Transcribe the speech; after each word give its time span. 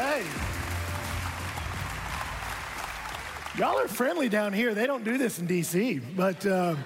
Hey. 0.00 0.24
Y'all 3.58 3.78
are 3.78 3.86
friendly 3.86 4.30
down 4.30 4.54
here. 4.54 4.72
They 4.72 4.86
don't 4.86 5.04
do 5.04 5.18
this 5.18 5.38
in 5.38 5.46
DC. 5.46 6.16
But 6.16 6.46
uh, 6.46 6.76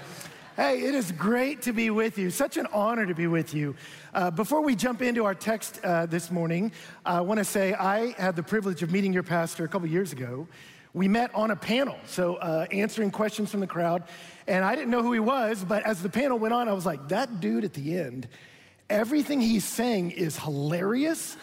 hey, 0.56 0.80
it 0.80 0.96
is 0.96 1.12
great 1.12 1.62
to 1.62 1.72
be 1.72 1.90
with 1.90 2.18
you. 2.18 2.32
Such 2.32 2.56
an 2.56 2.66
honor 2.72 3.06
to 3.06 3.14
be 3.14 3.28
with 3.28 3.54
you. 3.54 3.76
Uh, 4.14 4.32
before 4.32 4.62
we 4.62 4.74
jump 4.74 5.00
into 5.00 5.24
our 5.24 5.34
text 5.36 5.78
uh, 5.84 6.06
this 6.06 6.32
morning, 6.32 6.72
I 7.06 7.20
want 7.20 7.38
to 7.38 7.44
say 7.44 7.72
I 7.74 8.20
had 8.20 8.34
the 8.34 8.42
privilege 8.42 8.82
of 8.82 8.90
meeting 8.90 9.12
your 9.12 9.22
pastor 9.22 9.64
a 9.64 9.68
couple 9.68 9.86
years 9.86 10.10
ago. 10.10 10.48
We 10.92 11.06
met 11.06 11.32
on 11.36 11.52
a 11.52 11.56
panel, 11.56 11.96
so 12.06 12.34
uh, 12.34 12.66
answering 12.72 13.12
questions 13.12 13.48
from 13.48 13.60
the 13.60 13.68
crowd. 13.68 14.02
And 14.48 14.64
I 14.64 14.74
didn't 14.74 14.90
know 14.90 15.04
who 15.04 15.12
he 15.12 15.20
was, 15.20 15.62
but 15.62 15.84
as 15.84 16.02
the 16.02 16.10
panel 16.10 16.40
went 16.40 16.52
on, 16.52 16.68
I 16.68 16.72
was 16.72 16.84
like, 16.84 17.06
that 17.10 17.38
dude 17.38 17.62
at 17.62 17.74
the 17.74 17.96
end, 17.96 18.26
everything 18.90 19.40
he's 19.40 19.64
saying 19.64 20.10
is 20.10 20.36
hilarious 20.36 21.36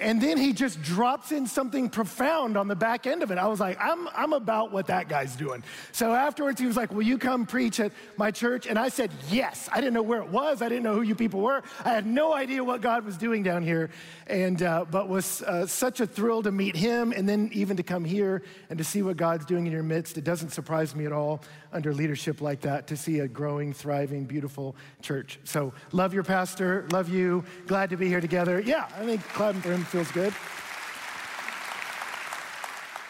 and 0.00 0.20
then 0.20 0.36
he 0.36 0.52
just 0.52 0.82
drops 0.82 1.32
in 1.32 1.46
something 1.46 1.88
profound 1.88 2.56
on 2.56 2.68
the 2.68 2.74
back 2.74 3.06
end 3.06 3.22
of 3.22 3.30
it. 3.30 3.38
I 3.38 3.46
was 3.46 3.60
like, 3.60 3.78
I'm, 3.80 4.08
I'm 4.08 4.32
about 4.32 4.72
what 4.72 4.86
that 4.88 5.08
guy's 5.08 5.36
doing. 5.36 5.62
So 5.92 6.12
afterwards, 6.12 6.60
he 6.60 6.66
was 6.66 6.76
like, 6.76 6.92
Will 6.92 7.02
you 7.02 7.18
come 7.18 7.46
preach 7.46 7.80
at 7.80 7.92
my 8.16 8.30
church? 8.30 8.66
And 8.66 8.78
I 8.78 8.88
said, 8.88 9.10
Yes. 9.30 9.68
I 9.72 9.76
didn't 9.80 9.94
know 9.94 10.02
where 10.02 10.20
it 10.20 10.28
was. 10.28 10.62
I 10.62 10.68
didn't 10.68 10.82
know 10.82 10.94
who 10.94 11.02
you 11.02 11.14
people 11.14 11.40
were. 11.40 11.62
I 11.84 11.90
had 11.90 12.06
no 12.06 12.32
idea 12.32 12.64
what 12.64 12.80
God 12.80 13.04
was 13.04 13.16
doing 13.16 13.42
down 13.42 13.62
here. 13.62 13.90
And, 14.26 14.62
uh, 14.62 14.84
but 14.90 15.08
was 15.08 15.42
uh, 15.42 15.66
such 15.66 16.00
a 16.00 16.06
thrill 16.06 16.42
to 16.42 16.50
meet 16.50 16.76
him 16.76 17.12
and 17.12 17.28
then 17.28 17.50
even 17.52 17.76
to 17.76 17.82
come 17.82 18.04
here 18.04 18.42
and 18.70 18.78
to 18.78 18.84
see 18.84 19.02
what 19.02 19.16
God's 19.16 19.44
doing 19.44 19.66
in 19.66 19.72
your 19.72 19.82
midst. 19.82 20.18
It 20.18 20.24
doesn't 20.24 20.50
surprise 20.50 20.94
me 20.94 21.06
at 21.06 21.12
all 21.12 21.42
under 21.74 21.92
leadership 21.92 22.40
like 22.40 22.60
that 22.62 22.86
to 22.86 22.96
see 22.96 23.18
a 23.18 23.28
growing, 23.28 23.72
thriving, 23.72 24.24
beautiful 24.24 24.76
church. 25.02 25.40
So 25.44 25.74
love 25.92 26.14
your 26.14 26.22
pastor. 26.22 26.86
Love 26.90 27.08
you. 27.08 27.44
Glad 27.66 27.90
to 27.90 27.96
be 27.96 28.08
here 28.08 28.20
together. 28.20 28.60
Yeah, 28.60 28.88
I 28.96 29.04
think 29.04 29.22
clapping 29.28 29.60
for 29.60 29.72
him 29.72 29.84
feels 29.84 30.10
good. 30.12 30.32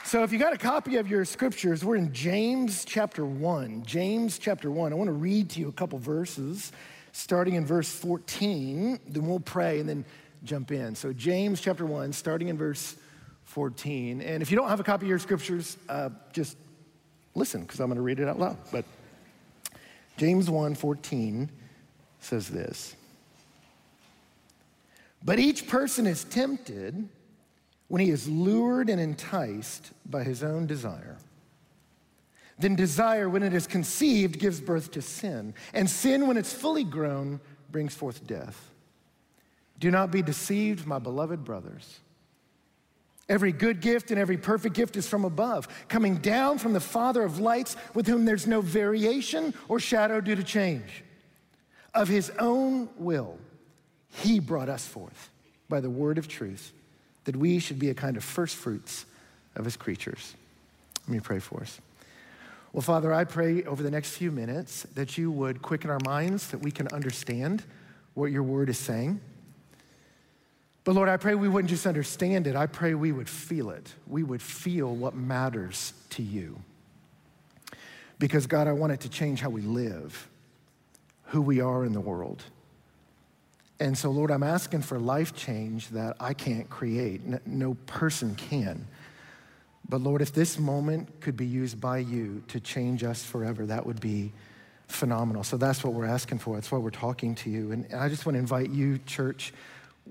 So, 0.07 0.23
if 0.23 0.31
you 0.31 0.39
got 0.39 0.53
a 0.53 0.59
copy 0.59 0.97
of 0.98 1.09
your 1.09 1.25
scriptures, 1.25 1.85
we're 1.85 1.97
in 1.97 2.12
James 2.12 2.85
chapter 2.85 3.27
1. 3.27 3.83
James 3.85 4.39
chapter 4.39 4.70
1. 4.70 4.92
I 4.92 4.95
want 4.95 5.09
to 5.09 5.12
read 5.12 5.51
to 5.51 5.61
you 5.61 5.69
a 5.69 5.73
couple 5.73 5.98
verses, 5.98 6.70
starting 7.11 7.55
in 7.55 7.67
verse 7.67 7.91
14. 7.91 9.01
Then 9.09 9.27
we'll 9.27 9.41
pray 9.41 9.81
and 9.81 9.89
then 9.89 10.05
jump 10.45 10.70
in. 10.70 10.95
So, 10.95 11.12
James 11.12 11.61
chapter 11.61 11.85
1, 11.85 12.12
starting 12.12 12.47
in 12.47 12.57
verse 12.57 12.95
14. 13.45 14.20
And 14.20 14.42
if 14.42 14.51
you 14.53 14.57
don't 14.57 14.69
have 14.69 14.79
a 14.79 14.85
copy 14.85 15.07
of 15.07 15.09
your 15.09 15.19
scriptures, 15.19 15.79
uh, 15.89 16.11
just 16.33 16.59
listen 17.35 17.63
because 17.63 17.81
I'm 17.81 17.87
going 17.87 17.97
to 17.97 18.03
read 18.03 18.21
it 18.21 18.29
out 18.29 18.39
loud. 18.39 18.57
But 18.71 18.85
James 20.17 20.49
1 20.49 20.75
14 20.75 21.51
says 22.21 22.49
this. 22.49 22.97
But 25.25 25.39
each 25.39 25.67
person 25.69 26.07
is 26.07 26.25
tempted 26.25 27.09
when 27.89 28.01
he 28.01 28.11
is 28.11 28.29
lured 28.29 28.91
and 28.91 29.01
enticed 29.01 29.93
by 30.05 30.23
his 30.23 30.43
own 30.43 30.67
desire. 30.67 31.17
Then 32.59 32.77
desire, 32.77 33.29
when 33.29 33.43
it 33.43 33.53
is 33.53 33.67
conceived, 33.67 34.39
gives 34.39 34.61
birth 34.61 34.93
to 34.93 35.03
sin. 35.03 35.55
And 35.73 35.91
sin, 35.91 36.27
when 36.27 36.37
it's 36.37 36.53
fully 36.53 36.85
grown, 36.85 37.41
brings 37.71 37.95
forth 37.95 38.27
death. 38.27 38.71
Do 39.81 39.91
not 39.91 40.13
be 40.13 40.23
deceived, 40.23 40.87
my 40.87 40.98
beloved 40.98 41.45
brothers. 41.45 42.01
Every 43.28 43.53
good 43.53 43.80
gift 43.80 44.11
and 44.11 44.20
every 44.20 44.36
perfect 44.36 44.75
gift 44.75 44.97
is 44.97 45.08
from 45.08 45.25
above, 45.25 45.67
coming 45.89 46.17
down 46.17 46.58
from 46.58 46.75
the 46.75 46.80
Father 46.80 47.22
of 47.22 47.41
lights, 47.41 47.77
with 47.94 48.06
whom 48.06 48.25
there's 48.25 48.47
no 48.47 48.61
variation 48.61 49.55
or 49.69 49.80
shadow 49.80 50.20
due 50.20 50.34
to 50.34 50.44
change. 50.44 51.03
Of 51.95 52.08
his 52.08 52.30
own 52.39 52.89
will, 52.97 53.39
he 54.08 54.41
brought 54.41 54.69
us 54.69 54.86
forth 54.86 55.30
by 55.69 55.80
the 55.80 55.89
word 55.89 56.19
of 56.19 56.28
truth, 56.28 56.72
that 57.25 57.36
we 57.36 57.58
should 57.58 57.78
be 57.78 57.89
a 57.89 57.95
kind 57.95 58.17
of 58.17 58.24
first 58.24 58.57
fruits 58.57 59.07
of 59.57 59.64
his 59.64 59.77
creatures. 59.77 60.34
Let 61.07 61.14
me 61.14 61.20
pray 61.20 61.39
for 61.39 61.63
us. 61.63 61.80
Well, 62.73 62.83
Father, 62.83 63.13
I 63.13 63.24
pray 63.24 63.63
over 63.63 63.83
the 63.83 63.90
next 63.90 64.17
few 64.17 64.33
minutes 64.33 64.83
that 64.95 65.17
you 65.17 65.30
would 65.30 65.63
quicken 65.63 65.90
our 65.90 66.01
minds, 66.05 66.48
that 66.48 66.58
we 66.58 66.73
can 66.73 66.89
understand 66.89 67.63
what 68.14 68.33
your 68.33 68.42
word 68.42 68.68
is 68.68 68.79
saying. 68.79 69.20
But 70.84 70.95
Lord, 70.95 71.08
I 71.08 71.17
pray 71.17 71.34
we 71.34 71.48
wouldn't 71.48 71.70
just 71.70 71.86
understand 71.86 72.46
it, 72.46 72.55
I 72.56 72.67
pray 72.67 72.95
we 72.95 73.11
would 73.11 73.28
feel 73.28 73.70
it. 73.70 73.92
We 74.06 74.22
would 74.22 74.42
feel 74.42 74.95
what 74.95 75.14
matters 75.14 75.95
to 76.11 76.22
you. 76.22 76.61
Because, 78.18 78.46
God, 78.46 78.68
I 78.68 78.72
want 78.72 78.92
it 78.92 79.00
to 79.00 79.08
change 79.08 79.40
how 79.40 79.50
we 79.50 79.62
live, 79.62 80.28
who 81.24 81.40
we 81.40 81.61
are 81.61 81.84
in 81.84 81.92
the 81.92 82.00
world. 82.00 82.42
And 83.80 83.98
so, 83.98 84.11
Lord, 84.11 84.30
I'm 84.30 84.45
asking 84.45 84.83
for 84.83 85.00
life 85.00 85.34
change 85.34 85.89
that 85.89 86.17
I 86.20 86.33
can't 86.33 86.70
create. 86.70 87.46
No 87.46 87.74
person 87.86 88.36
can. 88.36 88.86
But 89.89 90.01
Lord, 90.01 90.22
if 90.22 90.33
this 90.33 90.58
moment 90.58 91.20
could 91.20 91.36
be 91.36 91.46
used 91.46 91.80
by 91.80 91.98
you 91.98 92.42
to 92.48 92.61
change 92.61 93.02
us 93.02 93.24
forever, 93.24 93.66
that 93.66 93.84
would 93.84 94.01
be 94.01 94.33
phenomenal. 94.86 95.42
So 95.42 95.56
that's 95.56 95.83
what 95.83 95.92
we're 95.92 96.06
asking 96.06 96.39
for. 96.39 96.55
That's 96.55 96.70
why 96.70 96.78
we're 96.78 96.90
talking 96.90 97.34
to 97.36 97.51
you. 97.51 97.72
And 97.72 97.92
I 97.95 98.08
just 98.08 98.27
want 98.27 98.34
to 98.36 98.39
invite 98.39 98.70
you, 98.70 98.98
church, 98.98 99.52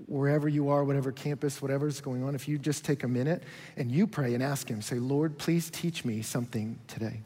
wherever 0.06 0.48
you 0.48 0.68
are, 0.68 0.84
whatever 0.84 1.12
campus, 1.12 1.62
whatever's 1.62 2.00
going 2.00 2.24
on, 2.24 2.34
if 2.34 2.48
you 2.48 2.58
just 2.58 2.84
take 2.84 3.04
a 3.04 3.08
minute 3.08 3.42
and 3.76 3.90
you 3.90 4.06
pray 4.06 4.34
and 4.34 4.42
ask 4.42 4.68
Him, 4.68 4.82
say, 4.82 4.96
Lord, 4.96 5.38
please 5.38 5.70
teach 5.70 6.04
me 6.04 6.22
something 6.22 6.78
today. 6.88 7.20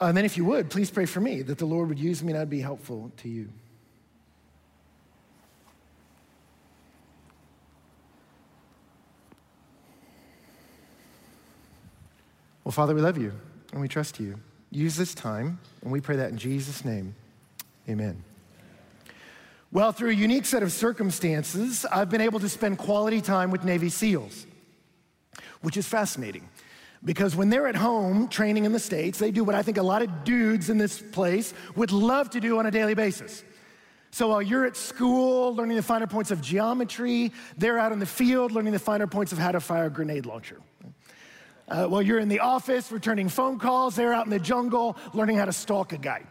Uh, 0.00 0.06
and 0.06 0.16
then, 0.16 0.24
if 0.24 0.36
you 0.36 0.44
would, 0.46 0.70
please 0.70 0.90
pray 0.90 1.04
for 1.04 1.20
me 1.20 1.42
that 1.42 1.58
the 1.58 1.66
Lord 1.66 1.88
would 1.88 1.98
use 1.98 2.22
me 2.22 2.32
and 2.32 2.40
I'd 2.40 2.48
be 2.48 2.60
helpful 2.60 3.12
to 3.18 3.28
you. 3.28 3.50
Well, 12.64 12.72
Father, 12.72 12.94
we 12.94 13.00
love 13.00 13.18
you 13.18 13.32
and 13.72 13.80
we 13.80 13.88
trust 13.88 14.18
you. 14.20 14.38
Use 14.70 14.96
this 14.96 15.14
time, 15.14 15.58
and 15.82 15.90
we 15.90 16.00
pray 16.00 16.16
that 16.16 16.30
in 16.30 16.38
Jesus' 16.38 16.84
name. 16.84 17.14
Amen. 17.88 18.22
Well, 19.72 19.92
through 19.92 20.10
a 20.10 20.14
unique 20.14 20.46
set 20.46 20.62
of 20.62 20.72
circumstances, 20.72 21.86
I've 21.86 22.10
been 22.10 22.20
able 22.20 22.40
to 22.40 22.48
spend 22.48 22.78
quality 22.78 23.20
time 23.20 23.50
with 23.50 23.64
Navy 23.64 23.88
SEALs, 23.88 24.46
which 25.60 25.76
is 25.76 25.86
fascinating. 25.86 26.48
Because 27.04 27.34
when 27.34 27.48
they're 27.48 27.66
at 27.66 27.76
home 27.76 28.28
training 28.28 28.64
in 28.64 28.72
the 28.72 28.78
States, 28.78 29.18
they 29.18 29.30
do 29.30 29.42
what 29.42 29.54
I 29.54 29.62
think 29.62 29.78
a 29.78 29.82
lot 29.82 30.02
of 30.02 30.24
dudes 30.24 30.70
in 30.70 30.76
this 30.76 31.00
place 31.00 31.54
would 31.74 31.92
love 31.92 32.30
to 32.30 32.40
do 32.40 32.58
on 32.58 32.66
a 32.66 32.70
daily 32.70 32.94
basis. 32.94 33.42
So 34.10 34.28
while 34.28 34.42
you're 34.42 34.66
at 34.66 34.76
school 34.76 35.54
learning 35.54 35.76
the 35.76 35.82
finer 35.82 36.06
points 36.06 36.30
of 36.30 36.42
geometry, 36.42 37.32
they're 37.56 37.78
out 37.78 37.92
in 37.92 38.00
the 38.00 38.06
field 38.06 38.52
learning 38.52 38.72
the 38.72 38.78
finer 38.78 39.06
points 39.06 39.32
of 39.32 39.38
how 39.38 39.52
to 39.52 39.60
fire 39.60 39.86
a 39.86 39.90
grenade 39.90 40.26
launcher. 40.26 40.58
Uh, 41.70 41.86
while 41.86 42.02
you're 42.02 42.18
in 42.18 42.28
the 42.28 42.40
office 42.40 42.90
returning 42.90 43.28
phone 43.28 43.58
calls, 43.58 43.94
they're 43.94 44.12
out 44.12 44.26
in 44.26 44.30
the 44.30 44.40
jungle 44.40 44.96
learning 45.14 45.36
how 45.36 45.44
to 45.44 45.52
stalk 45.52 45.92
a 45.92 45.98
guy. 45.98 46.22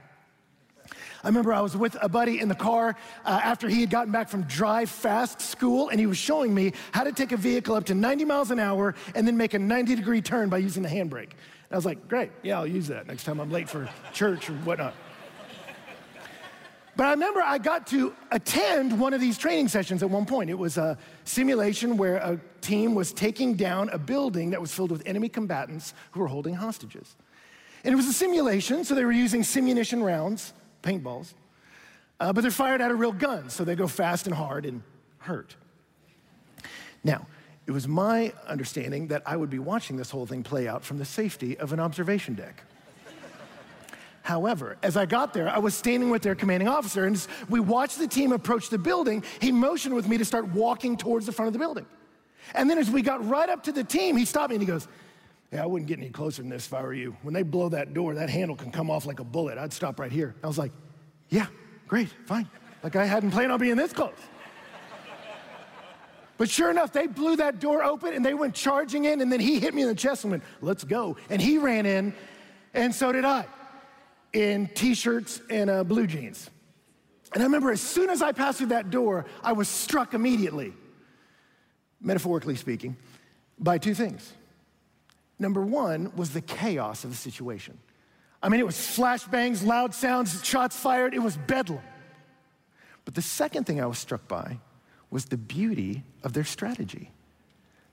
I 1.24 1.28
remember 1.28 1.54
I 1.54 1.62
was 1.62 1.76
with 1.76 1.98
a 2.02 2.08
buddy 2.10 2.40
in 2.40 2.48
the 2.48 2.56
car 2.56 2.96
uh, 3.26 3.42
after 3.44 3.68
he 3.68 3.82
had 3.82 3.90
gotten 3.90 4.12
back 4.12 4.30
from 4.30 4.44
drive 4.44 4.90
fast 4.90 5.42
school, 5.42 5.90
and 5.90 6.00
he 6.00 6.06
was 6.06 6.18
showing 6.18 6.54
me 6.54 6.74
how 6.92 7.04
to 7.04 7.12
take 7.12 7.32
a 7.32 7.38
vehicle 7.38 7.76
up 7.76 7.86
to 7.86 7.96
90 7.96 8.26
miles 8.26 8.52
an 8.52 8.60
hour 8.60 8.96
and 9.16 9.28
then 9.28 9.38
make 9.38 9.54
a 9.54 9.60
90 9.60 9.96
degree 9.96 10.22
turn 10.22 10.50
by 10.50 10.58
using 10.58 10.84
the 10.84 10.90
handbrake. 10.90 11.32
And 11.32 11.72
I 11.72 11.76
was 11.76 11.86
like, 11.86 12.08
great, 12.08 12.32
yeah, 12.42 12.58
I'll 12.58 12.68
use 12.68 12.88
that 12.88 13.08
next 13.08 13.24
time 13.24 13.40
I'm 13.40 13.52
late 13.52 13.70
for 13.70 13.90
church 14.14 14.50
or 14.50 14.54
whatnot. 14.54 14.94
But 17.00 17.06
I 17.06 17.12
remember 17.12 17.42
I 17.42 17.60
got 17.60 17.88
to 17.88 18.14
attend 18.30 19.00
one 19.00 19.14
of 19.14 19.22
these 19.22 19.38
training 19.38 19.70
sessions 19.70 20.04
at 20.04 20.10
one 20.10 20.26
point. 20.26 20.50
It 20.50 20.58
was 20.58 20.78
a 20.78 20.98
simulation 21.24 21.96
where 21.96 22.18
a 22.18 22.42
team 22.60 22.94
was 22.94 23.14
taking 23.14 23.54
down 23.54 23.88
a 23.92 23.98
building 23.98 24.50
that 24.50 24.60
was 24.60 24.74
filled 24.74 24.92
with 24.92 25.04
enemy 25.06 25.30
combatants 25.30 25.94
who 26.12 26.20
were 26.20 26.28
holding 26.28 26.56
hostages. 26.56 27.16
And 27.86 27.94
it 27.94 27.96
was 27.96 28.08
a 28.08 28.12
simulation, 28.12 28.84
so 28.84 28.96
they 28.96 29.06
were 29.06 29.14
using 29.14 29.44
simunition 29.44 30.04
rounds 30.04 30.52
paintballs, 30.84 31.36
uh, 32.20 32.34
but 32.34 32.42
they're 32.42 32.52
fired 32.52 32.82
out 32.82 32.92
of 32.92 33.00
real 33.00 33.14
guns, 33.14 33.54
so 33.54 33.64
they 33.64 33.78
go 33.78 33.88
fast 33.88 34.28
and 34.28 34.36
hard 34.36 34.66
and 34.66 34.84
hurt. 35.20 35.56
Now, 37.06 37.28
it 37.66 37.72
was 37.72 37.88
my 37.88 38.34
understanding 38.46 39.08
that 39.08 39.24
I 39.26 39.38
would 39.38 39.50
be 39.50 39.60
watching 39.60 39.96
this 39.96 40.12
whole 40.12 40.26
thing 40.26 40.44
play 40.44 40.68
out 40.68 40.84
from 40.84 40.98
the 40.98 41.06
safety 41.06 41.58
of 41.60 41.72
an 41.72 41.80
observation 41.80 42.34
deck. 42.34 42.62
However, 44.30 44.78
as 44.84 44.96
I 44.96 45.08
got 45.08 45.34
there, 45.34 45.50
I 45.50 45.58
was 45.58 45.74
standing 45.74 46.12
with 46.12 46.22
their 46.22 46.36
commanding 46.36 46.68
officer, 46.68 47.06
and 47.06 47.28
we 47.50 47.60
watched 47.60 47.98
the 47.98 48.08
team 48.08 48.32
approach 48.32 48.70
the 48.70 48.78
building. 48.78 49.24
He 49.42 49.52
motioned 49.52 49.96
with 49.96 50.08
me 50.08 50.20
to 50.20 50.24
start 50.24 50.48
walking 50.50 50.98
towards 50.98 51.26
the 51.26 51.32
front 51.32 51.48
of 51.48 51.54
the 51.54 51.58
building. 51.58 51.88
And 52.54 52.70
then 52.70 52.78
as 52.78 52.92
we 52.92 53.02
got 53.02 53.28
right 53.28 53.50
up 53.50 53.64
to 53.64 53.72
the 53.72 53.84
team, 53.84 54.16
he 54.16 54.26
stopped 54.26 54.52
me 54.52 54.58
and 54.58 54.62
he 54.62 54.68
goes, 54.68 54.88
yeah, 55.52 55.64
I 55.64 55.66
wouldn't 55.66 55.88
get 55.88 55.98
any 55.98 56.12
closer 56.12 56.44
than 56.44 56.50
this 56.52 56.68
if 56.68 56.76
I 56.76 56.84
were 56.84 56.94
you. 56.94 57.18
When 57.24 57.34
they 57.34 57.42
blow 57.42 57.70
that 57.70 57.96
door, 57.96 58.14
that 58.14 58.30
handle 58.30 58.56
can 58.56 58.70
come 58.70 58.92
off 58.92 59.08
like 59.08 59.20
a 59.20 59.24
bullet. 59.24 59.58
I'd 59.58 59.74
stop 59.74 60.00
right 60.00 60.12
here. 60.12 60.36
I 60.44 60.48
was 60.48 60.60
like, 60.60 60.74
yeah, 61.30 61.48
great, 61.88 62.10
fine. 62.28 62.48
Like 62.84 62.96
I 62.96 63.06
hadn't 63.06 63.32
planned 63.32 63.52
on 63.52 63.60
being 63.60 63.78
this 63.78 63.94
close. 63.94 64.14
But 66.38 66.52
sure 66.52 66.70
enough, 66.70 66.94
they 66.94 67.08
blew 67.08 67.36
that 67.38 67.60
door 67.60 67.84
open 67.84 68.14
and 68.14 68.24
they 68.24 68.36
went 68.36 68.54
charging 68.54 69.06
in, 69.06 69.22
and 69.22 69.32
then 69.32 69.40
he 69.40 69.60
hit 69.60 69.74
me 69.74 69.82
in 69.82 69.88
the 69.88 69.96
chest 69.96 70.24
and 70.24 70.30
went, 70.30 70.44
let's 70.62 70.84
go. 70.84 71.18
And 71.32 71.42
he 71.42 71.58
ran 71.58 71.88
in, 71.88 72.14
and 72.76 72.94
so 72.94 73.12
did 73.12 73.26
I, 73.26 73.48
in 74.34 74.68
t 74.74 74.94
shirts 74.94 75.42
and 75.50 75.70
uh, 75.70 75.84
blue 75.84 76.08
jeans. 76.08 76.50
And 77.34 77.44
I 77.44 77.46
remember 77.46 77.72
as 77.72 77.82
soon 77.82 78.10
as 78.10 78.22
I 78.22 78.32
passed 78.32 78.58
through 78.58 78.68
that 78.68 78.90
door, 78.90 79.26
I 79.44 79.54
was 79.54 79.68
struck 79.68 80.14
immediately, 80.14 80.74
metaphorically 82.02 82.56
speaking, 82.56 82.98
by 83.60 83.78
two 83.78 83.94
things. 83.94 84.34
Number 85.38 85.64
one 85.64 86.12
was 86.16 86.32
the 86.32 86.42
chaos 86.42 87.04
of 87.04 87.12
the 87.12 87.16
situation. 87.16 87.78
I 88.42 88.50
mean, 88.50 88.60
it 88.60 88.66
was 88.66 88.76
flashbangs, 88.76 89.66
loud 89.66 89.94
sounds, 89.94 90.44
shots 90.46 90.76
fired, 90.76 91.14
it 91.14 91.20
was 91.20 91.38
bedlam. 91.38 91.82
But 93.06 93.16
the 93.16 93.22
second 93.22 93.66
thing 93.66 93.82
I 93.82 93.86
was 93.86 93.98
struck 93.98 94.28
by 94.28 94.60
was 95.10 95.26
the 95.26 95.38
beauty 95.38 96.04
of 96.24 96.34
their 96.34 96.44
strategy. 96.44 97.12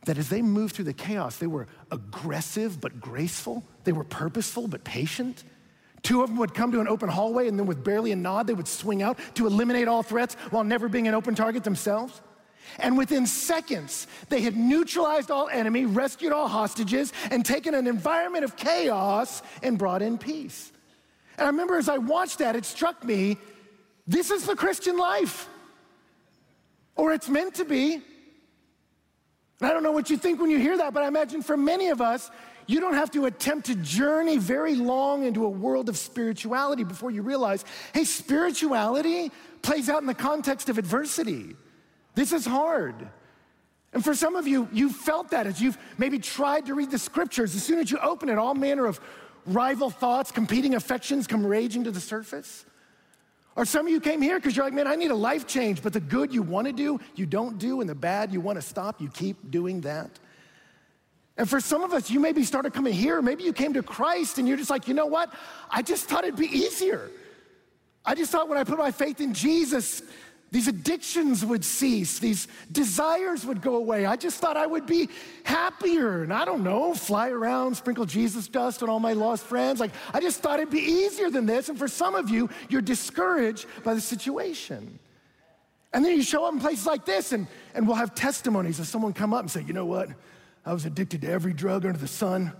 That 0.04 0.18
as 0.18 0.28
they 0.28 0.42
moved 0.42 0.76
through 0.76 0.84
the 0.84 0.92
chaos, 0.92 1.36
they 1.36 1.46
were 1.46 1.66
aggressive 1.90 2.80
but 2.80 3.00
graceful, 3.00 3.64
they 3.84 3.92
were 3.92 4.04
purposeful 4.04 4.68
but 4.68 4.84
patient. 4.84 5.44
Two 6.06 6.22
of 6.22 6.28
them 6.28 6.38
would 6.38 6.54
come 6.54 6.70
to 6.70 6.80
an 6.80 6.86
open 6.86 7.08
hallway, 7.08 7.48
and 7.48 7.58
then 7.58 7.66
with 7.66 7.82
barely 7.82 8.12
a 8.12 8.16
nod, 8.16 8.46
they 8.46 8.54
would 8.54 8.68
swing 8.68 9.02
out 9.02 9.18
to 9.34 9.44
eliminate 9.44 9.88
all 9.88 10.04
threats 10.04 10.34
while 10.50 10.62
never 10.62 10.88
being 10.88 11.08
an 11.08 11.14
open 11.14 11.34
target 11.34 11.64
themselves. 11.64 12.22
And 12.78 12.96
within 12.96 13.26
seconds, 13.26 14.06
they 14.28 14.40
had 14.40 14.56
neutralized 14.56 15.32
all 15.32 15.48
enemy, 15.48 15.84
rescued 15.84 16.30
all 16.30 16.46
hostages, 16.46 17.12
and 17.32 17.44
taken 17.44 17.74
an 17.74 17.88
environment 17.88 18.44
of 18.44 18.54
chaos 18.54 19.42
and 19.64 19.76
brought 19.76 20.00
in 20.00 20.16
peace. 20.16 20.70
And 21.38 21.46
I 21.46 21.50
remember 21.50 21.76
as 21.76 21.88
I 21.88 21.98
watched 21.98 22.38
that, 22.38 22.54
it 22.54 22.64
struck 22.64 23.02
me 23.02 23.36
this 24.06 24.30
is 24.30 24.46
the 24.46 24.54
Christian 24.54 24.96
life, 24.96 25.48
or 26.94 27.14
it's 27.14 27.28
meant 27.28 27.56
to 27.56 27.64
be. 27.64 27.94
And 27.94 28.02
I 29.62 29.70
don't 29.70 29.82
know 29.82 29.90
what 29.90 30.08
you 30.08 30.16
think 30.16 30.40
when 30.40 30.50
you 30.50 30.58
hear 30.60 30.76
that, 30.76 30.94
but 30.94 31.02
I 31.02 31.08
imagine 31.08 31.42
for 31.42 31.56
many 31.56 31.88
of 31.88 32.00
us, 32.00 32.30
you 32.66 32.80
don't 32.80 32.94
have 32.94 33.10
to 33.12 33.26
attempt 33.26 33.66
to 33.66 33.74
journey 33.76 34.38
very 34.38 34.74
long 34.74 35.24
into 35.24 35.44
a 35.44 35.48
world 35.48 35.88
of 35.88 35.96
spirituality 35.96 36.84
before 36.84 37.10
you 37.10 37.22
realize 37.22 37.64
hey, 37.94 38.04
spirituality 38.04 39.30
plays 39.62 39.88
out 39.88 40.00
in 40.00 40.06
the 40.06 40.14
context 40.14 40.68
of 40.68 40.78
adversity. 40.78 41.56
This 42.14 42.32
is 42.32 42.46
hard. 42.46 43.08
And 43.92 44.04
for 44.04 44.14
some 44.14 44.36
of 44.36 44.46
you, 44.46 44.68
you've 44.72 44.96
felt 44.96 45.30
that 45.30 45.46
as 45.46 45.60
you've 45.60 45.78
maybe 45.96 46.18
tried 46.18 46.66
to 46.66 46.74
read 46.74 46.90
the 46.90 46.98
scriptures. 46.98 47.54
As 47.54 47.62
soon 47.62 47.78
as 47.78 47.90
you 47.90 47.98
open 47.98 48.28
it, 48.28 48.36
all 48.36 48.54
manner 48.54 48.86
of 48.86 49.00
rival 49.46 49.90
thoughts, 49.90 50.30
competing 50.30 50.74
affections 50.74 51.26
come 51.26 51.46
raging 51.46 51.84
to 51.84 51.90
the 51.90 52.00
surface. 52.00 52.64
Or 53.54 53.64
some 53.64 53.86
of 53.86 53.92
you 53.92 54.00
came 54.00 54.20
here 54.20 54.38
because 54.38 54.54
you're 54.54 54.66
like, 54.66 54.74
man, 54.74 54.86
I 54.86 54.96
need 54.96 55.10
a 55.10 55.14
life 55.14 55.46
change, 55.46 55.82
but 55.82 55.94
the 55.94 56.00
good 56.00 56.34
you 56.34 56.42
want 56.42 56.66
to 56.66 56.74
do, 56.74 57.00
you 57.14 57.24
don't 57.24 57.58
do, 57.58 57.80
and 57.80 57.88
the 57.88 57.94
bad 57.94 58.32
you 58.32 58.40
want 58.40 58.56
to 58.56 58.62
stop, 58.62 59.00
you 59.00 59.08
keep 59.08 59.50
doing 59.50 59.80
that. 59.80 60.10
And 61.38 61.48
for 61.48 61.60
some 61.60 61.82
of 61.82 61.92
us, 61.92 62.10
you 62.10 62.18
maybe 62.18 62.44
started 62.44 62.72
coming 62.72 62.94
here, 62.94 63.20
maybe 63.20 63.44
you 63.44 63.52
came 63.52 63.74
to 63.74 63.82
Christ 63.82 64.38
and 64.38 64.48
you're 64.48 64.56
just 64.56 64.70
like, 64.70 64.88
you 64.88 64.94
know 64.94 65.06
what? 65.06 65.32
I 65.70 65.82
just 65.82 66.06
thought 66.06 66.24
it'd 66.24 66.38
be 66.38 66.46
easier. 66.46 67.10
I 68.04 68.14
just 68.14 68.32
thought 68.32 68.48
when 68.48 68.56
I 68.56 68.64
put 68.64 68.78
my 68.78 68.90
faith 68.90 69.20
in 69.20 69.34
Jesus, 69.34 70.02
these 70.50 70.68
addictions 70.68 71.44
would 71.44 71.64
cease, 71.64 72.18
these 72.18 72.48
desires 72.70 73.44
would 73.44 73.60
go 73.60 73.76
away. 73.76 74.06
I 74.06 74.16
just 74.16 74.38
thought 74.38 74.56
I 74.56 74.66
would 74.66 74.86
be 74.86 75.08
happier 75.42 76.22
and 76.22 76.32
I 76.32 76.44
don't 76.44 76.62
know, 76.62 76.94
fly 76.94 77.30
around, 77.30 77.74
sprinkle 77.74 78.06
Jesus 78.06 78.48
dust 78.48 78.82
on 78.82 78.88
all 78.88 79.00
my 79.00 79.12
lost 79.12 79.44
friends. 79.44 79.80
Like, 79.80 79.90
I 80.14 80.20
just 80.20 80.40
thought 80.40 80.60
it'd 80.60 80.70
be 80.70 80.78
easier 80.78 81.30
than 81.30 81.44
this. 81.44 81.68
And 81.68 81.78
for 81.78 81.88
some 81.88 82.14
of 82.14 82.30
you, 82.30 82.48
you're 82.70 82.80
discouraged 82.80 83.66
by 83.82 83.92
the 83.92 84.00
situation. 84.00 84.98
And 85.92 86.04
then 86.04 86.16
you 86.16 86.22
show 86.22 86.44
up 86.44 86.52
in 86.52 86.60
places 86.60 86.86
like 86.86 87.04
this, 87.04 87.32
and, 87.32 87.46
and 87.74 87.86
we'll 87.86 87.96
have 87.96 88.14
testimonies 88.14 88.78
of 88.78 88.86
someone 88.86 89.12
come 89.12 89.34
up 89.34 89.40
and 89.40 89.50
say, 89.50 89.62
you 89.62 89.72
know 89.72 89.86
what? 89.86 90.10
I 90.66 90.72
was 90.72 90.84
addicted 90.84 91.20
to 91.22 91.30
every 91.30 91.52
drug 91.52 91.86
under 91.86 91.98
the 91.98 92.08
sun, 92.08 92.52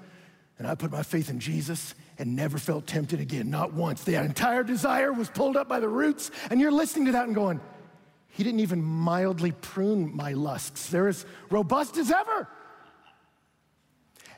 and 0.58 0.67
I 0.67 0.76
put 0.76 0.93
my 0.93 1.03
faith 1.03 1.29
in 1.29 1.41
Jesus 1.41 1.94
and 2.19 2.37
never 2.37 2.56
felt 2.56 2.87
tempted 2.87 3.20
again, 3.20 3.50
not 3.50 3.75
once. 3.75 4.05
The 4.05 4.14
entire 4.14 4.62
desire 4.62 5.12
was 5.12 5.29
pulled 5.29 5.56
up 5.56 5.69
by 5.69 5.81
the 5.81 5.88
roots, 5.88 6.31
and 6.49 6.61
you're 6.61 6.70
listening 6.70 7.06
to 7.06 7.12
that 7.12 7.26
and 7.26 7.35
going, 7.35 7.61
He 8.29 8.44
didn't 8.44 8.61
even 8.61 8.82
mildly 8.82 9.50
prune 9.50 10.14
my 10.14 10.32
lusts. 10.32 10.88
They're 10.88 11.08
as 11.08 11.26
robust 11.50 11.97
as 11.97 12.12
ever. 12.12 12.49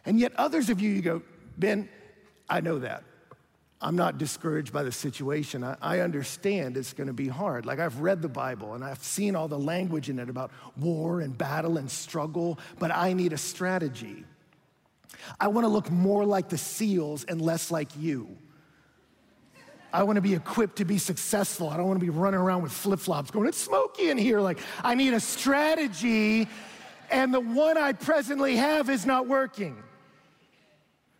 And 0.06 0.18
yet, 0.18 0.32
others 0.36 0.70
of 0.70 0.80
you, 0.80 0.90
you 0.90 1.02
go, 1.02 1.22
Ben, 1.58 1.90
I 2.48 2.62
know 2.62 2.78
that. 2.78 3.04
I'm 3.80 3.94
not 3.94 4.18
discouraged 4.18 4.72
by 4.72 4.82
the 4.82 4.90
situation. 4.90 5.62
I, 5.62 5.76
I 5.80 6.00
understand 6.00 6.76
it's 6.76 6.92
going 6.92 7.06
to 7.06 7.12
be 7.12 7.28
hard. 7.28 7.64
Like, 7.64 7.78
I've 7.78 8.00
read 8.00 8.22
the 8.22 8.28
Bible 8.28 8.74
and 8.74 8.82
I've 8.82 9.02
seen 9.02 9.36
all 9.36 9.46
the 9.46 9.58
language 9.58 10.10
in 10.10 10.18
it 10.18 10.28
about 10.28 10.50
war 10.76 11.20
and 11.20 11.36
battle 11.36 11.78
and 11.78 11.88
struggle, 11.88 12.58
but 12.78 12.90
I 12.90 13.12
need 13.12 13.32
a 13.32 13.38
strategy. 13.38 14.24
I 15.38 15.48
want 15.48 15.64
to 15.64 15.68
look 15.68 15.90
more 15.90 16.24
like 16.24 16.48
the 16.48 16.58
SEALs 16.58 17.24
and 17.24 17.40
less 17.40 17.70
like 17.70 17.90
you. 17.96 18.36
I 19.92 20.02
want 20.02 20.16
to 20.16 20.22
be 20.22 20.34
equipped 20.34 20.76
to 20.76 20.84
be 20.84 20.98
successful. 20.98 21.70
I 21.70 21.76
don't 21.76 21.86
want 21.86 22.00
to 22.00 22.04
be 22.04 22.10
running 22.10 22.40
around 22.40 22.62
with 22.62 22.72
flip 22.72 23.00
flops 23.00 23.30
going, 23.30 23.48
it's 23.48 23.58
smoky 23.58 24.10
in 24.10 24.18
here. 24.18 24.40
Like, 24.40 24.58
I 24.82 24.94
need 24.94 25.14
a 25.14 25.20
strategy, 25.20 26.48
and 27.10 27.32
the 27.32 27.40
one 27.40 27.78
I 27.78 27.92
presently 27.92 28.56
have 28.56 28.90
is 28.90 29.06
not 29.06 29.28
working. 29.28 29.82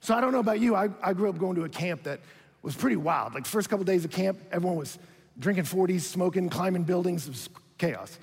So 0.01 0.15
I 0.15 0.21
don't 0.21 0.33
know 0.33 0.39
about 0.39 0.61
you. 0.61 0.75
I, 0.75 0.91
I 1.03 1.13
grew 1.13 1.29
up 1.29 1.39
going 1.39 1.55
to 1.57 1.65
a 1.65 1.69
camp 1.69 2.03
that 2.05 2.21
was 2.63 2.75
pretty 2.75 2.97
wild. 2.97 3.35
Like, 3.35 3.47
first 3.47 3.69
couple 3.69 3.85
days 3.85 4.05
of 4.05 4.11
camp, 4.11 4.39
everyone 4.51 4.77
was 4.77 4.99
drinking 5.39 5.65
40s, 5.65 6.01
smoking, 6.01 6.49
climbing 6.49 6.85
buildings. 6.85 7.27
It 7.27 7.31
was 7.31 7.49
chaos. 7.79 8.19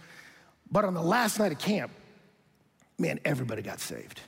But 0.72 0.86
on 0.86 0.94
the 0.94 1.02
last 1.02 1.40
night 1.40 1.52
of 1.52 1.60
camp, 1.60 1.92
man, 2.98 3.20
everybody 3.26 3.62
got 3.62 3.80
saved. 3.80 4.20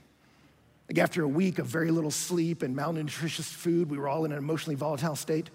Like, 0.89 0.99
after 0.99 1.23
a 1.23 1.27
week 1.27 1.59
of 1.59 1.65
very 1.65 1.91
little 1.91 2.11
sleep 2.11 2.63
and 2.63 2.75
malnutritious 2.75 3.51
food, 3.51 3.89
we 3.89 3.97
were 3.97 4.07
all 4.07 4.23
in 4.23 4.31
an 4.31 4.37
emotionally 4.37 4.75
volatile 4.75 5.15
state. 5.15 5.49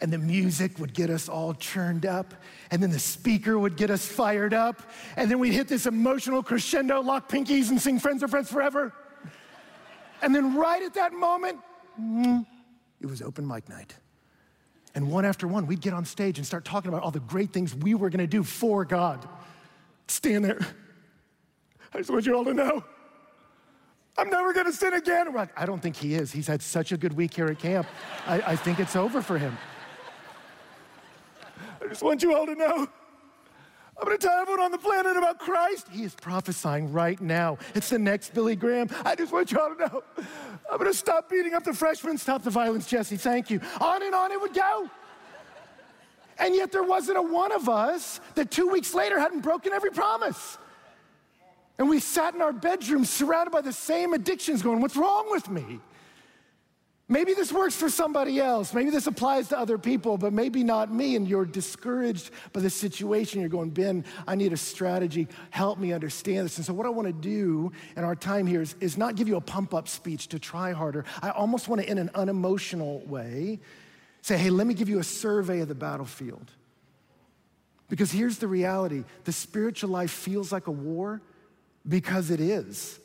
And 0.00 0.12
the 0.12 0.18
music 0.18 0.78
would 0.78 0.92
get 0.92 1.08
us 1.08 1.28
all 1.28 1.54
churned 1.54 2.04
up, 2.04 2.34
and 2.70 2.82
then 2.82 2.90
the 2.90 2.98
speaker 2.98 3.58
would 3.58 3.76
get 3.76 3.90
us 3.90 4.06
fired 4.06 4.52
up, 4.52 4.82
and 5.16 5.30
then 5.30 5.38
we'd 5.38 5.54
hit 5.54 5.68
this 5.68 5.86
emotional 5.86 6.42
crescendo, 6.42 7.00
lock 7.00 7.30
pinkies, 7.30 7.70
and 7.70 7.80
sing 7.80 7.98
Friends 7.98 8.22
Are 8.22 8.28
Friends 8.28 8.50
Forever. 8.50 8.92
And 10.20 10.34
then, 10.34 10.54
right 10.54 10.82
at 10.82 10.94
that 10.94 11.14
moment, 11.14 11.58
it 11.98 13.06
was 13.06 13.22
open 13.22 13.46
mic 13.46 13.68
night. 13.68 13.94
And 14.94 15.10
one 15.10 15.24
after 15.24 15.46
one, 15.46 15.66
we'd 15.66 15.80
get 15.80 15.92
on 15.92 16.04
stage 16.04 16.38
and 16.38 16.46
start 16.46 16.64
talking 16.64 16.88
about 16.88 17.02
all 17.02 17.10
the 17.10 17.20
great 17.20 17.52
things 17.52 17.74
we 17.74 17.94
were 17.94 18.10
gonna 18.10 18.26
do 18.26 18.42
for 18.42 18.84
God. 18.84 19.28
Stand 20.08 20.44
there. 20.44 20.60
I 21.92 21.98
just 21.98 22.10
want 22.10 22.26
you 22.26 22.36
all 22.36 22.44
to 22.44 22.54
know 22.54 22.84
I'm 24.18 24.30
never 24.30 24.52
gonna 24.52 24.72
sin 24.72 24.94
again. 24.94 25.32
We're 25.32 25.40
like, 25.40 25.60
I 25.60 25.66
don't 25.66 25.80
think 25.80 25.96
he 25.96 26.14
is. 26.14 26.32
He's 26.32 26.46
had 26.46 26.62
such 26.62 26.92
a 26.92 26.96
good 26.96 27.12
week 27.12 27.34
here 27.34 27.46
at 27.46 27.58
camp. 27.58 27.86
I, 28.26 28.40
I 28.40 28.56
think 28.56 28.80
it's 28.80 28.96
over 28.96 29.20
for 29.20 29.36
him. 29.36 29.56
I 31.82 31.88
just 31.88 32.02
want 32.02 32.22
you 32.22 32.34
all 32.34 32.46
to 32.46 32.54
know 32.54 32.88
I'm 33.98 34.04
going 34.06 34.18
to 34.18 34.26
tell 34.26 34.38
everyone 34.38 34.60
on 34.60 34.72
the 34.72 34.78
planet 34.78 35.16
about 35.16 35.38
Christ. 35.38 35.88
He 35.90 36.02
is 36.02 36.14
prophesying 36.14 36.92
right 36.92 37.18
now. 37.18 37.56
It's 37.74 37.88
the 37.88 37.98
next 37.98 38.34
Billy 38.34 38.54
Graham. 38.54 38.90
I 39.06 39.14
just 39.14 39.32
want 39.32 39.50
you 39.50 39.58
all 39.58 39.74
to 39.74 39.78
know. 39.78 40.02
I'm 40.70 40.78
going 40.78 40.90
to 40.90 40.96
stop 40.96 41.30
beating 41.30 41.54
up 41.54 41.64
the 41.64 41.72
freshmen, 41.72 42.18
stop 42.18 42.42
the 42.42 42.50
violence, 42.50 42.86
Jesse. 42.86 43.16
Thank 43.16 43.48
you. 43.48 43.60
On 43.80 44.02
and 44.02 44.14
on 44.14 44.32
it 44.32 44.40
would 44.40 44.52
go. 44.52 44.90
And 46.38 46.54
yet 46.54 46.72
there 46.72 46.82
wasn't 46.82 47.16
a 47.16 47.22
one 47.22 47.52
of 47.52 47.70
us 47.70 48.20
that 48.34 48.50
two 48.50 48.68
weeks 48.68 48.92
later 48.92 49.18
hadn't 49.18 49.40
broken 49.40 49.72
every 49.72 49.90
promise. 49.90 50.58
And 51.78 51.88
we 51.88 51.98
sat 51.98 52.34
in 52.34 52.42
our 52.42 52.52
bedrooms 52.52 53.08
surrounded 53.08 53.50
by 53.50 53.62
the 53.62 53.72
same 53.72 54.12
addictions, 54.12 54.60
going, 54.60 54.80
What's 54.80 54.96
wrong 54.96 55.30
with 55.30 55.48
me? 55.48 55.80
Maybe 57.08 57.34
this 57.34 57.52
works 57.52 57.76
for 57.76 57.88
somebody 57.88 58.40
else. 58.40 58.74
Maybe 58.74 58.90
this 58.90 59.06
applies 59.06 59.48
to 59.48 59.58
other 59.58 59.78
people, 59.78 60.18
but 60.18 60.32
maybe 60.32 60.64
not 60.64 60.92
me. 60.92 61.14
And 61.14 61.26
you're 61.26 61.44
discouraged 61.44 62.30
by 62.52 62.60
the 62.60 62.70
situation. 62.70 63.40
You're 63.40 63.48
going, 63.48 63.70
Ben, 63.70 64.04
I 64.26 64.34
need 64.34 64.52
a 64.52 64.56
strategy. 64.56 65.28
Help 65.50 65.78
me 65.78 65.92
understand 65.92 66.46
this. 66.46 66.56
And 66.56 66.66
so, 66.66 66.74
what 66.74 66.84
I 66.84 66.88
want 66.88 67.06
to 67.06 67.12
do 67.12 67.70
in 67.96 68.02
our 68.02 68.16
time 68.16 68.44
here 68.44 68.60
is, 68.60 68.74
is 68.80 68.98
not 68.98 69.14
give 69.14 69.28
you 69.28 69.36
a 69.36 69.40
pump 69.40 69.72
up 69.72 69.86
speech 69.86 70.26
to 70.28 70.40
try 70.40 70.72
harder. 70.72 71.04
I 71.22 71.30
almost 71.30 71.68
want 71.68 71.80
to, 71.80 71.88
in 71.88 71.98
an 71.98 72.10
unemotional 72.16 73.00
way, 73.06 73.60
say, 74.22 74.36
hey, 74.36 74.50
let 74.50 74.66
me 74.66 74.74
give 74.74 74.88
you 74.88 74.98
a 74.98 75.04
survey 75.04 75.60
of 75.60 75.68
the 75.68 75.76
battlefield. 75.76 76.50
Because 77.88 78.10
here's 78.10 78.38
the 78.38 78.48
reality 78.48 79.04
the 79.22 79.32
spiritual 79.32 79.90
life 79.90 80.10
feels 80.10 80.50
like 80.50 80.66
a 80.66 80.72
war 80.72 81.22
because 81.86 82.32
it 82.32 82.40
is. 82.40 82.98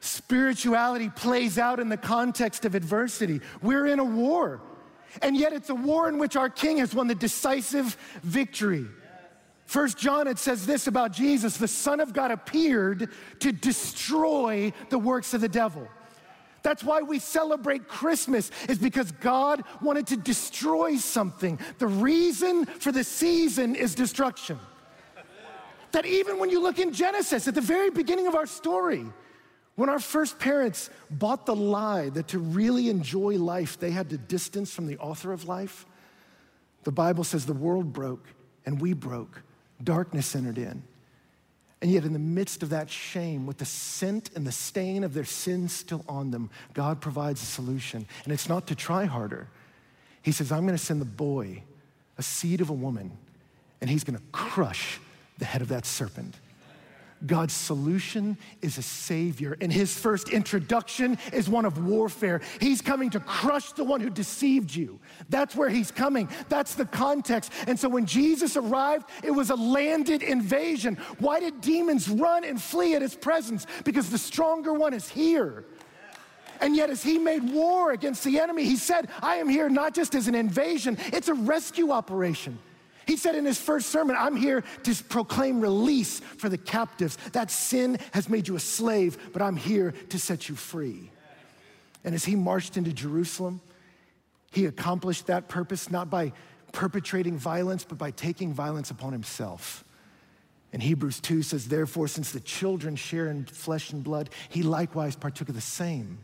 Spirituality 0.00 1.08
plays 1.10 1.58
out 1.58 1.80
in 1.80 1.88
the 1.88 1.96
context 1.96 2.64
of 2.64 2.74
adversity. 2.74 3.40
We're 3.62 3.86
in 3.86 3.98
a 3.98 4.04
war, 4.04 4.60
and 5.22 5.36
yet 5.36 5.52
it's 5.52 5.70
a 5.70 5.74
war 5.74 6.08
in 6.08 6.18
which 6.18 6.36
our 6.36 6.50
King 6.50 6.78
has 6.78 6.94
won 6.94 7.06
the 7.06 7.14
decisive 7.14 7.96
victory. 8.22 8.86
First 9.64 9.98
John, 9.98 10.28
it 10.28 10.38
says 10.38 10.64
this 10.64 10.86
about 10.86 11.12
Jesus 11.12 11.56
the 11.56 11.68
Son 11.68 12.00
of 12.00 12.12
God 12.12 12.30
appeared 12.30 13.10
to 13.40 13.52
destroy 13.52 14.72
the 14.90 14.98
works 14.98 15.34
of 15.34 15.40
the 15.40 15.48
devil. 15.48 15.88
That's 16.62 16.82
why 16.82 17.00
we 17.02 17.20
celebrate 17.20 17.86
Christmas, 17.86 18.50
is 18.68 18.78
because 18.78 19.12
God 19.12 19.62
wanted 19.80 20.08
to 20.08 20.16
destroy 20.16 20.96
something. 20.96 21.60
The 21.78 21.86
reason 21.86 22.66
for 22.66 22.90
the 22.90 23.04
season 23.04 23.76
is 23.76 23.94
destruction. 23.94 24.58
That 25.92 26.06
even 26.06 26.40
when 26.40 26.50
you 26.50 26.60
look 26.60 26.80
in 26.80 26.92
Genesis, 26.92 27.46
at 27.46 27.54
the 27.54 27.60
very 27.60 27.90
beginning 27.90 28.26
of 28.26 28.34
our 28.34 28.46
story, 28.46 29.04
when 29.76 29.88
our 29.88 29.98
first 29.98 30.38
parents 30.38 30.90
bought 31.10 31.46
the 31.46 31.54
lie 31.54 32.08
that 32.10 32.28
to 32.28 32.38
really 32.38 32.88
enjoy 32.88 33.36
life, 33.36 33.78
they 33.78 33.90
had 33.90 34.10
to 34.10 34.18
distance 34.18 34.74
from 34.74 34.86
the 34.86 34.98
author 34.98 35.32
of 35.32 35.46
life, 35.46 35.86
The 36.86 36.92
Bible 36.92 37.24
says 37.24 37.46
the 37.46 37.52
world 37.52 37.92
broke 37.92 38.24
and 38.64 38.80
we 38.80 38.92
broke, 38.92 39.42
darkness 39.82 40.36
entered 40.36 40.56
in. 40.56 40.84
And 41.82 41.90
yet, 41.90 42.04
in 42.04 42.12
the 42.12 42.20
midst 42.20 42.62
of 42.62 42.70
that 42.70 42.88
shame, 42.88 43.44
with 43.44 43.58
the 43.58 43.64
scent 43.64 44.30
and 44.36 44.46
the 44.46 44.52
stain 44.52 45.02
of 45.02 45.12
their 45.12 45.24
sins 45.24 45.72
still 45.72 46.04
on 46.08 46.30
them, 46.30 46.48
God 46.74 47.00
provides 47.00 47.42
a 47.42 47.46
solution. 47.46 48.06
And 48.22 48.32
it's 48.32 48.48
not 48.48 48.68
to 48.68 48.76
try 48.76 49.04
harder. 49.04 49.48
He 50.22 50.30
says, 50.30 50.52
I'm 50.52 50.64
going 50.64 50.78
to 50.78 50.82
send 50.82 51.00
the 51.00 51.06
boy, 51.06 51.64
a 52.18 52.22
seed 52.22 52.60
of 52.60 52.70
a 52.70 52.72
woman, 52.72 53.10
and 53.80 53.90
he's 53.90 54.04
going 54.04 54.16
to 54.16 54.24
crush 54.30 55.00
the 55.38 55.44
head 55.44 55.62
of 55.62 55.68
that 55.68 55.86
serpent. 55.86 56.36
God's 57.26 57.54
solution 57.54 58.36
is 58.62 58.78
a 58.78 58.82
savior, 58.82 59.56
and 59.60 59.72
his 59.72 59.98
first 59.98 60.28
introduction 60.28 61.18
is 61.32 61.48
one 61.48 61.64
of 61.64 61.84
warfare. 61.84 62.40
He's 62.60 62.80
coming 62.80 63.10
to 63.10 63.20
crush 63.20 63.72
the 63.72 63.84
one 63.84 64.00
who 64.00 64.10
deceived 64.10 64.74
you. 64.74 65.00
That's 65.28 65.54
where 65.56 65.68
he's 65.68 65.90
coming. 65.90 66.28
That's 66.48 66.74
the 66.74 66.84
context. 66.86 67.52
And 67.66 67.78
so 67.78 67.88
when 67.88 68.06
Jesus 68.06 68.56
arrived, 68.56 69.08
it 69.22 69.30
was 69.30 69.50
a 69.50 69.56
landed 69.56 70.22
invasion. 70.22 70.96
Why 71.18 71.40
did 71.40 71.60
demons 71.60 72.08
run 72.08 72.44
and 72.44 72.60
flee 72.60 72.94
at 72.94 73.02
his 73.02 73.14
presence? 73.14 73.66
Because 73.84 74.10
the 74.10 74.18
stronger 74.18 74.72
one 74.72 74.94
is 74.94 75.08
here. 75.08 75.64
And 76.60 76.74
yet, 76.74 76.90
as 76.90 77.02
he 77.02 77.18
made 77.18 77.52
war 77.52 77.92
against 77.92 78.24
the 78.24 78.40
enemy, 78.40 78.64
he 78.64 78.76
said, 78.76 79.08
I 79.22 79.36
am 79.36 79.48
here 79.48 79.68
not 79.68 79.94
just 79.94 80.14
as 80.14 80.26
an 80.28 80.34
invasion, 80.34 80.96
it's 81.12 81.28
a 81.28 81.34
rescue 81.34 81.90
operation. 81.90 82.58
He 83.06 83.16
said 83.16 83.36
in 83.36 83.44
his 83.44 83.58
first 83.58 83.88
sermon, 83.88 84.16
I'm 84.18 84.34
here 84.34 84.64
to 84.82 85.04
proclaim 85.04 85.60
release 85.60 86.18
for 86.20 86.48
the 86.48 86.58
captives. 86.58 87.16
That 87.32 87.50
sin 87.52 87.98
has 88.12 88.28
made 88.28 88.48
you 88.48 88.56
a 88.56 88.60
slave, 88.60 89.32
but 89.32 89.40
I'm 89.40 89.56
here 89.56 89.92
to 90.08 90.18
set 90.18 90.48
you 90.48 90.56
free. 90.56 91.10
And 92.04 92.14
as 92.14 92.24
he 92.24 92.34
marched 92.34 92.76
into 92.76 92.92
Jerusalem, 92.92 93.60
he 94.50 94.66
accomplished 94.66 95.28
that 95.28 95.48
purpose 95.48 95.90
not 95.90 96.10
by 96.10 96.32
perpetrating 96.72 97.38
violence, 97.38 97.84
but 97.84 97.96
by 97.96 98.10
taking 98.10 98.52
violence 98.52 98.90
upon 98.90 99.12
himself. 99.12 99.84
And 100.72 100.82
Hebrews 100.82 101.20
2 101.20 101.42
says, 101.42 101.68
Therefore, 101.68 102.08
since 102.08 102.32
the 102.32 102.40
children 102.40 102.96
share 102.96 103.28
in 103.28 103.44
flesh 103.44 103.92
and 103.92 104.02
blood, 104.02 104.30
he 104.48 104.62
likewise 104.62 105.14
partook 105.14 105.48
of 105.48 105.54
the 105.54 105.60
same 105.60 106.18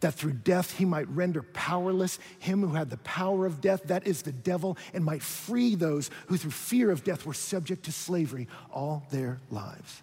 that 0.00 0.14
through 0.14 0.32
death 0.32 0.76
he 0.78 0.84
might 0.84 1.08
render 1.08 1.42
powerless 1.42 2.18
him 2.38 2.60
who 2.60 2.74
had 2.74 2.90
the 2.90 2.98
power 2.98 3.46
of 3.46 3.60
death, 3.60 3.84
that 3.84 4.06
is 4.06 4.22
the 4.22 4.32
devil, 4.32 4.76
and 4.94 5.04
might 5.04 5.22
free 5.22 5.74
those 5.74 6.10
who 6.26 6.36
through 6.36 6.50
fear 6.50 6.90
of 6.90 7.04
death 7.04 7.26
were 7.26 7.34
subject 7.34 7.84
to 7.84 7.92
slavery 7.92 8.48
all 8.72 9.04
their 9.10 9.38
lives. 9.50 10.02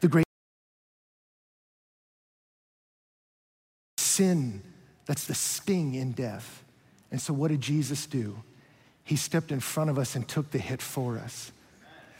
The 0.00 0.08
great 0.08 0.24
sin, 3.98 4.62
that's 5.06 5.26
the 5.26 5.34
sting 5.34 5.94
in 5.94 6.12
death. 6.12 6.62
And 7.10 7.20
so, 7.20 7.32
what 7.32 7.48
did 7.48 7.60
Jesus 7.60 8.06
do? 8.06 8.42
He 9.04 9.16
stepped 9.16 9.52
in 9.52 9.60
front 9.60 9.90
of 9.90 9.98
us 9.98 10.16
and 10.16 10.26
took 10.26 10.50
the 10.50 10.58
hit 10.58 10.80
for 10.80 11.18
us. 11.18 11.52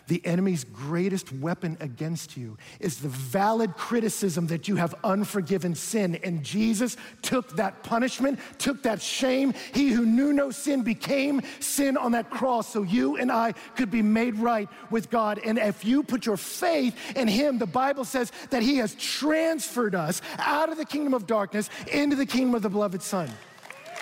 The 0.07 0.25
enemy's 0.27 0.65
greatest 0.65 1.33
weapon 1.33 1.79
against 1.81 2.37
you 2.37 2.59
is 2.79 2.99
the 2.99 3.09
valid 3.09 3.75
criticism 3.75 4.49
that 4.49 4.69
you 4.69 4.77
have 4.77 4.95
unforgiven 5.03 5.75
sin. 5.75 6.17
And 6.23 6.43
Jesus 6.43 6.97
took 7.23 7.57
that 7.57 7.83
punishment, 7.83 8.39
took 8.59 8.83
that 8.83 9.01
shame. 9.01 9.55
He 9.73 9.89
who 9.91 10.05
knew 10.05 10.33
no 10.33 10.51
sin 10.51 10.83
became 10.83 11.41
sin 11.61 11.97
on 11.97 12.13
that 12.13 12.29
cross 12.29 12.73
so 12.73 12.83
you 12.83 13.17
and 13.17 13.33
I 13.33 13.53
could 13.77 13.91
be 13.91 14.03
made 14.03 14.37
right 14.37 14.69
with 14.91 15.11
God. 15.11 15.41
And 15.45 15.59
if 15.59 15.85
you 15.85 16.03
put 16.03 16.27
your 16.27 16.37
faith 16.37 16.95
in 17.17 17.27
Him, 17.27 17.59
the 17.59 17.67
Bible 17.67 18.05
says 18.05 18.31
that 18.51 18.63
He 18.63 18.77
has 18.79 18.95
transferred 18.97 19.95
us 19.95 20.21
out 20.39 20.71
of 20.71 20.77
the 20.77 20.85
kingdom 20.85 21.15
of 21.15 21.27
darkness 21.27 21.71
into 21.91 22.17
the 22.17 22.27
kingdom 22.27 22.55
of 22.55 22.63
the 22.63 22.71
beloved 22.71 23.03
Son. 23.03 23.31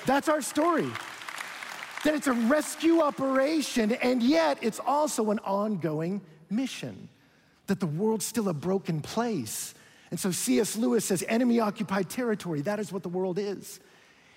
That's 0.04 0.28
our 0.28 0.42
story 0.42 0.90
that 2.04 2.14
it's 2.14 2.26
a 2.26 2.32
rescue 2.32 3.00
operation, 3.00 3.92
and 3.92 4.22
yet 4.22 4.58
it's 4.60 4.80
also 4.80 5.30
an 5.30 5.38
ongoing 5.40 6.20
mission, 6.50 7.08
that 7.66 7.80
the 7.80 7.86
world's 7.86 8.26
still 8.26 8.48
a 8.48 8.54
broken 8.54 9.00
place. 9.00 9.74
And 10.10 10.20
so 10.20 10.30
C.S. 10.30 10.76
Lewis 10.76 11.04
says, 11.04 11.24
enemy 11.26 11.60
occupied 11.60 12.10
territory. 12.10 12.60
That 12.60 12.78
is 12.78 12.92
what 12.92 13.02
the 13.02 13.08
world 13.08 13.38
is. 13.38 13.80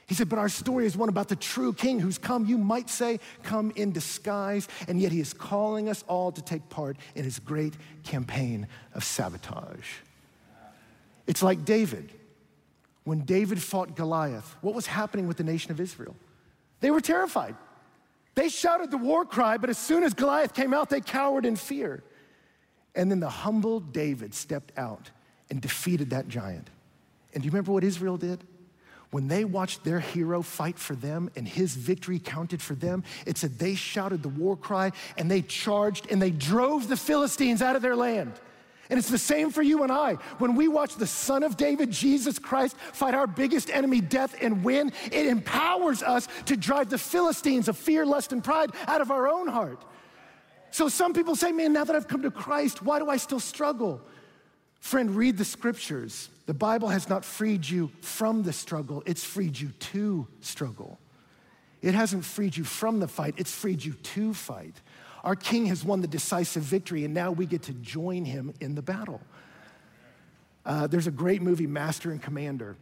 He 0.07 0.13
said, 0.13 0.29
but 0.29 0.37
our 0.37 0.49
story 0.49 0.85
is 0.85 0.95
one 0.95 1.09
about 1.09 1.29
the 1.29 1.35
true 1.35 1.73
king 1.73 1.99
who's 1.99 2.19
come, 2.19 2.45
you 2.45 2.59
might 2.59 2.89
say, 2.89 3.19
come 3.41 3.71
in 3.75 3.91
disguise, 3.91 4.67
and 4.87 5.01
yet 5.01 5.11
he 5.11 5.19
is 5.19 5.33
calling 5.33 5.89
us 5.89 6.03
all 6.07 6.31
to 6.31 6.41
take 6.41 6.69
part 6.69 6.95
in 7.15 7.23
his 7.23 7.39
great 7.39 7.73
campaign 8.03 8.67
of 8.93 9.03
sabotage. 9.03 9.87
It's 11.25 11.41
like 11.41 11.65
David. 11.65 12.11
When 13.03 13.21
David 13.21 13.61
fought 13.61 13.95
Goliath, 13.95 14.55
what 14.61 14.75
was 14.75 14.85
happening 14.85 15.27
with 15.27 15.37
the 15.37 15.43
nation 15.43 15.71
of 15.71 15.79
Israel? 15.79 16.15
They 16.79 16.91
were 16.91 17.01
terrified. 17.01 17.55
They 18.35 18.49
shouted 18.49 18.91
the 18.91 18.97
war 18.97 19.25
cry, 19.25 19.57
but 19.57 19.69
as 19.69 19.77
soon 19.77 20.03
as 20.03 20.13
Goliath 20.13 20.53
came 20.53 20.73
out, 20.73 20.89
they 20.89 21.01
cowered 21.01 21.45
in 21.45 21.55
fear. 21.55 22.03
And 22.93 23.09
then 23.09 23.19
the 23.19 23.29
humble 23.29 23.79
David 23.79 24.33
stepped 24.33 24.77
out 24.77 25.09
and 25.49 25.61
defeated 25.61 26.09
that 26.09 26.27
giant. 26.27 26.69
And 27.33 27.41
do 27.41 27.45
you 27.45 27.51
remember 27.51 27.71
what 27.71 27.83
Israel 27.83 28.17
did? 28.17 28.43
When 29.11 29.27
they 29.27 29.45
watched 29.45 29.83
their 29.83 29.99
hero 29.99 30.41
fight 30.41 30.77
for 30.77 30.95
them 30.95 31.29
and 31.35 31.47
his 31.47 31.75
victory 31.75 32.19
counted 32.19 32.61
for 32.61 32.75
them, 32.75 33.03
it 33.25 33.37
said 33.37 33.57
they 33.57 33.75
shouted 33.75 34.23
the 34.23 34.29
war 34.29 34.57
cry 34.57 34.91
and 35.17 35.31
they 35.31 35.41
charged 35.41 36.11
and 36.11 36.21
they 36.21 36.31
drove 36.31 36.87
the 36.87 36.97
Philistines 36.97 37.61
out 37.61 37.75
of 37.75 37.81
their 37.81 37.95
land. 37.95 38.33
And 38.89 38.99
it's 38.99 39.09
the 39.09 39.17
same 39.17 39.49
for 39.49 39.63
you 39.63 39.83
and 39.83 39.91
I. 39.91 40.13
When 40.37 40.55
we 40.55 40.67
watch 40.67 40.95
the 40.95 41.07
Son 41.07 41.43
of 41.43 41.57
David, 41.57 41.91
Jesus 41.91 42.37
Christ, 42.37 42.77
fight 42.93 43.15
our 43.15 43.27
biggest 43.27 43.69
enemy, 43.69 43.99
death, 43.99 44.35
and 44.39 44.63
win, 44.63 44.91
it 45.11 45.25
empowers 45.25 46.03
us 46.03 46.27
to 46.45 46.55
drive 46.55 46.89
the 46.89 46.97
Philistines 46.97 47.67
of 47.67 47.77
fear, 47.77 48.05
lust, 48.05 48.31
and 48.31 48.43
pride 48.43 48.71
out 48.87 49.01
of 49.01 49.09
our 49.09 49.27
own 49.27 49.47
heart. 49.47 49.83
So 50.69 50.89
some 50.89 51.13
people 51.13 51.35
say, 51.35 51.51
man, 51.51 51.73
now 51.73 51.83
that 51.85 51.95
I've 51.95 52.07
come 52.07 52.21
to 52.23 52.31
Christ, 52.31 52.83
why 52.83 52.99
do 52.99 53.09
I 53.09 53.17
still 53.17 53.39
struggle? 53.39 54.01
Friend, 54.81 55.15
read 55.15 55.37
the 55.37 55.45
scriptures. 55.45 56.29
The 56.45 56.53
Bible 56.53 56.89
has 56.89 57.09
not 57.09 57.25
freed 57.25 57.67
you 57.67 57.91
from 58.01 58.43
the 58.43 58.53
struggle, 58.53 59.01
it's 59.05 59.23
freed 59.23 59.59
you 59.59 59.69
to 59.69 60.27
struggle. 60.41 60.99
It 61.81 61.95
hasn't 61.95 62.25
freed 62.25 62.55
you 62.57 62.63
from 62.63 62.99
the 62.99 63.07
fight, 63.07 63.35
it's 63.37 63.51
freed 63.51 63.83
you 63.83 63.93
to 63.93 64.33
fight. 64.33 64.75
Our 65.25 65.35
king 65.35 65.65
has 65.65 65.83
won 65.83 66.01
the 66.01 66.07
decisive 66.07 66.61
victory, 66.61 67.03
and 67.03 67.13
now 67.13 67.31
we 67.31 67.47
get 67.47 67.63
to 67.63 67.73
join 67.73 68.25
him 68.25 68.53
in 68.61 68.75
the 68.75 68.83
battle. 68.83 69.19
Uh, 70.63 70.85
there's 70.85 71.07
a 71.07 71.11
great 71.11 71.41
movie, 71.41 71.65
Master 71.65 72.11
and 72.11 72.21
Commander, 72.21 72.77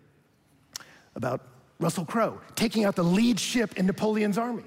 about 1.16 1.42
Russell 1.80 2.06
Crowe 2.06 2.40
taking 2.56 2.84
out 2.84 2.96
the 2.96 3.04
lead 3.04 3.40
ship 3.40 3.78
in 3.78 3.86
Napoleon's 3.86 4.38
army. 4.38 4.64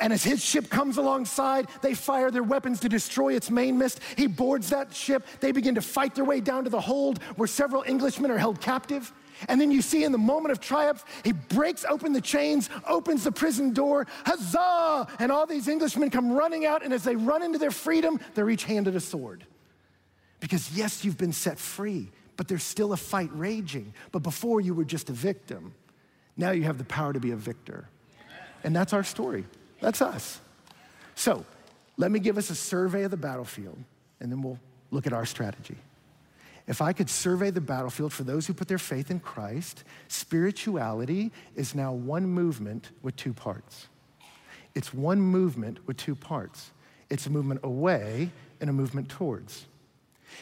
And 0.00 0.12
as 0.12 0.22
his 0.22 0.44
ship 0.44 0.68
comes 0.68 0.96
alongside, 0.98 1.68
they 1.80 1.94
fire 1.94 2.30
their 2.30 2.42
weapons 2.42 2.80
to 2.80 2.88
destroy 2.88 3.34
its 3.34 3.50
main 3.50 3.78
mainmast. 3.78 4.00
He 4.16 4.26
boards 4.26 4.70
that 4.70 4.92
ship. 4.92 5.26
They 5.40 5.52
begin 5.52 5.76
to 5.76 5.82
fight 5.82 6.14
their 6.14 6.24
way 6.24 6.40
down 6.40 6.64
to 6.64 6.70
the 6.70 6.80
hold 6.80 7.22
where 7.36 7.46
several 7.46 7.84
Englishmen 7.84 8.30
are 8.30 8.38
held 8.38 8.60
captive. 8.60 9.12
And 9.48 9.60
then 9.60 9.70
you 9.70 9.82
see 9.82 10.04
in 10.04 10.12
the 10.12 10.18
moment 10.18 10.52
of 10.52 10.60
triumph, 10.60 11.04
he 11.24 11.32
breaks 11.32 11.84
open 11.84 12.12
the 12.12 12.20
chains, 12.20 12.70
opens 12.86 13.24
the 13.24 13.32
prison 13.32 13.72
door, 13.72 14.06
huzzah! 14.24 15.08
And 15.18 15.32
all 15.32 15.46
these 15.46 15.68
Englishmen 15.68 16.10
come 16.10 16.32
running 16.32 16.66
out, 16.66 16.84
and 16.84 16.92
as 16.92 17.04
they 17.04 17.16
run 17.16 17.42
into 17.42 17.58
their 17.58 17.70
freedom, 17.70 18.20
they're 18.34 18.50
each 18.50 18.64
handed 18.64 18.96
a 18.96 19.00
sword. 19.00 19.44
Because 20.40 20.72
yes, 20.76 21.04
you've 21.04 21.18
been 21.18 21.32
set 21.32 21.58
free, 21.58 22.10
but 22.36 22.48
there's 22.48 22.64
still 22.64 22.92
a 22.92 22.96
fight 22.96 23.30
raging. 23.32 23.94
But 24.10 24.22
before 24.22 24.60
you 24.60 24.74
were 24.74 24.84
just 24.84 25.08
a 25.10 25.12
victim, 25.12 25.74
now 26.36 26.50
you 26.50 26.64
have 26.64 26.78
the 26.78 26.84
power 26.84 27.12
to 27.12 27.20
be 27.20 27.30
a 27.30 27.36
victor. 27.36 27.88
And 28.64 28.74
that's 28.74 28.92
our 28.92 29.04
story. 29.04 29.44
That's 29.80 30.02
us. 30.02 30.40
So 31.14 31.44
let 31.96 32.10
me 32.10 32.18
give 32.18 32.38
us 32.38 32.50
a 32.50 32.54
survey 32.54 33.02
of 33.04 33.10
the 33.10 33.16
battlefield, 33.16 33.78
and 34.20 34.30
then 34.30 34.42
we'll 34.42 34.58
look 34.90 35.06
at 35.06 35.12
our 35.12 35.26
strategy. 35.26 35.76
If 36.72 36.80
I 36.80 36.94
could 36.94 37.10
survey 37.10 37.50
the 37.50 37.60
battlefield 37.60 38.14
for 38.14 38.22
those 38.22 38.46
who 38.46 38.54
put 38.54 38.66
their 38.66 38.78
faith 38.78 39.10
in 39.10 39.20
Christ, 39.20 39.84
spirituality 40.08 41.30
is 41.54 41.74
now 41.74 41.92
one 41.92 42.24
movement 42.24 42.92
with 43.02 43.14
two 43.14 43.34
parts. 43.34 43.88
It's 44.74 44.94
one 44.94 45.20
movement 45.20 45.86
with 45.86 45.98
two 45.98 46.14
parts. 46.14 46.70
It's 47.10 47.26
a 47.26 47.30
movement 47.30 47.60
away 47.62 48.30
and 48.58 48.70
a 48.70 48.72
movement 48.72 49.10
towards. 49.10 49.66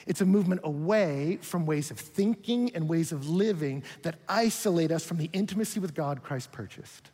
It's 0.07 0.21
a 0.21 0.25
movement 0.25 0.61
away 0.63 1.41
from 1.43 1.67
ways 1.67 1.91
of 1.91 1.99
thinking 1.99 2.71
and 2.77 2.89
ways 2.89 3.11
of 3.11 3.29
living 3.29 3.83
that 4.03 4.15
isolate 4.29 4.93
us 4.93 5.05
from 5.05 5.17
the 5.17 5.31
intimacy 5.33 5.81
with 5.81 5.95
God 5.95 6.23
Christ 6.23 6.53
purchased. 6.53 7.11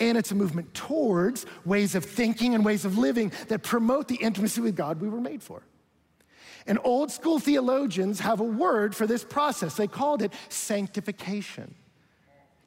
And 0.00 0.16
it's 0.16 0.30
a 0.30 0.34
movement 0.34 0.72
towards 0.72 1.44
ways 1.66 1.94
of 1.94 2.06
thinking 2.06 2.54
and 2.54 2.64
ways 2.64 2.86
of 2.86 2.96
living 2.96 3.30
that 3.48 3.62
promote 3.62 4.08
the 4.08 4.16
intimacy 4.16 4.62
with 4.62 4.74
God 4.74 5.02
we 5.02 5.10
were 5.10 5.20
made 5.20 5.42
for. 5.42 5.64
And 6.66 6.78
old 6.84 7.10
school 7.10 7.38
theologians 7.38 8.20
have 8.20 8.40
a 8.40 8.44
word 8.44 8.94
for 8.94 9.06
this 9.06 9.24
process. 9.24 9.74
They 9.74 9.86
called 9.88 10.22
it 10.22 10.32
sanctification. 10.48 11.74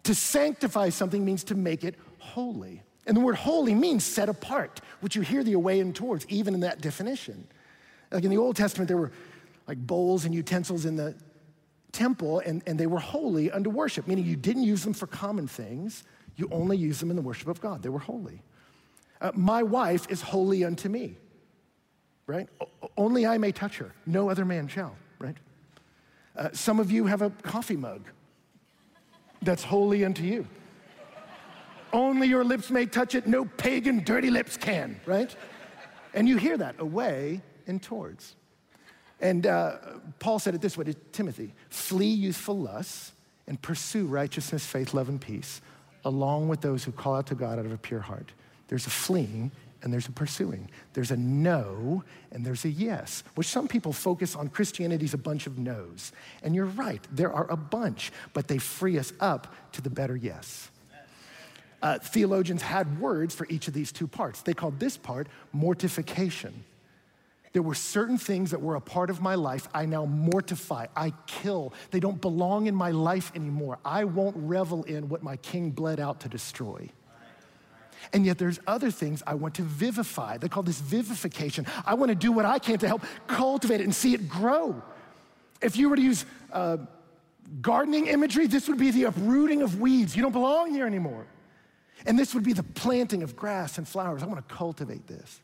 To 0.03 0.13
sanctify 0.13 0.89
something 0.89 1.23
means 1.23 1.43
to 1.45 1.55
make 1.55 1.83
it 1.83 1.95
holy. 2.19 2.81
And 3.07 3.15
the 3.15 3.21
word 3.21 3.35
holy 3.35 3.73
means 3.73 4.03
set 4.03 4.29
apart, 4.29 4.81
which 5.01 5.15
you 5.15 5.21
hear 5.21 5.43
the 5.43 5.53
away 5.53 5.79
and 5.79 5.95
towards, 5.95 6.25
even 6.27 6.53
in 6.53 6.59
that 6.61 6.81
definition. 6.81 7.47
Like 8.11 8.23
in 8.23 8.29
the 8.29 8.37
Old 8.37 8.55
Testament, 8.55 8.87
there 8.87 8.97
were 8.97 9.11
like 9.67 9.77
bowls 9.77 10.25
and 10.25 10.33
utensils 10.33 10.85
in 10.85 10.95
the 10.95 11.15
temple, 11.91 12.39
and, 12.39 12.61
and 12.67 12.79
they 12.79 12.87
were 12.87 12.99
holy 12.99 13.49
unto 13.49 13.69
worship, 13.69 14.07
meaning 14.07 14.25
you 14.25 14.35
didn't 14.35 14.63
use 14.63 14.83
them 14.83 14.93
for 14.93 15.07
common 15.07 15.47
things, 15.47 16.03
you 16.35 16.49
only 16.51 16.77
used 16.77 17.01
them 17.01 17.09
in 17.09 17.15
the 17.15 17.21
worship 17.21 17.47
of 17.47 17.61
God. 17.61 17.81
They 17.81 17.89
were 17.89 17.99
holy. 17.99 18.41
Uh, 19.21 19.31
my 19.33 19.63
wife 19.63 20.05
is 20.09 20.21
holy 20.21 20.65
unto 20.65 20.89
me, 20.89 21.17
right? 22.27 22.47
Only 22.97 23.25
I 23.25 23.37
may 23.37 23.51
touch 23.51 23.77
her, 23.77 23.93
no 24.05 24.29
other 24.29 24.45
man 24.45 24.67
shall, 24.67 24.95
right? 25.19 25.37
Uh, 26.35 26.49
some 26.53 26.79
of 26.79 26.91
you 26.91 27.05
have 27.05 27.21
a 27.21 27.29
coffee 27.29 27.77
mug 27.77 28.07
that's 29.41 29.63
holy 29.63 30.03
unto 30.03 30.23
you. 30.23 30.47
Only 31.93 32.27
your 32.27 32.43
lips 32.43 32.71
may 32.71 32.85
touch 32.85 33.15
it, 33.15 33.25
no 33.27 33.45
pagan 33.45 34.03
dirty 34.03 34.29
lips 34.29 34.57
can, 34.57 34.99
right? 35.05 35.33
And 36.13 36.27
you 36.27 36.37
hear 36.37 36.57
that 36.57 36.75
away 36.79 37.41
and 37.67 37.81
towards. 37.81 38.35
And 39.21 39.47
uh, 39.47 39.77
Paul 40.19 40.39
said 40.39 40.55
it 40.55 40.61
this 40.61 40.77
way 40.77 40.85
to 40.85 40.93
Timothy 40.93 41.53
flee 41.69 42.07
youthful 42.07 42.57
lusts 42.57 43.13
and 43.47 43.61
pursue 43.61 44.07
righteousness, 44.07 44.65
faith, 44.65 44.93
love, 44.93 45.07
and 45.07 45.21
peace, 45.21 45.61
along 46.03 46.49
with 46.49 46.61
those 46.61 46.83
who 46.83 46.91
call 46.91 47.15
out 47.15 47.27
to 47.27 47.35
God 47.35 47.59
out 47.59 47.65
of 47.65 47.71
a 47.71 47.77
pure 47.77 47.99
heart. 47.99 48.31
There's 48.67 48.87
a 48.87 48.91
fleeing 48.91 49.51
and 49.81 49.93
there's 49.93 50.07
a 50.07 50.11
pursuing. 50.11 50.69
There's 50.93 51.11
a 51.11 51.17
no 51.17 52.03
and 52.31 52.45
there's 52.45 52.65
a 52.65 52.69
yes, 52.69 53.23
which 53.35 53.47
some 53.47 53.67
people 53.67 53.93
focus 53.93 54.35
on 54.35 54.49
Christianity's 54.49 55.13
a 55.13 55.17
bunch 55.17 55.47
of 55.47 55.57
no's. 55.57 56.11
And 56.43 56.55
you're 56.55 56.65
right, 56.65 57.05
there 57.11 57.31
are 57.31 57.49
a 57.49 57.57
bunch, 57.57 58.11
but 58.33 58.47
they 58.47 58.57
free 58.57 58.97
us 58.97 59.13
up 59.19 59.53
to 59.73 59.81
the 59.81 59.89
better 59.89 60.15
yes. 60.15 60.69
Uh, 61.81 61.99
theologians 61.99 62.63
had 62.63 62.99
words 62.99 63.35
for 63.35 63.45
each 63.47 63.67
of 63.67 63.73
these 63.73 63.91
two 63.91 64.07
parts. 64.07 64.41
They 64.41 64.53
called 64.53 64.79
this 64.79 64.97
part 64.97 65.27
mortification. 65.53 66.63
There 67.53 67.61
were 67.61 67.75
certain 67.75 68.17
things 68.17 68.51
that 68.51 68.61
were 68.61 68.75
a 68.75 68.81
part 68.81 69.09
of 69.09 69.21
my 69.21 69.35
life 69.35 69.69
I 69.73 69.85
now 69.85 70.05
mortify, 70.05 70.87
I 70.95 71.13
kill. 71.25 71.73
They 71.91 71.99
don't 71.99 72.19
belong 72.19 72.67
in 72.67 72.75
my 72.75 72.91
life 72.91 73.31
anymore. 73.35 73.79
I 73.85 74.03
won't 74.03 74.35
revel 74.35 74.83
in 74.83 75.07
what 75.07 75.23
my 75.23 75.37
king 75.37 75.69
bled 75.71 75.99
out 75.99 76.19
to 76.21 76.27
destroy. 76.27 76.89
And 78.13 78.25
yet 78.25 78.37
there's 78.37 78.59
other 78.67 78.91
things 78.91 79.23
I 79.25 79.35
want 79.35 79.55
to 79.55 79.63
vivify. 79.63 80.37
They 80.37 80.49
call 80.49 80.63
this 80.63 80.81
vivification. 80.81 81.65
I 81.85 81.93
want 81.93 82.09
to 82.09 82.15
do 82.15 82.31
what 82.31 82.45
I 82.45 82.59
can 82.59 82.77
to 82.79 82.87
help 82.87 83.03
cultivate 83.27 83.81
it 83.81 83.83
and 83.83 83.95
see 83.95 84.13
it 84.13 84.29
grow. 84.29 84.81
If 85.61 85.77
you 85.77 85.89
were 85.89 85.95
to 85.95 86.01
use 86.01 86.25
uh, 86.51 86.77
gardening 87.61 88.07
imagery, 88.07 88.47
this 88.47 88.67
would 88.67 88.77
be 88.77 88.91
the 88.91 89.05
uprooting 89.05 89.61
of 89.61 89.79
weeds. 89.79 90.15
You 90.15 90.21
don't 90.21 90.31
belong 90.31 90.71
here 90.71 90.85
anymore. 90.85 91.25
And 92.05 92.19
this 92.19 92.33
would 92.33 92.43
be 92.43 92.53
the 92.53 92.63
planting 92.63 93.23
of 93.23 93.35
grass 93.35 93.77
and 93.77 93.87
flowers. 93.87 94.21
I 94.21 94.25
want 94.25 94.47
to 94.47 94.55
cultivate 94.55 95.07
this. 95.07 95.41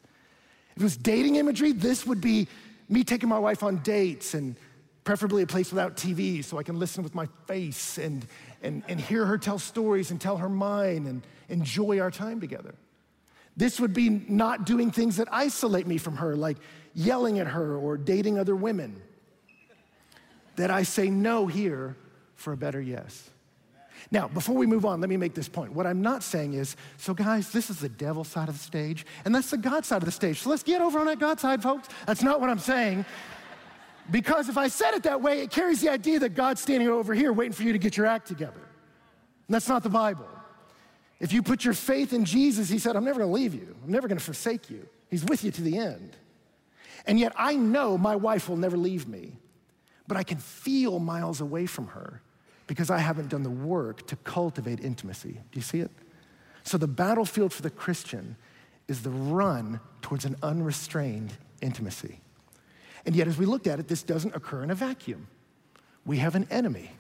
If 0.75 0.82
it 0.82 0.84
was 0.84 0.98
dating 0.98 1.36
imagery, 1.36 1.72
this 1.72 2.06
would 2.06 2.22
be 2.22 2.48
me 2.89 3.03
taking 3.03 3.30
my 3.30 3.39
wife 3.39 3.63
on 3.63 3.77
dates 3.77 4.34
and 4.34 4.56
preferably 5.03 5.41
a 5.41 5.48
place 5.48 5.72
without 5.72 5.96
TV 5.96 6.43
so 6.43 6.58
I 6.58 6.63
can 6.63 6.77
listen 6.77 7.03
with 7.03 7.15
my 7.15 7.27
face 7.48 7.98
and, 7.98 8.25
and, 8.62 8.84
and 8.88 9.00
hear 9.00 9.25
her 9.25 9.38
tell 9.38 9.60
stories 9.60 10.12
and 10.12 10.22
tell 10.22 10.38
her 10.38 10.50
mine 10.50 11.08
and 11.08 11.25
enjoy 11.50 12.00
our 12.00 12.12
time 12.12 12.39
together. 12.39 12.75
This 13.58 13.79
would 13.79 13.93
be 13.93 14.10
not 14.10 14.65
doing 14.65 14.91
things 14.91 15.17
that 15.17 15.27
isolate 15.31 15.88
me 15.88 15.98
from 15.98 16.17
her, 16.17 16.36
like 16.36 16.58
yelling 16.93 17.39
at 17.39 17.48
her 17.48 17.75
or 17.75 17.98
dating 17.98 18.39
other 18.39 18.55
women. 18.55 19.01
That 20.55 20.70
I 20.70 20.84
say 20.84 21.10
no 21.10 21.48
here 21.48 21.96
for 22.36 22.53
a 22.53 22.58
better 22.58 22.81
yes. 22.81 23.29
Now, 24.10 24.27
before 24.27 24.55
we 24.55 24.65
move 24.65 24.86
on, 24.86 25.00
let 25.00 25.10
me 25.10 25.17
make 25.17 25.36
this 25.36 25.48
point. 25.48 25.74
What 25.74 25.86
I'm 25.86 26.01
not 26.01 26.24
saying 26.24 26.53
is, 26.53 26.75
so 26.98 27.13
guys, 27.13 27.51
this 27.51 27.70
is 27.70 27.79
the 27.79 27.89
devil 27.89 28.24
side 28.24 28.50
of 28.50 28.58
the 28.58 28.63
stage, 28.63 29.05
and 29.25 29.34
that's 29.34 29.51
the 29.51 29.58
God 29.58 29.86
side 29.86 29.98
of 29.98 30.05
the 30.05 30.12
stage. 30.12 30.39
So 30.39 30.50
let's 30.50 30.63
get 30.63 30.81
over 30.81 31.00
on 31.00 31.05
that 31.05 31.20
God 31.20 31.39
side, 31.39 31.62
folks. 31.62 31.88
That's 32.08 32.24
not 32.24 32.41
what 32.41 32.50
I'm 32.50 32.60
saying. 32.60 33.05
Because 34.12 34.50
if 34.50 34.58
I 34.58 34.68
said 34.68 34.94
it 34.94 35.03
that 35.03 35.22
way, 35.22 35.41
it 35.41 35.50
carries 35.50 35.80
the 35.80 35.89
idea 35.89 36.20
that 36.20 36.36
God's 36.36 36.62
standing 36.62 36.89
over 36.89 37.13
here 37.13 37.32
waiting 37.32 37.53
for 37.53 37.63
you 37.63 37.72
to 37.72 37.80
get 37.80 37.96
your 37.96 38.06
act 38.06 38.27
together. 38.27 38.51
And 38.53 39.56
that's 39.56 39.70
not 39.70 39.84
the 39.84 39.89
Bible. 39.89 40.27
If 41.20 41.31
you 41.31 41.42
put 41.42 41.64
your 41.64 41.74
faith 41.74 42.12
in 42.12 42.25
Jesus, 42.25 42.68
He 42.68 42.77
said, 42.77 42.96
I'm 42.96 43.05
never 43.05 43.20
gonna 43.20 43.31
leave 43.31 43.53
you, 43.53 43.75
I'm 43.83 43.92
never 43.92 44.07
gonna 44.07 44.20
forsake 44.20 44.70
you. 44.70 44.88
He's 45.09 45.24
with 45.24 45.44
you 45.44 45.51
to 45.51 45.62
the 45.62 45.77
end. 45.77 46.18
And 47.05 47.20
yet 47.20 47.33
I 47.36 47.55
know 47.55 47.98
my 47.98 48.16
wife 48.16 48.50
will 48.50 48.57
never 48.57 48.77
leave 48.77 49.07
me, 49.07 49.38
but 50.07 50.18
I 50.18 50.24
can 50.24 50.38
feel 50.38 51.00
miles 51.00 51.42
away 51.42 51.66
from 51.66 51.88
her 51.88 52.22
because 52.68 52.90
I 52.90 52.98
haven't 52.98 53.29
done 53.29 53.44
the 53.44 53.50
work 53.50 54.07
to 54.07 54.16
cultivate 54.18 54.79
intimacy. 54.81 55.33
Do 55.33 55.59
you 55.59 55.62
see 55.62 55.79
it? 55.79 55.92
So 56.64 56.77
the 56.77 56.88
battlefield 56.88 57.53
for 57.53 57.62
the 57.62 57.70
Christian 57.70 58.36
is 58.88 59.03
the 59.03 59.09
run 59.09 59.79
towards 60.01 60.25
an 60.25 60.36
unrestrained 60.44 61.33
intimacy. 61.62 62.20
And 63.05 63.16
yet, 63.16 63.27
as 63.27 63.37
we 63.37 63.46
looked 63.46 63.68
at 63.68 63.79
it, 63.79 63.87
this 63.87 64.03
doesn't 64.03 64.35
occur 64.35 64.64
in 64.64 64.70
a 64.72 64.75
vacuum. 64.75 65.27
We 66.05 66.18
have 66.18 66.35
an 66.35 66.48
enemy, 66.51 66.92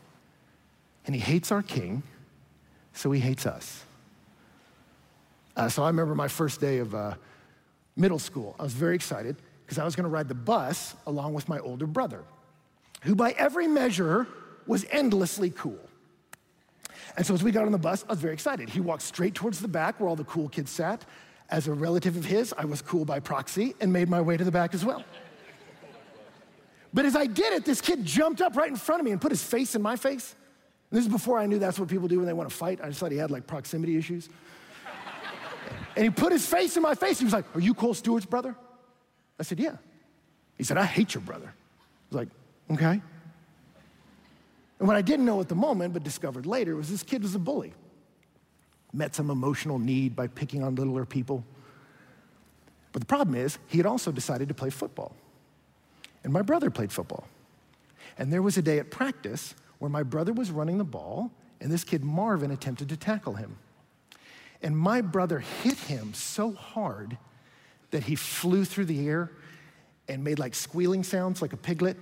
and 1.05 1.15
he 1.15 1.21
hates 1.21 1.51
our 1.51 1.61
king, 1.61 2.03
so 2.93 3.11
he 3.11 3.19
hates 3.19 3.45
us. 3.45 3.83
Uh, 5.55 5.69
so 5.69 5.83
I 5.83 5.87
remember 5.87 6.15
my 6.15 6.27
first 6.27 6.61
day 6.61 6.79
of 6.79 6.95
uh, 6.95 7.15
middle 7.95 8.19
school. 8.19 8.55
I 8.59 8.63
was 8.63 8.73
very 8.73 8.95
excited 8.95 9.35
because 9.65 9.77
I 9.77 9.85
was 9.85 9.95
going 9.95 10.05
to 10.05 10.09
ride 10.09 10.27
the 10.27 10.35
bus 10.35 10.95
along 11.05 11.33
with 11.33 11.47
my 11.47 11.59
older 11.59 11.87
brother, 11.87 12.23
who, 13.03 13.15
by 13.15 13.31
every 13.31 13.67
measure, 13.67 14.27
was 14.67 14.85
endlessly 14.91 15.49
cool. 15.49 15.79
And 17.17 17.25
so 17.25 17.33
as 17.33 17.43
we 17.43 17.51
got 17.51 17.65
on 17.65 17.71
the 17.71 17.77
bus, 17.77 18.05
I 18.07 18.11
was 18.11 18.19
very 18.19 18.33
excited. 18.33 18.69
He 18.69 18.79
walked 18.79 19.03
straight 19.03 19.35
towards 19.35 19.59
the 19.59 19.67
back 19.67 19.99
where 19.99 20.07
all 20.07 20.15
the 20.15 20.23
cool 20.23 20.49
kids 20.49 20.71
sat. 20.71 21.03
As 21.49 21.67
a 21.67 21.73
relative 21.73 22.15
of 22.15 22.23
his, 22.23 22.53
I 22.57 22.63
was 22.65 22.81
cool 22.81 23.03
by 23.03 23.19
proxy 23.19 23.75
and 23.81 23.91
made 23.91 24.07
my 24.07 24.21
way 24.21 24.37
to 24.37 24.43
the 24.43 24.51
back 24.51 24.73
as 24.73 24.85
well. 24.85 25.03
But 26.93 27.05
as 27.05 27.15
I 27.15 27.25
did 27.25 27.53
it, 27.53 27.65
this 27.65 27.81
kid 27.81 28.05
jumped 28.05 28.41
up 28.41 28.55
right 28.55 28.69
in 28.69 28.75
front 28.75 28.99
of 28.99 29.05
me 29.05 29.11
and 29.11 29.21
put 29.21 29.31
his 29.31 29.43
face 29.43 29.75
in 29.75 29.81
my 29.81 29.95
face. 29.95 30.35
And 30.89 30.97
this 30.97 31.05
is 31.05 31.11
before 31.11 31.39
I 31.39 31.45
knew 31.45 31.57
that's 31.57 31.79
what 31.79 31.87
people 31.87 32.07
do 32.07 32.17
when 32.17 32.27
they 32.27 32.33
want 32.33 32.49
to 32.49 32.55
fight. 32.55 32.79
I 32.83 32.87
just 32.87 32.99
thought 32.99 33.11
he 33.11 33.17
had 33.17 33.31
like 33.31 33.47
proximity 33.47 33.97
issues. 33.97 34.29
and 35.95 36.03
he 36.03 36.09
put 36.09 36.33
his 36.33 36.45
face 36.45 36.75
in 36.75 36.83
my 36.83 36.95
face. 36.95 37.19
He 37.19 37.25
was 37.25 37.33
like, 37.33 37.45
Are 37.55 37.61
you 37.61 37.73
Cole 37.73 37.93
Stuart's 37.93 38.25
brother? 38.25 38.55
I 39.39 39.43
said, 39.43 39.59
Yeah. 39.59 39.77
He 40.57 40.63
said, 40.63 40.77
I 40.77 40.83
hate 40.83 41.13
your 41.13 41.21
brother. 41.21 41.47
I 41.47 42.15
was 42.15 42.17
like, 42.17 42.29
Okay. 42.71 43.01
And 44.79 44.87
what 44.87 44.97
I 44.97 45.01
didn't 45.01 45.25
know 45.25 45.39
at 45.39 45.47
the 45.47 45.55
moment, 45.55 45.93
but 45.93 46.03
discovered 46.03 46.45
later, 46.45 46.75
was 46.75 46.89
this 46.89 47.03
kid 47.03 47.21
was 47.21 47.35
a 47.35 47.39
bully. 47.39 47.73
Met 48.93 49.15
some 49.15 49.29
emotional 49.29 49.79
need 49.79 50.15
by 50.15 50.27
picking 50.27 50.63
on 50.63 50.75
littler 50.75 51.05
people. 51.05 51.45
But 52.91 52.99
the 52.99 53.05
problem 53.05 53.35
is, 53.35 53.57
he 53.67 53.77
had 53.77 53.85
also 53.85 54.11
decided 54.11 54.49
to 54.49 54.53
play 54.53 54.69
football. 54.69 55.15
And 56.23 56.31
my 56.31 56.41
brother 56.41 56.69
played 56.69 56.91
football. 56.91 57.27
And 58.17 58.31
there 58.31 58.41
was 58.41 58.57
a 58.57 58.61
day 58.61 58.79
at 58.79 58.91
practice 58.91 59.55
where 59.79 59.89
my 59.89 60.03
brother 60.03 60.33
was 60.33 60.51
running 60.51 60.77
the 60.77 60.83
ball, 60.83 61.31
and 61.59 61.71
this 61.71 61.83
kid, 61.83 62.03
Marvin, 62.03 62.51
attempted 62.51 62.89
to 62.89 62.97
tackle 62.97 63.33
him. 63.33 63.57
And 64.61 64.77
my 64.77 65.01
brother 65.01 65.39
hit 65.39 65.77
him 65.77 66.13
so 66.13 66.51
hard 66.51 67.17
that 67.89 68.03
he 68.03 68.15
flew 68.15 68.63
through 68.63 68.85
the 68.85 69.07
air 69.07 69.31
and 70.07 70.23
made 70.23 70.39
like 70.39 70.53
squealing 70.53 71.03
sounds 71.03 71.41
like 71.41 71.53
a 71.53 71.57
piglet 71.57 71.97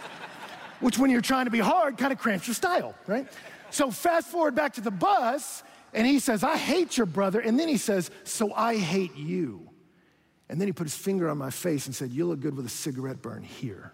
which 0.80 0.98
when 0.98 1.10
you're 1.10 1.20
trying 1.20 1.46
to 1.46 1.50
be 1.50 1.58
hard 1.58 1.96
kind 1.96 2.12
of 2.12 2.18
cramps 2.18 2.46
your 2.46 2.54
style, 2.54 2.94
right? 3.06 3.26
So 3.70 3.90
fast 3.90 4.28
forward 4.28 4.54
back 4.54 4.74
to 4.74 4.80
the 4.80 4.90
bus, 4.90 5.62
and 5.94 6.06
he 6.06 6.18
says, 6.18 6.42
I 6.42 6.56
hate 6.56 6.96
your 6.96 7.06
brother. 7.06 7.40
And 7.40 7.58
then 7.58 7.68
he 7.68 7.76
says, 7.76 8.10
So 8.24 8.52
I 8.52 8.76
hate 8.76 9.16
you. 9.16 9.68
And 10.48 10.60
then 10.60 10.68
he 10.68 10.72
put 10.72 10.84
his 10.84 10.96
finger 10.96 11.28
on 11.28 11.38
my 11.38 11.50
face 11.50 11.86
and 11.86 11.94
said, 11.94 12.12
You 12.12 12.26
look 12.26 12.40
good 12.40 12.56
with 12.56 12.66
a 12.66 12.70
cigarette 12.70 13.22
burn 13.22 13.42
here. 13.42 13.92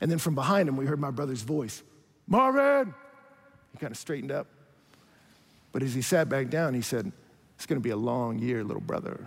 And 0.00 0.10
then 0.10 0.18
from 0.18 0.34
behind 0.34 0.68
him, 0.68 0.76
we 0.76 0.86
heard 0.86 1.00
my 1.00 1.10
brother's 1.10 1.42
voice 1.42 1.82
Marvin! 2.26 2.94
He 3.72 3.78
kind 3.78 3.90
of 3.90 3.98
straightened 3.98 4.32
up. 4.32 4.46
But 5.72 5.82
as 5.82 5.94
he 5.94 6.02
sat 6.02 6.28
back 6.28 6.48
down, 6.48 6.74
he 6.74 6.82
said, 6.82 7.10
It's 7.56 7.66
going 7.66 7.80
to 7.80 7.82
be 7.82 7.90
a 7.90 7.96
long 7.96 8.38
year, 8.38 8.62
little 8.62 8.80
brother. 8.80 9.26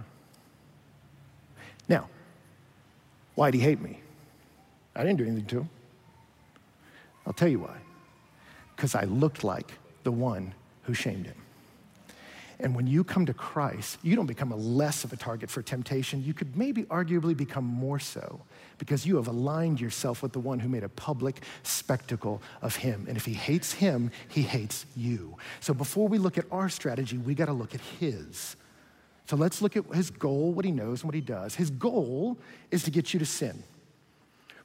Now, 1.89 2.09
why'd 3.35 3.53
he 3.53 3.59
hate 3.59 3.81
me? 3.81 3.99
I 4.95 5.03
didn't 5.03 5.17
do 5.17 5.25
anything 5.25 5.45
to 5.45 5.59
him. 5.61 5.69
I'll 7.25 7.33
tell 7.33 7.49
you 7.49 7.59
why. 7.59 7.77
Because 8.75 8.95
I 8.95 9.03
looked 9.03 9.43
like 9.43 9.73
the 10.03 10.11
one 10.11 10.53
who 10.83 10.93
shamed 10.93 11.25
him. 11.25 11.35
And 12.59 12.75
when 12.75 12.87
you 12.87 13.03
come 13.03 13.25
to 13.27 13.33
Christ, 13.33 13.99
you 14.01 14.15
don't 14.15 14.25
become 14.25 14.51
a 14.51 14.55
less 14.55 15.03
of 15.03 15.13
a 15.13 15.15
target 15.15 15.49
for 15.49 15.61
temptation. 15.61 16.23
You 16.23 16.33
could 16.33 16.57
maybe 16.57 16.83
arguably 16.85 17.37
become 17.37 17.63
more 17.63 17.99
so 17.99 18.41
because 18.79 19.05
you 19.05 19.15
have 19.17 19.27
aligned 19.27 19.79
yourself 19.79 20.23
with 20.23 20.33
the 20.33 20.39
one 20.39 20.59
who 20.59 20.67
made 20.67 20.83
a 20.83 20.89
public 20.89 21.43
spectacle 21.61 22.41
of 22.63 22.75
him. 22.75 23.05
And 23.07 23.15
if 23.15 23.25
he 23.25 23.33
hates 23.33 23.73
him, 23.73 24.11
he 24.27 24.41
hates 24.41 24.85
you. 24.95 25.37
So 25.59 25.73
before 25.73 26.07
we 26.07 26.17
look 26.17 26.37
at 26.37 26.45
our 26.51 26.67
strategy, 26.67 27.17
we 27.17 27.35
got 27.35 27.45
to 27.45 27.53
look 27.53 27.75
at 27.75 27.81
his. 27.99 28.55
So 29.27 29.35
let's 29.35 29.61
look 29.61 29.77
at 29.77 29.85
his 29.93 30.09
goal, 30.09 30.51
what 30.51 30.65
he 30.65 30.71
knows, 30.71 31.01
and 31.01 31.09
what 31.09 31.15
he 31.15 31.21
does. 31.21 31.53
His 31.55 31.69
goal 31.69 32.37
is 32.71 32.83
to 32.83 32.91
get 32.91 33.13
you 33.13 33.19
to 33.19 33.25
sin 33.25 33.61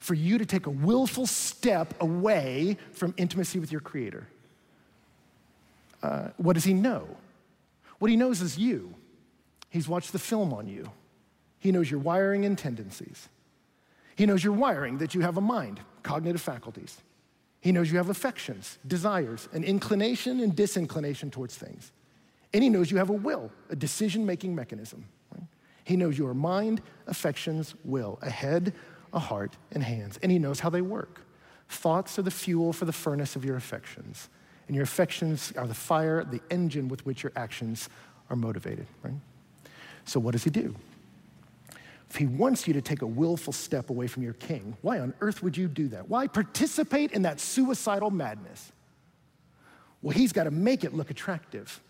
for 0.03 0.15
you 0.15 0.37
to 0.37 0.45
take 0.45 0.65
a 0.65 0.69
willful 0.69 1.25
step 1.25 1.93
away 2.01 2.77
from 2.91 3.13
intimacy 3.15 3.57
with 3.57 3.71
your 3.71 3.79
Creator. 3.79 4.27
Uh, 6.03 6.27
what 6.35 6.53
does 6.53 6.65
He 6.65 6.73
know? 6.73 7.07
What 8.03 8.09
He 8.09 8.17
knows 8.17 8.41
is 8.41 8.57
you. 8.57 8.95
He's 9.69 9.87
watched 9.87 10.11
the 10.11 10.19
film 10.19 10.53
on 10.53 10.67
you, 10.67 10.91
He 11.57 11.71
knows 11.71 11.89
your 11.89 12.01
wiring 12.01 12.43
and 12.43 12.57
tendencies. 12.57 13.29
He 14.17 14.25
knows 14.25 14.43
your 14.43 14.51
wiring, 14.51 14.97
that 14.97 15.15
you 15.15 15.21
have 15.21 15.37
a 15.37 15.41
mind, 15.41 15.79
cognitive 16.03 16.41
faculties. 16.41 16.97
He 17.61 17.71
knows 17.71 17.89
you 17.89 17.97
have 17.99 18.09
affections, 18.09 18.77
desires, 18.85 19.47
an 19.53 19.63
inclination 19.63 20.41
and 20.41 20.53
disinclination 20.53 21.31
towards 21.31 21.55
things. 21.55 21.93
And 22.53 22.61
he 22.61 22.69
knows 22.69 22.91
you 22.91 22.97
have 22.97 23.09
a 23.09 23.13
will, 23.13 23.49
a 23.69 23.75
decision 23.77 24.25
making 24.25 24.53
mechanism. 24.53 25.05
Right? 25.33 25.47
He 25.85 25.95
knows 25.95 26.17
your 26.17 26.33
mind, 26.33 26.81
affections, 27.07 27.73
will, 27.85 28.19
a 28.21 28.29
head, 28.29 28.73
a 29.13 29.19
heart, 29.19 29.55
and 29.71 29.81
hands. 29.81 30.19
And 30.21 30.29
he 30.29 30.39
knows 30.39 30.59
how 30.59 30.69
they 30.69 30.81
work. 30.81 31.21
Thoughts 31.69 32.19
are 32.19 32.23
the 32.23 32.31
fuel 32.31 32.73
for 32.73 32.83
the 32.83 32.91
furnace 32.91 33.37
of 33.37 33.45
your 33.45 33.55
affections. 33.55 34.27
And 34.67 34.75
your 34.75 34.83
affections 34.83 35.53
are 35.57 35.67
the 35.67 35.73
fire, 35.73 36.23
the 36.23 36.41
engine 36.49 36.87
with 36.87 37.05
which 37.05 37.23
your 37.23 37.31
actions 37.35 37.89
are 38.29 38.35
motivated, 38.35 38.87
right? 39.03 39.13
So, 40.05 40.19
what 40.19 40.31
does 40.31 40.43
he 40.43 40.49
do? 40.49 40.75
If 42.09 42.17
he 42.17 42.27
wants 42.27 42.67
you 42.67 42.73
to 42.73 42.81
take 42.81 43.01
a 43.01 43.07
willful 43.07 43.53
step 43.53 43.89
away 43.89 44.07
from 44.07 44.21
your 44.21 44.33
king, 44.33 44.77
why 44.81 44.99
on 44.99 45.13
earth 45.19 45.41
would 45.41 45.57
you 45.57 45.67
do 45.67 45.87
that? 45.89 46.09
Why 46.09 46.27
participate 46.27 47.11
in 47.11 47.23
that 47.23 47.39
suicidal 47.39 48.11
madness? 48.11 48.71
Well, 50.03 50.15
he's 50.15 50.31
got 50.31 50.43
to 50.43 50.51
make 50.51 50.83
it 50.83 50.93
look 50.93 51.09
attractive. 51.09 51.81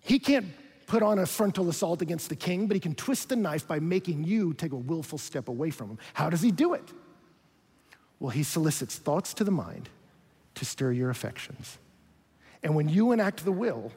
He 0.00 0.18
can't 0.18 0.46
put 0.86 1.02
on 1.02 1.18
a 1.18 1.26
frontal 1.26 1.68
assault 1.68 2.00
against 2.00 2.28
the 2.28 2.36
king, 2.36 2.68
but 2.68 2.76
he 2.76 2.80
can 2.80 2.94
twist 2.94 3.28
the 3.28 3.34
knife 3.34 3.66
by 3.66 3.80
making 3.80 4.22
you 4.24 4.54
take 4.54 4.72
a 4.72 4.76
willful 4.76 5.18
step 5.18 5.48
away 5.48 5.70
from 5.70 5.90
him. 5.90 5.98
How 6.14 6.30
does 6.30 6.42
he 6.42 6.52
do 6.52 6.74
it? 6.74 6.84
Well, 8.20 8.30
he 8.30 8.44
solicits 8.44 8.96
thoughts 8.96 9.34
to 9.34 9.44
the 9.44 9.50
mind 9.50 9.88
to 10.54 10.64
stir 10.64 10.92
your 10.92 11.10
affections. 11.10 11.78
And 12.66 12.74
when 12.74 12.88
you 12.88 13.12
enact 13.12 13.44
the 13.44 13.52
will, 13.52 13.92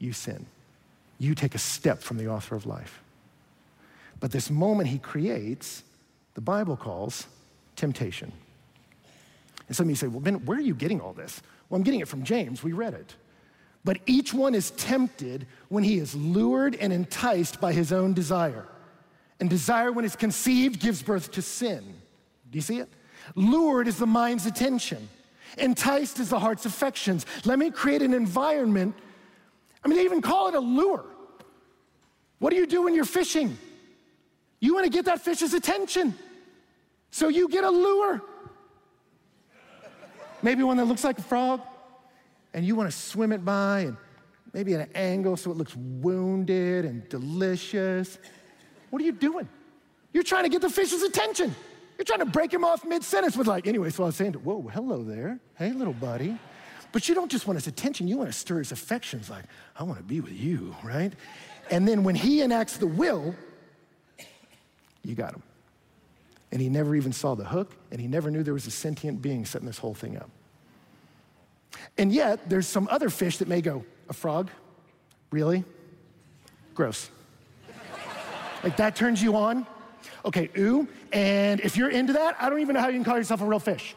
you 0.00 0.12
sin. 0.12 0.46
You 1.20 1.36
take 1.36 1.54
a 1.54 1.58
step 1.58 2.02
from 2.02 2.16
the 2.16 2.26
author 2.26 2.56
of 2.56 2.66
life. 2.66 3.00
But 4.18 4.32
this 4.32 4.50
moment 4.50 4.88
he 4.88 4.98
creates, 4.98 5.84
the 6.34 6.40
Bible 6.40 6.76
calls 6.76 7.28
temptation. 7.76 8.32
And 9.68 9.76
some 9.76 9.86
of 9.86 9.90
you 9.90 9.94
say, 9.94 10.08
well, 10.08 10.18
Ben, 10.18 10.44
where 10.44 10.58
are 10.58 10.60
you 10.60 10.74
getting 10.74 11.00
all 11.00 11.12
this? 11.12 11.40
Well, 11.68 11.76
I'm 11.76 11.84
getting 11.84 12.00
it 12.00 12.08
from 12.08 12.24
James. 12.24 12.64
We 12.64 12.72
read 12.72 12.94
it. 12.94 13.14
But 13.84 13.98
each 14.06 14.34
one 14.34 14.56
is 14.56 14.72
tempted 14.72 15.46
when 15.68 15.84
he 15.84 15.98
is 15.98 16.16
lured 16.16 16.74
and 16.74 16.92
enticed 16.92 17.60
by 17.60 17.72
his 17.72 17.92
own 17.92 18.12
desire. 18.12 18.66
And 19.38 19.48
desire, 19.48 19.92
when 19.92 20.04
it's 20.04 20.16
conceived, 20.16 20.80
gives 20.80 21.00
birth 21.00 21.30
to 21.30 21.42
sin. 21.42 21.94
Do 22.50 22.58
you 22.58 22.62
see 22.62 22.80
it? 22.80 22.88
Lured 23.36 23.86
is 23.86 23.98
the 23.98 24.06
mind's 24.06 24.46
attention. 24.46 25.08
Enticed 25.58 26.18
is 26.18 26.30
the 26.30 26.38
heart's 26.38 26.66
affections. 26.66 27.26
Let 27.44 27.58
me 27.58 27.70
create 27.70 28.02
an 28.02 28.14
environment. 28.14 28.94
I 29.84 29.88
mean, 29.88 29.98
they 29.98 30.04
even 30.04 30.22
call 30.22 30.48
it 30.48 30.54
a 30.54 30.60
lure. 30.60 31.04
What 32.38 32.50
do 32.50 32.56
you 32.56 32.66
do 32.66 32.82
when 32.82 32.94
you're 32.94 33.04
fishing? 33.04 33.56
You 34.60 34.74
want 34.74 34.84
to 34.84 34.90
get 34.90 35.04
that 35.06 35.20
fish's 35.20 35.54
attention. 35.54 36.16
So 37.10 37.28
you 37.28 37.48
get 37.48 37.64
a 37.64 37.70
lure. 37.70 38.22
Maybe 40.42 40.62
one 40.62 40.76
that 40.78 40.86
looks 40.86 41.04
like 41.04 41.18
a 41.18 41.22
frog, 41.22 41.60
and 42.52 42.64
you 42.66 42.74
want 42.74 42.90
to 42.90 42.96
swim 42.96 43.32
it 43.32 43.44
by, 43.44 43.80
and 43.80 43.96
maybe 44.52 44.74
at 44.74 44.80
an 44.80 44.90
angle 44.94 45.36
so 45.36 45.50
it 45.50 45.56
looks 45.56 45.76
wounded 45.76 46.84
and 46.84 47.08
delicious. 47.08 48.18
What 48.90 49.00
are 49.02 49.04
you 49.04 49.12
doing? 49.12 49.48
You're 50.12 50.24
trying 50.24 50.44
to 50.44 50.48
get 50.48 50.60
the 50.60 50.70
fish's 50.70 51.02
attention. 51.02 51.54
You're 52.02 52.16
trying 52.16 52.26
to 52.26 52.32
break 52.32 52.52
him 52.52 52.64
off 52.64 52.84
mid 52.84 53.04
sentence 53.04 53.36
with, 53.36 53.46
like, 53.46 53.68
anyway, 53.68 53.88
so 53.90 54.02
I 54.02 54.06
was 54.06 54.16
saying, 54.16 54.32
whoa, 54.32 54.60
hello 54.62 55.04
there. 55.04 55.38
Hey, 55.54 55.70
little 55.70 55.92
buddy. 55.92 56.36
But 56.90 57.08
you 57.08 57.14
don't 57.14 57.30
just 57.30 57.46
want 57.46 57.58
his 57.58 57.68
attention, 57.68 58.08
you 58.08 58.18
want 58.18 58.28
to 58.28 58.36
stir 58.36 58.58
his 58.58 58.72
affections, 58.72 59.30
like, 59.30 59.44
I 59.78 59.84
want 59.84 59.98
to 59.98 60.02
be 60.02 60.20
with 60.20 60.32
you, 60.32 60.74
right? 60.82 61.12
And 61.70 61.86
then 61.86 62.02
when 62.02 62.16
he 62.16 62.42
enacts 62.42 62.76
the 62.78 62.88
will, 62.88 63.36
you 65.04 65.14
got 65.14 65.32
him. 65.32 65.44
And 66.50 66.60
he 66.60 66.68
never 66.68 66.96
even 66.96 67.12
saw 67.12 67.36
the 67.36 67.44
hook, 67.44 67.70
and 67.92 68.00
he 68.00 68.08
never 68.08 68.32
knew 68.32 68.42
there 68.42 68.52
was 68.52 68.66
a 68.66 68.72
sentient 68.72 69.22
being 69.22 69.44
setting 69.44 69.68
this 69.68 69.78
whole 69.78 69.94
thing 69.94 70.16
up. 70.16 70.30
And 71.98 72.12
yet, 72.12 72.50
there's 72.50 72.66
some 72.66 72.88
other 72.90 73.10
fish 73.10 73.36
that 73.36 73.46
may 73.46 73.60
go, 73.60 73.84
a 74.08 74.12
frog? 74.12 74.50
Really? 75.30 75.62
Gross. 76.74 77.08
like 78.64 78.76
that 78.78 78.96
turns 78.96 79.22
you 79.22 79.36
on? 79.36 79.68
Okay, 80.24 80.50
ooh. 80.58 80.88
And 81.12 81.60
if 81.60 81.76
you're 81.76 81.90
into 81.90 82.12
that, 82.14 82.36
I 82.40 82.48
don't 82.48 82.60
even 82.60 82.74
know 82.74 82.80
how 82.80 82.88
you 82.88 82.94
can 82.94 83.04
call 83.04 83.16
yourself 83.16 83.40
a 83.40 83.44
real 83.44 83.58
fish. 83.58 83.94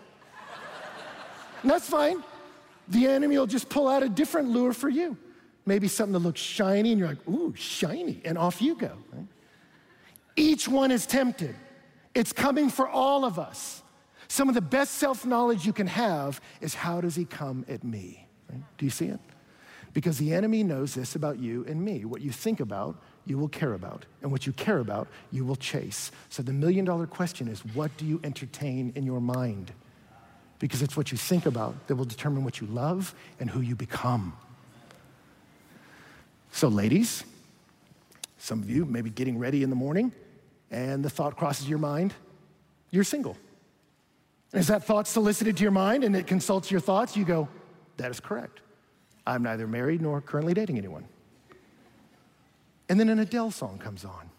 And 1.61 1.71
that's 1.71 1.89
fine. 1.89 2.23
The 2.87 3.07
enemy 3.07 3.37
will 3.37 3.47
just 3.47 3.69
pull 3.69 3.87
out 3.87 4.03
a 4.03 4.09
different 4.09 4.49
lure 4.49 4.73
for 4.73 4.89
you. 4.89 5.17
Maybe 5.65 5.87
something 5.87 6.13
that 6.13 6.19
looks 6.19 6.39
shiny, 6.39 6.91
and 6.91 6.99
you're 6.99 7.09
like, 7.09 7.27
ooh, 7.27 7.53
shiny, 7.55 8.21
and 8.23 8.37
off 8.37 8.61
you 8.61 8.75
go. 8.75 8.91
Each 10.35 10.67
one 10.67 10.91
is 10.91 11.07
tempted. 11.07 11.55
It's 12.13 12.31
coming 12.31 12.69
for 12.69 12.87
all 12.87 13.25
of 13.25 13.39
us. 13.39 13.81
Some 14.27 14.47
of 14.49 14.55
the 14.55 14.61
best 14.61 14.95
self 14.95 15.25
knowledge 15.25 15.65
you 15.65 15.73
can 15.73 15.87
have 15.87 16.41
is 16.61 16.73
how 16.73 17.01
does 17.01 17.15
he 17.15 17.25
come 17.25 17.65
at 17.67 17.83
me? 17.83 18.27
Do 18.77 18.85
you 18.85 18.91
see 18.91 19.07
it? 19.07 19.19
Because 19.93 20.17
the 20.17 20.33
enemy 20.33 20.63
knows 20.63 20.93
this 20.93 21.15
about 21.15 21.39
you 21.39 21.65
and 21.67 21.83
me. 21.83 22.05
What 22.05 22.21
you 22.21 22.31
think 22.31 22.59
about, 22.59 23.01
you 23.25 23.37
will 23.37 23.47
care 23.47 23.73
about. 23.73 24.05
And 24.21 24.31
what 24.31 24.45
you 24.45 24.53
care 24.53 24.79
about, 24.79 25.07
you 25.31 25.45
will 25.45 25.55
chase. 25.55 26.11
So 26.29 26.43
the 26.43 26.53
million 26.53 26.85
dollar 26.85 27.07
question 27.07 27.47
is 27.47 27.65
what 27.73 27.95
do 27.97 28.05
you 28.05 28.19
entertain 28.23 28.91
in 28.95 29.03
your 29.03 29.21
mind? 29.21 29.71
Because 30.59 30.81
it's 30.81 30.95
what 30.95 31.11
you 31.11 31.17
think 31.17 31.45
about 31.45 31.87
that 31.87 31.95
will 31.95 32.05
determine 32.05 32.43
what 32.43 32.61
you 32.61 32.67
love 32.67 33.13
and 33.39 33.49
who 33.49 33.61
you 33.61 33.75
become. 33.75 34.37
So, 36.51 36.69
ladies, 36.69 37.25
some 38.37 38.61
of 38.61 38.69
you 38.69 38.85
may 38.85 39.01
be 39.01 39.09
getting 39.09 39.37
ready 39.37 39.63
in 39.63 39.69
the 39.69 39.75
morning 39.75 40.13
and 40.71 41.03
the 41.03 41.09
thought 41.09 41.35
crosses 41.35 41.67
your 41.67 41.79
mind, 41.79 42.13
you're 42.91 43.03
single. 43.03 43.35
As 44.53 44.67
that 44.67 44.85
thought 44.85 45.07
solicited 45.07 45.57
to 45.57 45.63
your 45.63 45.71
mind 45.71 46.03
and 46.03 46.15
it 46.15 46.27
consults 46.27 46.71
your 46.71 46.79
thoughts, 46.79 47.17
you 47.17 47.25
go, 47.25 47.49
that 47.97 48.09
is 48.09 48.19
correct. 48.19 48.61
I'm 49.27 49.43
neither 49.43 49.67
married 49.67 50.01
nor 50.01 50.21
currently 50.21 50.53
dating 50.53 50.77
anyone. 50.77 51.05
And 52.89 52.99
then 52.99 53.09
an 53.09 53.19
Adele 53.19 53.51
song 53.51 53.79
comes 53.79 54.05
on. 54.05 54.29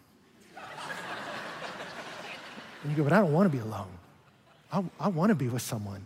and 2.83 2.91
you 2.91 2.97
go, 2.97 3.03
but 3.03 3.13
I 3.13 3.19
don't 3.19 3.33
want 3.33 3.51
to 3.51 3.57
be 3.57 3.61
alone. 3.61 3.89
I, 4.71 4.83
I 4.99 5.07
want 5.09 5.29
to 5.29 5.35
be 5.35 5.49
with 5.49 5.61
someone. 5.61 6.03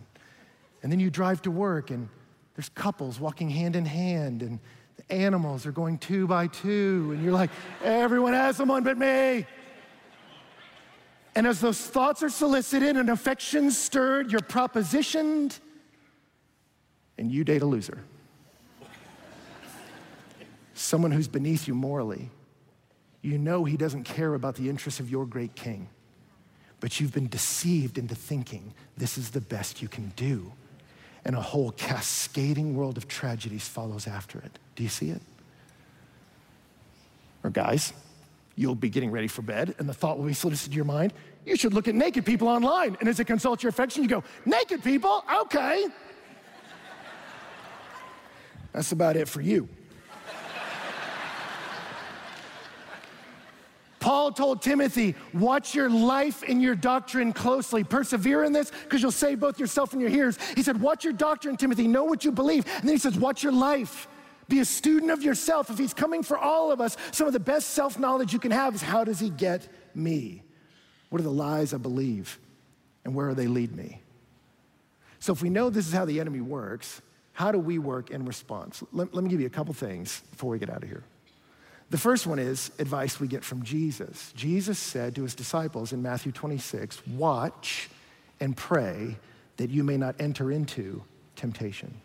And 0.82 0.90
then 0.90 0.98
you 0.98 1.10
drive 1.10 1.42
to 1.42 1.50
work 1.50 1.90
and 1.90 2.08
there's 2.56 2.68
couples 2.70 3.20
walking 3.20 3.48
hand 3.48 3.76
in 3.76 3.84
hand 3.84 4.42
and 4.42 4.58
the 4.96 5.14
animals 5.14 5.64
are 5.66 5.72
going 5.72 5.98
two 5.98 6.26
by 6.26 6.48
two. 6.48 7.10
And 7.14 7.22
you're 7.22 7.32
like, 7.32 7.50
everyone 7.82 8.32
has 8.32 8.56
someone 8.56 8.82
but 8.82 8.98
me. 8.98 9.46
And 11.34 11.46
as 11.46 11.60
those 11.60 11.78
thoughts 11.80 12.22
are 12.22 12.28
solicited 12.28 12.96
and 12.96 13.08
affections 13.08 13.78
stirred, 13.78 14.30
you're 14.30 14.40
propositioned 14.40 15.58
and 17.16 17.32
you 17.32 17.44
date 17.44 17.62
a 17.62 17.66
loser. 17.66 18.04
Someone 20.74 21.10
who's 21.10 21.28
beneath 21.28 21.68
you 21.68 21.74
morally. 21.74 22.30
You 23.20 23.38
know 23.38 23.64
he 23.64 23.76
doesn't 23.76 24.04
care 24.04 24.34
about 24.34 24.56
the 24.56 24.68
interests 24.68 25.00
of 25.00 25.10
your 25.10 25.26
great 25.26 25.54
king, 25.54 25.88
but 26.80 26.98
you've 26.98 27.12
been 27.12 27.28
deceived 27.28 27.98
into 27.98 28.14
thinking 28.14 28.74
this 28.96 29.16
is 29.16 29.30
the 29.30 29.40
best 29.40 29.80
you 29.80 29.88
can 29.88 30.12
do. 30.16 30.52
And 31.24 31.36
a 31.36 31.40
whole 31.40 31.70
cascading 31.72 32.74
world 32.74 32.96
of 32.96 33.06
tragedies 33.06 33.68
follows 33.68 34.08
after 34.08 34.40
it. 34.40 34.58
Do 34.74 34.82
you 34.82 34.88
see 34.88 35.10
it? 35.10 35.22
Or, 37.44 37.50
guys, 37.50 37.92
you'll 38.56 38.74
be 38.74 38.88
getting 38.88 39.12
ready 39.12 39.28
for 39.28 39.42
bed, 39.42 39.74
and 39.78 39.88
the 39.88 39.94
thought 39.94 40.18
will 40.18 40.26
be 40.26 40.32
solicited 40.32 40.72
to 40.72 40.76
your 40.76 40.84
mind 40.84 41.12
you 41.44 41.56
should 41.56 41.74
look 41.74 41.88
at 41.88 41.94
naked 41.94 42.24
people 42.24 42.48
online. 42.48 42.96
And 43.00 43.08
as 43.08 43.18
it 43.18 43.24
consults 43.24 43.62
your 43.62 43.70
affection, 43.70 44.02
you 44.02 44.08
go, 44.08 44.24
Naked 44.44 44.82
people? 44.84 45.24
Okay. 45.42 45.86
That's 48.72 48.92
about 48.92 49.16
it 49.16 49.28
for 49.28 49.40
you. 49.40 49.68
Paul 54.22 54.30
told 54.30 54.62
Timothy, 54.62 55.16
watch 55.34 55.74
your 55.74 55.90
life 55.90 56.44
and 56.46 56.62
your 56.62 56.76
doctrine 56.76 57.32
closely. 57.32 57.82
Persevere 57.82 58.44
in 58.44 58.52
this 58.52 58.70
because 58.70 59.02
you'll 59.02 59.10
save 59.10 59.40
both 59.40 59.58
yourself 59.58 59.94
and 59.94 60.00
your 60.00 60.10
hearers. 60.10 60.38
He 60.54 60.62
said, 60.62 60.80
watch 60.80 61.02
your 61.02 61.12
doctrine, 61.12 61.56
Timothy. 61.56 61.88
Know 61.88 62.04
what 62.04 62.24
you 62.24 62.30
believe. 62.30 62.64
And 62.76 62.84
then 62.84 62.94
he 62.94 62.98
says, 62.98 63.18
watch 63.18 63.42
your 63.42 63.50
life. 63.50 64.06
Be 64.48 64.60
a 64.60 64.64
student 64.64 65.10
of 65.10 65.24
yourself. 65.24 65.70
If 65.70 65.78
he's 65.78 65.92
coming 65.92 66.22
for 66.22 66.38
all 66.38 66.70
of 66.70 66.80
us, 66.80 66.96
some 67.10 67.26
of 67.26 67.32
the 67.32 67.40
best 67.40 67.70
self 67.70 67.98
knowledge 67.98 68.32
you 68.32 68.38
can 68.38 68.52
have 68.52 68.76
is 68.76 68.80
how 68.80 69.02
does 69.02 69.18
he 69.18 69.28
get 69.28 69.66
me? 69.92 70.44
What 71.10 71.20
are 71.20 71.24
the 71.24 71.30
lies 71.32 71.74
I 71.74 71.78
believe? 71.78 72.38
And 73.04 73.16
where 73.16 73.30
do 73.30 73.34
they 73.34 73.48
lead 73.48 73.74
me? 73.74 74.02
So, 75.18 75.32
if 75.32 75.42
we 75.42 75.50
know 75.50 75.68
this 75.68 75.88
is 75.88 75.92
how 75.92 76.04
the 76.04 76.20
enemy 76.20 76.40
works, 76.40 77.02
how 77.32 77.50
do 77.50 77.58
we 77.58 77.80
work 77.80 78.12
in 78.12 78.24
response? 78.24 78.84
Let, 78.92 79.12
let 79.12 79.24
me 79.24 79.30
give 79.30 79.40
you 79.40 79.48
a 79.48 79.50
couple 79.50 79.74
things 79.74 80.22
before 80.30 80.50
we 80.50 80.60
get 80.60 80.70
out 80.70 80.84
of 80.84 80.88
here. 80.88 81.02
The 81.92 81.98
first 81.98 82.26
one 82.26 82.38
is 82.38 82.70
advice 82.78 83.20
we 83.20 83.28
get 83.28 83.44
from 83.44 83.62
Jesus. 83.64 84.32
Jesus 84.34 84.78
said 84.78 85.14
to 85.14 85.24
his 85.24 85.34
disciples 85.34 85.92
in 85.92 86.00
Matthew 86.00 86.32
26, 86.32 87.06
Watch 87.06 87.90
and 88.40 88.56
pray 88.56 89.18
that 89.58 89.68
you 89.68 89.84
may 89.84 89.98
not 89.98 90.14
enter 90.18 90.50
into 90.50 91.04
temptation. 91.36 92.00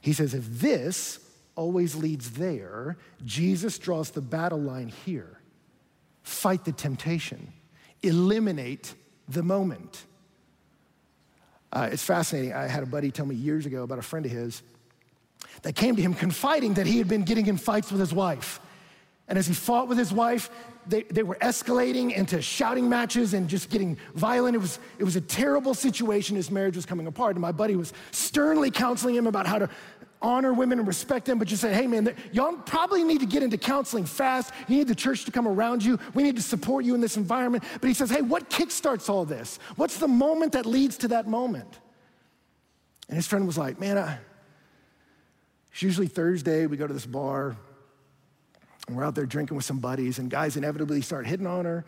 He 0.00 0.14
says, 0.14 0.32
if 0.32 0.46
this 0.46 1.18
always 1.56 1.94
leads 1.94 2.30
there, 2.30 2.96
Jesus 3.26 3.78
draws 3.78 4.12
the 4.12 4.22
battle 4.22 4.60
line 4.60 4.88
here. 4.88 5.38
Fight 6.22 6.64
the 6.64 6.72
temptation, 6.72 7.52
eliminate 8.02 8.94
the 9.28 9.42
moment. 9.42 10.04
Uh, 11.70 11.90
it's 11.92 12.02
fascinating. 12.02 12.54
I 12.54 12.66
had 12.66 12.82
a 12.82 12.86
buddy 12.86 13.10
tell 13.10 13.26
me 13.26 13.34
years 13.34 13.66
ago 13.66 13.82
about 13.82 13.98
a 13.98 14.02
friend 14.02 14.24
of 14.24 14.32
his 14.32 14.62
that 15.62 15.74
came 15.74 15.96
to 15.96 16.02
him 16.02 16.14
confiding 16.14 16.74
that 16.74 16.86
he 16.86 16.98
had 16.98 17.08
been 17.08 17.22
getting 17.22 17.46
in 17.46 17.56
fights 17.56 17.90
with 17.90 18.00
his 18.00 18.12
wife. 18.12 18.60
And 19.28 19.38
as 19.38 19.46
he 19.46 19.54
fought 19.54 19.88
with 19.88 19.96
his 19.96 20.12
wife, 20.12 20.50
they, 20.86 21.02
they 21.04 21.22
were 21.22 21.36
escalating 21.36 22.14
into 22.14 22.42
shouting 22.42 22.88
matches 22.88 23.32
and 23.32 23.48
just 23.48 23.70
getting 23.70 23.96
violent. 24.14 24.54
It 24.54 24.58
was, 24.58 24.78
it 24.98 25.04
was 25.04 25.16
a 25.16 25.20
terrible 25.20 25.72
situation. 25.72 26.36
His 26.36 26.50
marriage 26.50 26.76
was 26.76 26.84
coming 26.84 27.06
apart. 27.06 27.36
And 27.36 27.40
my 27.40 27.52
buddy 27.52 27.74
was 27.74 27.94
sternly 28.10 28.70
counseling 28.70 29.14
him 29.14 29.26
about 29.26 29.46
how 29.46 29.58
to 29.58 29.70
honor 30.20 30.54
women 30.54 30.78
and 30.78 30.88
respect 30.88 31.26
them, 31.26 31.38
but 31.38 31.46
just 31.46 31.60
said, 31.60 31.74
hey 31.74 31.86
man, 31.86 32.14
y'all 32.32 32.54
probably 32.54 33.04
need 33.04 33.20
to 33.20 33.26
get 33.26 33.42
into 33.42 33.58
counseling 33.58 34.06
fast. 34.06 34.52
You 34.68 34.78
need 34.78 34.88
the 34.88 34.94
church 34.94 35.24
to 35.26 35.30
come 35.30 35.46
around 35.46 35.84
you. 35.84 35.98
We 36.14 36.22
need 36.22 36.36
to 36.36 36.42
support 36.42 36.84
you 36.84 36.94
in 36.94 37.00
this 37.00 37.16
environment. 37.16 37.64
But 37.80 37.88
he 37.88 37.94
says, 37.94 38.10
hey, 38.10 38.22
what 38.22 38.48
kickstarts 38.48 39.08
all 39.08 39.24
this? 39.24 39.58
What's 39.76 39.98
the 39.98 40.08
moment 40.08 40.52
that 40.52 40.64
leads 40.64 40.96
to 40.98 41.08
that 41.08 41.26
moment? 41.26 41.78
And 43.08 43.16
his 43.16 43.26
friend 43.26 43.46
was 43.46 43.58
like, 43.58 43.78
man, 43.78 43.98
I, 43.98 44.18
it's 45.74 45.82
usually 45.82 46.06
Thursday. 46.06 46.66
We 46.66 46.76
go 46.76 46.86
to 46.86 46.94
this 46.94 47.04
bar 47.04 47.56
and 48.86 48.96
we're 48.96 49.02
out 49.02 49.16
there 49.16 49.26
drinking 49.26 49.56
with 49.56 49.64
some 49.64 49.80
buddies, 49.80 50.20
and 50.20 50.30
guys 50.30 50.56
inevitably 50.56 51.00
start 51.00 51.26
hitting 51.26 51.48
on 51.48 51.64
her, 51.64 51.84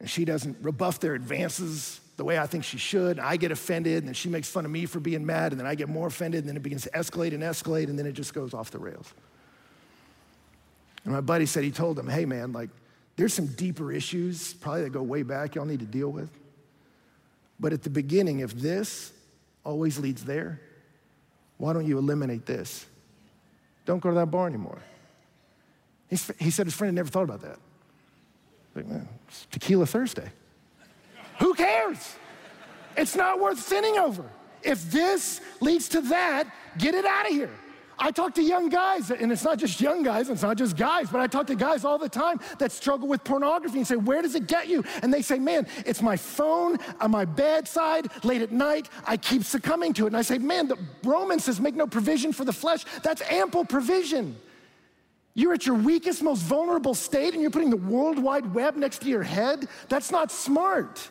and 0.00 0.10
she 0.10 0.24
doesn't 0.24 0.56
rebuff 0.60 0.98
their 0.98 1.14
advances 1.14 2.00
the 2.16 2.24
way 2.24 2.36
I 2.36 2.46
think 2.46 2.64
she 2.64 2.78
should. 2.78 3.20
I 3.20 3.36
get 3.36 3.52
offended, 3.52 3.98
and 3.98 4.08
then 4.08 4.14
she 4.14 4.28
makes 4.28 4.48
fun 4.48 4.64
of 4.64 4.72
me 4.72 4.86
for 4.86 4.98
being 4.98 5.24
mad, 5.24 5.52
and 5.52 5.60
then 5.60 5.68
I 5.68 5.76
get 5.76 5.88
more 5.88 6.08
offended, 6.08 6.40
and 6.40 6.48
then 6.48 6.56
it 6.56 6.64
begins 6.64 6.82
to 6.82 6.90
escalate 6.90 7.32
and 7.32 7.44
escalate, 7.44 7.84
and 7.84 7.96
then 7.96 8.06
it 8.06 8.12
just 8.12 8.34
goes 8.34 8.54
off 8.54 8.72
the 8.72 8.78
rails. 8.80 9.12
And 11.04 11.14
my 11.14 11.20
buddy 11.20 11.46
said 11.46 11.62
he 11.62 11.70
told 11.70 11.98
him, 11.98 12.08
hey 12.08 12.24
man, 12.24 12.52
like, 12.52 12.70
there's 13.16 13.34
some 13.34 13.46
deeper 13.46 13.92
issues, 13.92 14.54
probably 14.54 14.82
that 14.82 14.90
go 14.90 15.02
way 15.02 15.22
back, 15.22 15.54
y'all 15.54 15.64
need 15.64 15.80
to 15.80 15.86
deal 15.86 16.08
with. 16.08 16.30
But 17.60 17.72
at 17.72 17.84
the 17.84 17.90
beginning, 17.90 18.40
if 18.40 18.52
this 18.52 19.12
always 19.64 19.98
leads 19.98 20.24
there, 20.24 20.60
why 21.58 21.72
don't 21.72 21.86
you 21.86 21.98
eliminate 21.98 22.46
this? 22.46 22.86
Don't 23.84 24.00
go 24.00 24.10
to 24.10 24.14
that 24.16 24.30
bar 24.30 24.46
anymore. 24.46 24.78
He's, 26.08 26.30
he 26.38 26.50
said 26.50 26.66
his 26.66 26.74
friend 26.74 26.88
had 26.88 26.94
never 26.94 27.08
thought 27.08 27.22
about 27.24 27.40
that. 27.42 27.58
Like, 28.74 28.86
man, 28.86 29.08
Tequila 29.50 29.86
Thursday. 29.86 30.30
Who 31.40 31.54
cares? 31.54 32.16
It's 32.96 33.16
not 33.16 33.40
worth 33.40 33.58
sinning 33.58 33.98
over. 33.98 34.24
If 34.62 34.90
this 34.90 35.40
leads 35.60 35.88
to 35.88 36.00
that, 36.02 36.52
get 36.78 36.94
it 36.94 37.04
out 37.04 37.26
of 37.26 37.32
here. 37.32 37.50
I 37.98 38.10
talk 38.10 38.34
to 38.34 38.42
young 38.42 38.68
guys, 38.68 39.10
and 39.10 39.30
it's 39.30 39.44
not 39.44 39.58
just 39.58 39.80
young 39.80 40.02
guys, 40.02 40.28
it's 40.28 40.42
not 40.42 40.56
just 40.56 40.76
guys, 40.76 41.08
but 41.10 41.20
I 41.20 41.26
talk 41.26 41.46
to 41.48 41.54
guys 41.54 41.84
all 41.84 41.98
the 41.98 42.08
time 42.08 42.40
that 42.58 42.72
struggle 42.72 43.06
with 43.06 43.22
pornography 43.22 43.78
and 43.78 43.86
say, 43.86 43.96
Where 43.96 44.22
does 44.22 44.34
it 44.34 44.46
get 44.46 44.68
you? 44.68 44.84
And 45.02 45.12
they 45.12 45.22
say, 45.22 45.38
Man, 45.38 45.66
it's 45.86 46.02
my 46.02 46.16
phone 46.16 46.78
on 47.00 47.10
my 47.10 47.24
bedside 47.24 48.08
late 48.24 48.42
at 48.42 48.52
night. 48.52 48.88
I 49.04 49.16
keep 49.16 49.44
succumbing 49.44 49.92
to 49.94 50.04
it. 50.04 50.08
And 50.08 50.16
I 50.16 50.22
say, 50.22 50.38
Man, 50.38 50.68
the 50.68 50.78
Romans 51.04 51.44
says, 51.44 51.60
Make 51.60 51.74
no 51.74 51.86
provision 51.86 52.32
for 52.32 52.44
the 52.44 52.52
flesh. 52.52 52.84
That's 53.02 53.22
ample 53.22 53.64
provision. 53.64 54.36
You're 55.34 55.54
at 55.54 55.64
your 55.64 55.76
weakest, 55.76 56.22
most 56.22 56.42
vulnerable 56.42 56.94
state, 56.94 57.32
and 57.32 57.40
you're 57.40 57.50
putting 57.50 57.70
the 57.70 57.76
World 57.76 58.18
Wide 58.18 58.52
Web 58.54 58.76
next 58.76 59.00
to 59.02 59.08
your 59.08 59.22
head? 59.22 59.66
That's 59.88 60.10
not 60.10 60.30
smart. 60.30 61.08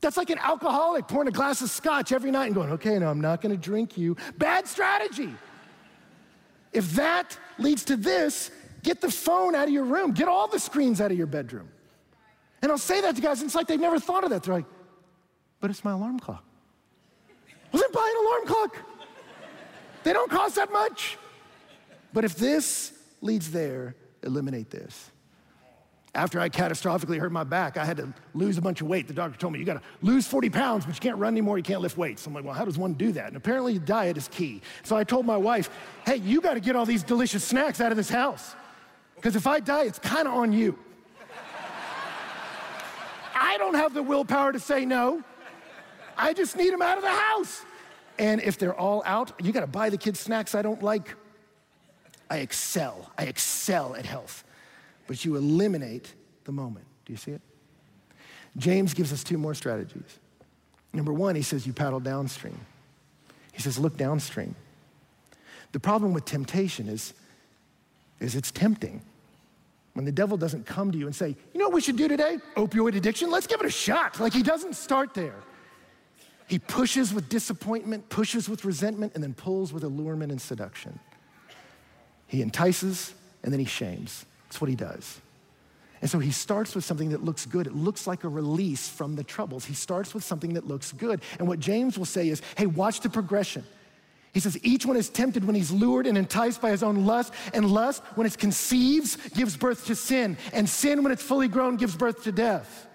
That's 0.00 0.16
like 0.16 0.30
an 0.30 0.38
alcoholic 0.38 1.08
pouring 1.08 1.28
a 1.28 1.32
glass 1.32 1.60
of 1.60 1.70
scotch 1.70 2.12
every 2.12 2.30
night 2.30 2.46
and 2.46 2.54
going, 2.54 2.70
okay, 2.72 2.98
no, 2.98 3.08
I'm 3.08 3.20
not 3.20 3.40
gonna 3.40 3.56
drink 3.56 3.96
you. 3.96 4.16
Bad 4.36 4.66
strategy. 4.68 5.34
If 6.72 6.92
that 6.92 7.38
leads 7.58 7.84
to 7.86 7.96
this, 7.96 8.50
get 8.82 9.00
the 9.00 9.10
phone 9.10 9.54
out 9.54 9.68
of 9.68 9.74
your 9.74 9.84
room, 9.84 10.12
get 10.12 10.28
all 10.28 10.48
the 10.48 10.60
screens 10.60 11.00
out 11.00 11.10
of 11.10 11.18
your 11.18 11.26
bedroom. 11.26 11.68
And 12.62 12.72
I'll 12.72 12.78
say 12.78 13.00
that 13.00 13.16
to 13.16 13.22
guys, 13.22 13.40
and 13.40 13.48
it's 13.48 13.54
like 13.54 13.66
they've 13.66 13.80
never 13.80 14.00
thought 14.00 14.24
of 14.24 14.30
that. 14.30 14.42
They're 14.42 14.54
like, 14.54 14.66
but 15.60 15.70
it's 15.70 15.84
my 15.84 15.92
alarm 15.92 16.18
clock. 16.20 16.44
Well, 17.72 17.82
then 17.82 17.92
buy 17.92 18.14
an 18.16 18.26
alarm 18.26 18.46
clock. 18.46 18.76
They 20.04 20.12
don't 20.12 20.30
cost 20.30 20.56
that 20.56 20.72
much. 20.72 21.18
But 22.12 22.24
if 22.24 22.34
this 22.36 22.92
leads 23.20 23.50
there, 23.50 23.94
eliminate 24.22 24.70
this. 24.70 25.10
After 26.14 26.40
I 26.40 26.48
catastrophically 26.48 27.18
hurt 27.18 27.32
my 27.32 27.44
back, 27.44 27.76
I 27.76 27.84
had 27.84 27.98
to 27.98 28.12
lose 28.32 28.56
a 28.56 28.62
bunch 28.62 28.80
of 28.80 28.86
weight. 28.86 29.06
The 29.08 29.14
doctor 29.14 29.38
told 29.38 29.52
me, 29.52 29.58
you 29.58 29.64
gotta 29.64 29.82
lose 30.00 30.26
40 30.26 30.50
pounds, 30.50 30.86
but 30.86 30.94
you 30.94 31.00
can't 31.00 31.18
run 31.18 31.34
anymore, 31.34 31.58
you 31.58 31.64
can't 31.64 31.82
lift 31.82 31.98
weights. 31.98 32.26
I'm 32.26 32.32
like, 32.32 32.44
well, 32.44 32.54
how 32.54 32.64
does 32.64 32.78
one 32.78 32.94
do 32.94 33.12
that? 33.12 33.28
And 33.28 33.36
apparently, 33.36 33.78
diet 33.78 34.16
is 34.16 34.28
key. 34.28 34.62
So 34.84 34.96
I 34.96 35.04
told 35.04 35.26
my 35.26 35.36
wife, 35.36 35.68
hey, 36.06 36.16
you 36.16 36.40
gotta 36.40 36.60
get 36.60 36.76
all 36.76 36.86
these 36.86 37.02
delicious 37.02 37.44
snacks 37.44 37.80
out 37.80 37.92
of 37.92 37.96
this 37.96 38.08
house. 38.08 38.54
Because 39.16 39.36
if 39.36 39.46
I 39.46 39.60
die, 39.60 39.84
it's 39.84 39.98
kinda 39.98 40.30
on 40.30 40.52
you. 40.52 40.78
I 43.34 43.56
don't 43.58 43.74
have 43.74 43.92
the 43.94 44.02
willpower 44.02 44.52
to 44.52 44.60
say 44.60 44.84
no. 44.84 45.22
I 46.16 46.32
just 46.32 46.56
need 46.56 46.72
them 46.72 46.82
out 46.82 46.96
of 46.96 47.04
the 47.04 47.10
house. 47.10 47.62
And 48.18 48.40
if 48.40 48.58
they're 48.58 48.74
all 48.74 49.02
out, 49.04 49.32
you 49.40 49.52
gotta 49.52 49.66
buy 49.66 49.90
the 49.90 49.98
kids 49.98 50.20
snacks 50.20 50.54
I 50.54 50.62
don't 50.62 50.82
like. 50.82 51.14
I 52.30 52.38
excel. 52.38 53.12
I 53.16 53.24
excel 53.24 53.94
at 53.94 54.06
health 54.06 54.44
but 55.08 55.24
you 55.24 55.34
eliminate 55.34 56.14
the 56.44 56.52
moment. 56.52 56.84
Do 57.04 57.12
you 57.12 57.16
see 57.16 57.32
it? 57.32 57.40
James 58.56 58.94
gives 58.94 59.12
us 59.12 59.24
two 59.24 59.38
more 59.38 59.54
strategies. 59.54 60.18
Number 60.92 61.12
one, 61.12 61.34
he 61.34 61.42
says 61.42 61.66
you 61.66 61.72
paddle 61.72 61.98
downstream. 61.98 62.60
He 63.52 63.60
says, 63.60 63.78
look 63.78 63.96
downstream. 63.96 64.54
The 65.72 65.80
problem 65.80 66.12
with 66.12 66.24
temptation 66.24 66.88
is, 66.88 67.12
is 68.20 68.36
it's 68.36 68.52
tempting. 68.52 69.02
When 69.94 70.04
the 70.04 70.12
devil 70.12 70.36
doesn't 70.36 70.64
come 70.64 70.92
to 70.92 70.98
you 70.98 71.06
and 71.06 71.16
say, 71.16 71.28
you 71.52 71.58
know 71.58 71.66
what 71.66 71.74
we 71.74 71.80
should 71.80 71.96
do 71.96 72.06
today? 72.06 72.38
Opioid 72.56 72.96
addiction, 72.96 73.30
let's 73.30 73.46
give 73.46 73.60
it 73.60 73.66
a 73.66 73.70
shot. 73.70 74.20
Like 74.20 74.32
he 74.32 74.42
doesn't 74.42 74.76
start 74.76 75.14
there. 75.14 75.34
He 76.46 76.58
pushes 76.58 77.12
with 77.12 77.28
disappointment, 77.28 78.08
pushes 78.08 78.48
with 78.48 78.64
resentment, 78.64 79.14
and 79.14 79.22
then 79.22 79.34
pulls 79.34 79.72
with 79.72 79.84
allurement 79.84 80.32
and 80.32 80.40
seduction. 80.40 80.98
He 82.26 82.42
entices 82.42 83.12
and 83.42 83.52
then 83.52 83.60
he 83.60 83.66
shames. 83.66 84.24
That's 84.48 84.60
what 84.60 84.70
he 84.70 84.76
does. 84.76 85.20
And 86.00 86.10
so 86.10 86.18
he 86.18 86.30
starts 86.30 86.74
with 86.74 86.84
something 86.84 87.10
that 87.10 87.24
looks 87.24 87.44
good. 87.44 87.66
It 87.66 87.74
looks 87.74 88.06
like 88.06 88.24
a 88.24 88.28
release 88.28 88.88
from 88.88 89.16
the 89.16 89.24
troubles. 89.24 89.64
He 89.64 89.74
starts 89.74 90.14
with 90.14 90.24
something 90.24 90.54
that 90.54 90.66
looks 90.66 90.92
good. 90.92 91.20
And 91.38 91.48
what 91.48 91.60
James 91.60 91.98
will 91.98 92.04
say 92.04 92.28
is 92.28 92.40
hey, 92.56 92.66
watch 92.66 93.00
the 93.00 93.10
progression. 93.10 93.64
He 94.32 94.40
says, 94.40 94.58
each 94.62 94.86
one 94.86 94.96
is 94.96 95.08
tempted 95.08 95.44
when 95.44 95.56
he's 95.56 95.70
lured 95.70 96.06
and 96.06 96.16
enticed 96.16 96.60
by 96.60 96.70
his 96.70 96.82
own 96.82 97.06
lust, 97.06 97.32
and 97.54 97.68
lust, 97.68 98.02
when 98.14 98.26
it 98.26 98.38
conceives, 98.38 99.16
gives 99.30 99.56
birth 99.56 99.86
to 99.86 99.96
sin, 99.96 100.36
and 100.52 100.68
sin, 100.68 101.02
when 101.02 101.10
it's 101.10 101.22
fully 101.22 101.48
grown, 101.48 101.76
gives 101.76 101.96
birth 101.96 102.22
to 102.24 102.30
death. 102.30 102.86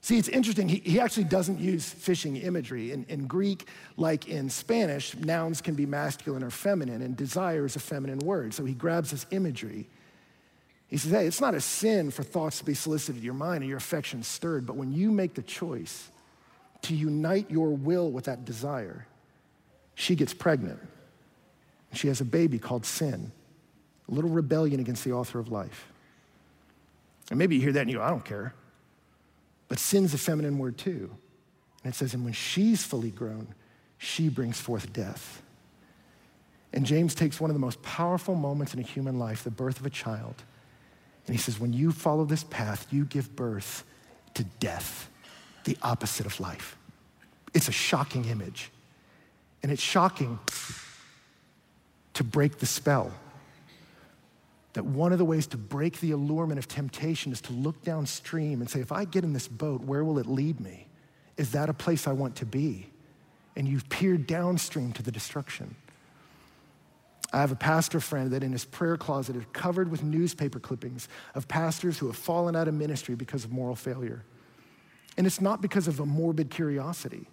See, 0.00 0.18
it's 0.18 0.28
interesting. 0.28 0.68
He, 0.68 0.78
he 0.78 1.00
actually 1.00 1.24
doesn't 1.24 1.60
use 1.60 1.88
fishing 1.88 2.36
imagery. 2.36 2.92
In, 2.92 3.04
in 3.08 3.26
Greek, 3.26 3.68
like 3.96 4.28
in 4.28 4.50
Spanish, 4.50 5.16
nouns 5.16 5.60
can 5.60 5.74
be 5.74 5.86
masculine 5.86 6.42
or 6.42 6.50
feminine, 6.50 7.00
and 7.00 7.16
desire 7.16 7.64
is 7.64 7.76
a 7.76 7.80
feminine 7.80 8.18
word. 8.18 8.52
So 8.52 8.64
he 8.64 8.74
grabs 8.74 9.12
this 9.12 9.24
imagery 9.30 9.86
he 10.88 10.96
says, 10.96 11.12
hey, 11.12 11.26
it's 11.26 11.40
not 11.40 11.54
a 11.54 11.60
sin 11.60 12.10
for 12.10 12.22
thoughts 12.22 12.58
to 12.58 12.64
be 12.64 12.74
solicited 12.74 13.20
to 13.20 13.24
your 13.24 13.34
mind 13.34 13.62
and 13.62 13.68
your 13.68 13.78
affections 13.78 14.26
stirred, 14.26 14.66
but 14.66 14.76
when 14.76 14.92
you 14.92 15.10
make 15.10 15.34
the 15.34 15.42
choice 15.42 16.10
to 16.82 16.94
unite 16.94 17.50
your 17.50 17.70
will 17.70 18.10
with 18.10 18.24
that 18.24 18.44
desire, 18.44 19.06
she 19.94 20.14
gets 20.14 20.32
pregnant. 20.32 20.80
She 21.92 22.08
has 22.08 22.20
a 22.20 22.24
baby 22.24 22.58
called 22.58 22.86
sin, 22.86 23.32
a 24.08 24.14
little 24.14 24.30
rebellion 24.30 24.80
against 24.80 25.04
the 25.04 25.12
author 25.12 25.38
of 25.38 25.50
life. 25.50 25.92
And 27.30 27.38
maybe 27.38 27.56
you 27.56 27.60
hear 27.60 27.72
that 27.72 27.80
and 27.80 27.90
you 27.90 27.98
go, 27.98 28.02
I 28.02 28.10
don't 28.10 28.24
care. 28.24 28.54
But 29.68 29.78
sin's 29.78 30.14
a 30.14 30.18
feminine 30.18 30.58
word 30.58 30.78
too. 30.78 31.10
And 31.84 31.92
it 31.92 31.96
says, 31.96 32.14
and 32.14 32.24
when 32.24 32.32
she's 32.32 32.82
fully 32.84 33.10
grown, 33.10 33.48
she 33.98 34.28
brings 34.28 34.58
forth 34.60 34.92
death. 34.92 35.42
And 36.72 36.86
James 36.86 37.14
takes 37.14 37.40
one 37.40 37.50
of 37.50 37.54
the 37.54 37.60
most 37.60 37.82
powerful 37.82 38.34
moments 38.34 38.72
in 38.72 38.80
a 38.80 38.82
human 38.82 39.18
life, 39.18 39.44
the 39.44 39.50
birth 39.50 39.80
of 39.80 39.86
a 39.86 39.90
child, 39.90 40.34
and 41.28 41.36
he 41.36 41.40
says, 41.40 41.60
when 41.60 41.74
you 41.74 41.92
follow 41.92 42.24
this 42.24 42.42
path, 42.44 42.86
you 42.90 43.04
give 43.04 43.36
birth 43.36 43.84
to 44.32 44.44
death, 44.60 45.10
the 45.64 45.76
opposite 45.82 46.24
of 46.24 46.40
life. 46.40 46.78
It's 47.52 47.68
a 47.68 47.72
shocking 47.72 48.24
image. 48.24 48.70
And 49.62 49.70
it's 49.70 49.82
shocking 49.82 50.38
to 52.14 52.24
break 52.24 52.58
the 52.58 52.66
spell. 52.66 53.12
That 54.72 54.86
one 54.86 55.12
of 55.12 55.18
the 55.18 55.24
ways 55.26 55.46
to 55.48 55.58
break 55.58 56.00
the 56.00 56.12
allurement 56.12 56.58
of 56.58 56.66
temptation 56.66 57.30
is 57.30 57.42
to 57.42 57.52
look 57.52 57.82
downstream 57.84 58.62
and 58.62 58.70
say, 58.70 58.80
if 58.80 58.90
I 58.90 59.04
get 59.04 59.22
in 59.22 59.34
this 59.34 59.48
boat, 59.48 59.82
where 59.82 60.04
will 60.04 60.18
it 60.18 60.26
lead 60.26 60.60
me? 60.60 60.86
Is 61.36 61.50
that 61.52 61.68
a 61.68 61.74
place 61.74 62.06
I 62.06 62.12
want 62.12 62.36
to 62.36 62.46
be? 62.46 62.88
And 63.54 63.68
you've 63.68 63.88
peered 63.90 64.26
downstream 64.26 64.92
to 64.92 65.02
the 65.02 65.12
destruction. 65.12 65.74
I 67.32 67.40
have 67.40 67.52
a 67.52 67.56
pastor 67.56 68.00
friend 68.00 68.30
that 68.30 68.42
in 68.42 68.52
his 68.52 68.64
prayer 68.64 68.96
closet 68.96 69.36
is 69.36 69.44
covered 69.52 69.90
with 69.90 70.02
newspaper 70.02 70.58
clippings 70.58 71.08
of 71.34 71.46
pastors 71.46 71.98
who 71.98 72.06
have 72.06 72.16
fallen 72.16 72.56
out 72.56 72.68
of 72.68 72.74
ministry 72.74 73.14
because 73.14 73.44
of 73.44 73.52
moral 73.52 73.74
failure. 73.74 74.24
And 75.16 75.26
it's 75.26 75.40
not 75.40 75.60
because 75.60 75.88
of 75.88 76.00
a 76.00 76.06
morbid 76.06 76.48
curiosity. 76.48 77.26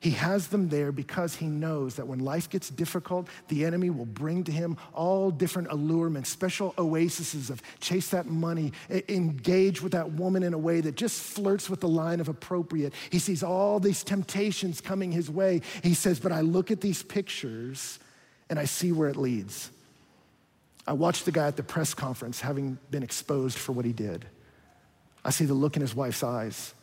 He 0.00 0.12
has 0.12 0.48
them 0.48 0.70
there 0.70 0.92
because 0.92 1.36
he 1.36 1.46
knows 1.46 1.96
that 1.96 2.06
when 2.06 2.20
life 2.20 2.48
gets 2.48 2.70
difficult, 2.70 3.28
the 3.48 3.66
enemy 3.66 3.90
will 3.90 4.06
bring 4.06 4.44
to 4.44 4.52
him 4.52 4.78
all 4.94 5.30
different 5.30 5.68
allurements, 5.70 6.30
special 6.30 6.74
oases 6.78 7.50
of 7.50 7.62
chase 7.80 8.08
that 8.08 8.26
money, 8.26 8.72
engage 9.08 9.82
with 9.82 9.92
that 9.92 10.12
woman 10.12 10.42
in 10.42 10.54
a 10.54 10.58
way 10.58 10.80
that 10.80 10.94
just 10.96 11.20
flirts 11.20 11.68
with 11.68 11.80
the 11.80 11.88
line 11.88 12.18
of 12.18 12.30
appropriate. 12.30 12.94
He 13.10 13.18
sees 13.18 13.42
all 13.42 13.78
these 13.78 14.02
temptations 14.02 14.80
coming 14.80 15.12
his 15.12 15.30
way. 15.30 15.60
He 15.82 15.92
says, 15.92 16.18
But 16.18 16.32
I 16.32 16.40
look 16.40 16.70
at 16.70 16.80
these 16.80 17.02
pictures 17.02 17.98
and 18.50 18.58
I 18.58 18.66
see 18.66 18.92
where 18.92 19.08
it 19.08 19.16
leads. 19.16 19.70
I 20.86 20.92
watch 20.92 21.24
the 21.24 21.32
guy 21.32 21.46
at 21.46 21.56
the 21.56 21.62
press 21.62 21.94
conference 21.94 22.40
having 22.40 22.78
been 22.90 23.02
exposed 23.02 23.56
for 23.56 23.72
what 23.72 23.84
he 23.84 23.92
did. 23.92 24.26
I 25.24 25.30
see 25.30 25.44
the 25.44 25.54
look 25.54 25.76
in 25.76 25.82
his 25.82 25.94
wife's 25.94 26.24
eyes. 26.24 26.74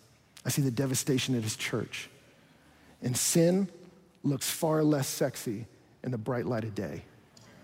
I 0.46 0.50
see 0.50 0.62
the 0.62 0.72
devastation 0.72 1.36
at 1.36 1.44
his 1.44 1.58
church. 1.58 2.10
And 3.02 3.16
sin 3.16 3.68
looks 4.24 4.50
far 4.50 4.84
less 4.84 5.08
sexy 5.08 5.66
in 6.04 6.12
the 6.12 6.18
bright 6.18 6.46
light 6.46 6.64
of 6.64 6.74
day. 6.74 7.04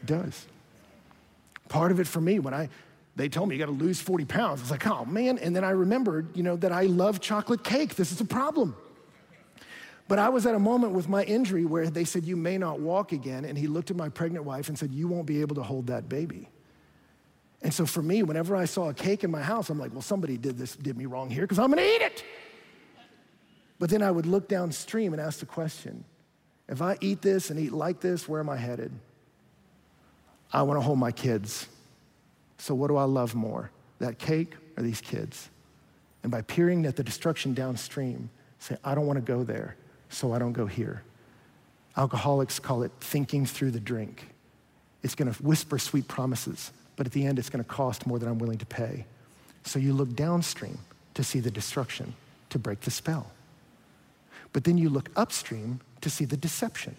It 0.01 0.05
does. 0.05 0.45
Part 1.69 1.91
of 1.91 1.99
it 1.99 2.07
for 2.07 2.19
me, 2.19 2.39
when 2.39 2.53
I 2.53 2.69
they 3.15 3.29
told 3.29 3.47
me 3.47 3.55
you 3.55 3.59
got 3.59 3.67
to 3.67 3.71
lose 3.71 4.01
40 4.01 4.25
pounds. 4.25 4.59
I 4.59 4.63
was 4.63 4.71
like, 4.71 4.87
oh 4.87 5.05
man. 5.05 5.37
And 5.37 5.55
then 5.55 5.63
I 5.63 5.69
remembered, 5.69 6.35
you 6.35 6.41
know, 6.41 6.55
that 6.57 6.71
I 6.71 6.83
love 6.83 7.21
chocolate 7.21 7.63
cake. 7.63 7.95
This 7.95 8.11
is 8.11 8.19
a 8.19 8.25
problem. 8.25 8.75
But 10.07 10.19
I 10.19 10.29
was 10.29 10.45
at 10.45 10.53
a 10.53 10.59
moment 10.59 10.93
with 10.93 11.07
my 11.07 11.23
injury 11.23 11.65
where 11.65 11.89
they 11.89 12.03
said, 12.03 12.25
You 12.25 12.35
may 12.35 12.57
not 12.57 12.79
walk 12.79 13.11
again. 13.11 13.45
And 13.45 13.57
he 13.57 13.67
looked 13.67 13.89
at 13.89 13.97
my 13.97 14.09
pregnant 14.09 14.45
wife 14.45 14.67
and 14.67 14.77
said, 14.77 14.93
You 14.93 15.07
won't 15.07 15.25
be 15.25 15.41
able 15.41 15.55
to 15.55 15.63
hold 15.63 15.87
that 15.87 16.09
baby. 16.09 16.49
And 17.61 17.73
so 17.73 17.85
for 17.85 18.01
me, 18.01 18.23
whenever 18.23 18.55
I 18.55 18.65
saw 18.65 18.89
a 18.89 18.93
cake 18.93 19.23
in 19.23 19.31
my 19.31 19.41
house, 19.41 19.69
I'm 19.69 19.79
like, 19.79 19.93
Well, 19.93 20.01
somebody 20.01 20.37
did 20.37 20.57
this, 20.57 20.75
did 20.75 20.97
me 20.97 21.05
wrong 21.05 21.29
here 21.29 21.43
because 21.43 21.59
I'm 21.59 21.71
going 21.71 21.83
to 21.83 21.95
eat 21.95 22.01
it. 22.01 22.23
But 23.79 23.89
then 23.89 24.01
I 24.01 24.11
would 24.11 24.25
look 24.25 24.47
downstream 24.47 25.13
and 25.13 25.21
ask 25.21 25.39
the 25.39 25.45
question 25.45 26.03
if 26.69 26.81
I 26.81 26.97
eat 27.01 27.21
this 27.21 27.49
and 27.49 27.59
eat 27.59 27.73
like 27.73 27.99
this, 27.99 28.27
where 28.27 28.39
am 28.39 28.49
I 28.49 28.55
headed? 28.55 28.91
I 30.51 30.61
want 30.61 30.77
to 30.77 30.81
hold 30.81 30.99
my 30.99 31.11
kids. 31.11 31.67
So 32.57 32.73
what 32.75 32.87
do 32.87 32.95
I 32.95 33.03
love 33.03 33.35
more, 33.35 33.71
that 33.99 34.19
cake 34.19 34.53
or 34.77 34.83
these 34.83 35.01
kids? 35.01 35.49
And 36.21 36.31
by 36.31 36.41
peering 36.41 36.85
at 36.85 36.95
the 36.95 37.03
destruction 37.03 37.53
downstream, 37.53 38.29
say, 38.59 38.77
I 38.83 38.95
don't 38.95 39.05
want 39.07 39.17
to 39.17 39.25
go 39.25 39.43
there 39.43 39.75
so 40.13 40.33
I 40.33 40.39
don't 40.39 40.53
go 40.53 40.65
here. 40.65 41.03
Alcoholics 41.97 42.59
call 42.59 42.83
it 42.83 42.91
thinking 42.99 43.45
through 43.45 43.71
the 43.71 43.79
drink. 43.79 44.27
It's 45.01 45.15
going 45.15 45.31
to 45.31 45.43
whisper 45.43 45.77
sweet 45.77 46.07
promises, 46.07 46.71
but 46.95 47.05
at 47.05 47.13
the 47.13 47.25
end, 47.25 47.39
it's 47.39 47.49
going 47.49 47.63
to 47.63 47.69
cost 47.69 48.07
more 48.07 48.19
than 48.19 48.29
I'm 48.29 48.39
willing 48.39 48.59
to 48.59 48.65
pay. 48.65 49.05
So 49.63 49.79
you 49.79 49.93
look 49.93 50.15
downstream 50.15 50.77
to 51.13 51.23
see 51.23 51.39
the 51.39 51.51
destruction, 51.51 52.13
to 52.49 52.59
break 52.59 52.81
the 52.81 52.91
spell. 52.91 53.31
But 54.53 54.63
then 54.63 54.77
you 54.77 54.89
look 54.89 55.09
upstream 55.15 55.81
to 56.01 56.09
see 56.09 56.25
the 56.25 56.37
deception. 56.37 56.95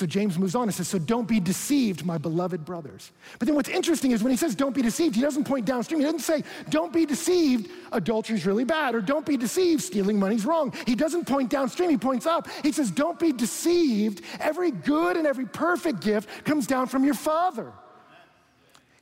So 0.00 0.06
James 0.06 0.38
moves 0.38 0.54
on 0.54 0.62
and 0.62 0.74
says, 0.74 0.88
So 0.88 0.98
don't 0.98 1.28
be 1.28 1.40
deceived, 1.40 2.06
my 2.06 2.16
beloved 2.16 2.64
brothers. 2.64 3.12
But 3.38 3.44
then 3.44 3.54
what's 3.54 3.68
interesting 3.68 4.12
is 4.12 4.22
when 4.22 4.30
he 4.30 4.36
says 4.38 4.54
don't 4.54 4.74
be 4.74 4.80
deceived, 4.80 5.14
he 5.14 5.20
doesn't 5.20 5.44
point 5.44 5.66
downstream. 5.66 6.00
He 6.00 6.06
doesn't 6.06 6.20
say, 6.20 6.42
Don't 6.70 6.90
be 6.90 7.04
deceived, 7.04 7.70
adultery's 7.92 8.46
really 8.46 8.64
bad, 8.64 8.94
or 8.94 9.02
don't 9.02 9.26
be 9.26 9.36
deceived, 9.36 9.82
stealing 9.82 10.18
money's 10.18 10.46
wrong. 10.46 10.72
He 10.86 10.94
doesn't 10.94 11.26
point 11.26 11.50
downstream, 11.50 11.90
he 11.90 11.98
points 11.98 12.24
up. 12.24 12.48
He 12.62 12.72
says, 12.72 12.90
Don't 12.90 13.18
be 13.18 13.30
deceived. 13.30 14.22
Every 14.38 14.70
good 14.70 15.18
and 15.18 15.26
every 15.26 15.44
perfect 15.44 16.00
gift 16.00 16.46
comes 16.46 16.66
down 16.66 16.86
from 16.86 17.04
your 17.04 17.12
Father. 17.12 17.70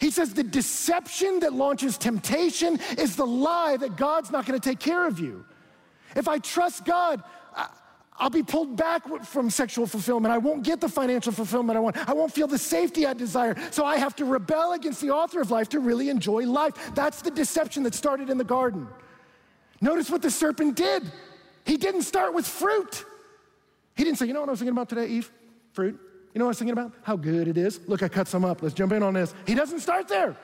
He 0.01 0.11
says 0.11 0.35
the 0.35 0.43
deception 0.43 1.39
that 1.41 1.53
launches 1.53 1.97
temptation 1.97 2.81
is 2.99 3.15
the 3.15 3.25
lie 3.25 3.77
that 3.77 3.95
God's 3.97 4.33
not 4.33 4.47
going 4.47 4.59
to 4.59 4.69
take 4.69 4.81
care 4.81 5.07
of 5.07 5.21
you. 5.21 5.45
If 6.17 6.27
I 6.27 6.39
trust 6.39 6.85
God, 6.85 7.23
I'll 8.19 8.31
be 8.31 8.43
pulled 8.43 8.77
back 8.77 9.05
from 9.25 9.49
sexual 9.49 9.87
fulfillment. 9.87 10.35
I 10.35 10.39
won't 10.39 10.65
get 10.65 10.81
the 10.81 10.89
financial 10.89 11.33
fulfillment 11.33 11.77
I 11.77 11.81
want. 11.81 11.97
I 12.09 12.13
won't 12.13 12.33
feel 12.33 12.49
the 12.49 12.59
safety 12.59 13.07
I 13.07 13.15
desire. 13.15 13.57
So 13.71 13.85
I 13.85 13.97
have 13.97 14.17
to 14.17 14.25
rebel 14.25 14.73
against 14.73 15.01
the 15.01 15.11
author 15.11 15.41
of 15.41 15.51
life 15.51 15.69
to 15.71 15.81
really 15.81 16.09
enjoy 16.09 16.45
life. 16.45 16.75
That's 16.95 17.23
the 17.23 17.31
deception 17.31 17.85
that 17.85 17.95
started 17.95 18.29
in 18.29 18.37
the 18.37 18.45
garden. 18.45 18.89
Notice 19.81 20.11
what 20.11 20.23
the 20.23 20.31
serpent 20.31 20.75
did. 20.75 21.11
He 21.65 21.77
didn't 21.77 22.03
start 22.03 22.35
with 22.35 22.47
fruit. 22.47 23.05
He 23.95 24.03
didn't 24.03 24.19
say, 24.19 24.27
You 24.27 24.33
know 24.33 24.41
what 24.41 24.49
I 24.49 24.53
was 24.53 24.61
thinking 24.61 24.73
about 24.73 24.89
today, 24.89 25.07
Eve? 25.07 25.31
Fruit. 25.73 25.99
You 26.35 26.39
know 26.39 26.47
what 26.47 26.49
I 26.49 26.51
was 26.51 26.59
thinking 26.59 26.73
about? 26.73 26.93
How 27.03 27.17
good 27.17 27.47
it 27.47 27.57
is. 27.57 27.81
Look, 27.87 28.03
I 28.03 28.09
cut 28.09 28.27
some 28.27 28.45
up. 28.45 28.63
Let's 28.63 28.75
jump 28.75 28.93
in 28.93 29.03
on 29.03 29.15
this. 29.15 29.35
He 29.47 29.55
doesn't 29.55 29.81
start 29.81 30.09
there. 30.09 30.37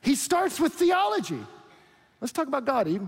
He 0.00 0.14
starts 0.16 0.58
with 0.58 0.72
theology. 0.74 1.38
Let's 2.20 2.32
talk 2.32 2.46
about 2.48 2.64
God, 2.64 2.88
Eve. 2.88 3.06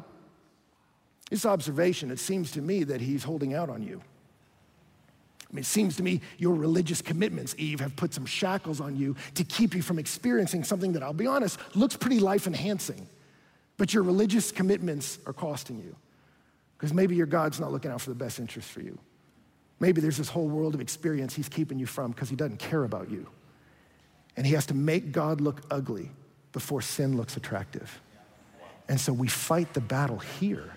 This 1.31 1.45
observation, 1.45 2.11
it 2.11 2.19
seems 2.19 2.53
to 2.53 2.62
me 2.62 2.85
that 2.85 3.01
he's 3.01 3.25
holding 3.25 3.55
out 3.55 3.69
on 3.69 3.83
you. 3.83 4.01
I 5.51 5.55
mean, 5.55 5.61
it 5.61 5.67
seems 5.67 5.97
to 5.97 6.03
me 6.03 6.21
your 6.39 6.55
religious 6.55 7.03
commitments, 7.03 7.55
Eve, 7.59 7.81
have 7.81 7.95
put 7.97 8.12
some 8.12 8.27
shackles 8.27 8.81
on 8.81 8.97
you 8.97 9.17
to 9.35 9.45
keep 9.45 9.75
you 9.75 9.83
from 9.83 9.99
experiencing 9.99 10.65
something 10.65 10.93
that, 10.93 11.03
I'll 11.03 11.12
be 11.12 11.27
honest, 11.27 11.59
looks 11.75 11.97
pretty 11.97 12.19
life 12.19 12.47
enhancing. 12.47 13.09
But 13.77 13.93
your 13.93 14.03
religious 14.03 14.51
commitments 14.51 15.19
are 15.27 15.33
costing 15.33 15.79
you. 15.79 15.95
Because 16.77 16.93
maybe 16.93 17.17
your 17.17 17.27
God's 17.27 17.61
not 17.61 17.73
looking 17.73 17.91
out 17.91 18.01
for 18.01 18.11
the 18.11 18.17
best 18.17 18.39
interest 18.39 18.69
for 18.69 18.81
you. 18.81 18.99
Maybe 19.79 20.01
there's 20.01 20.17
this 20.17 20.29
whole 20.29 20.49
world 20.49 20.75
of 20.75 20.81
experience 20.81 21.35
he's 21.35 21.49
keeping 21.49 21.79
you 21.79 21.87
from 21.87 22.11
because 22.11 22.29
he 22.29 22.37
doesn't 22.37 22.59
care 22.59 22.85
about 22.85 23.11
you. 23.11 23.27
And 24.37 24.47
he 24.47 24.55
has 24.55 24.67
to 24.67 24.75
make 24.75 25.12
God 25.12 25.41
look 25.41 25.62
ugly 25.71 26.11
before 26.53 26.83
sin 26.83 27.17
looks 27.17 27.37
attractive. 27.37 28.01
And 28.89 29.01
so 29.01 29.12
we 29.12 29.29
fight 29.29 29.75
the 29.75 29.81
battle 29.81 30.19
here 30.19 30.76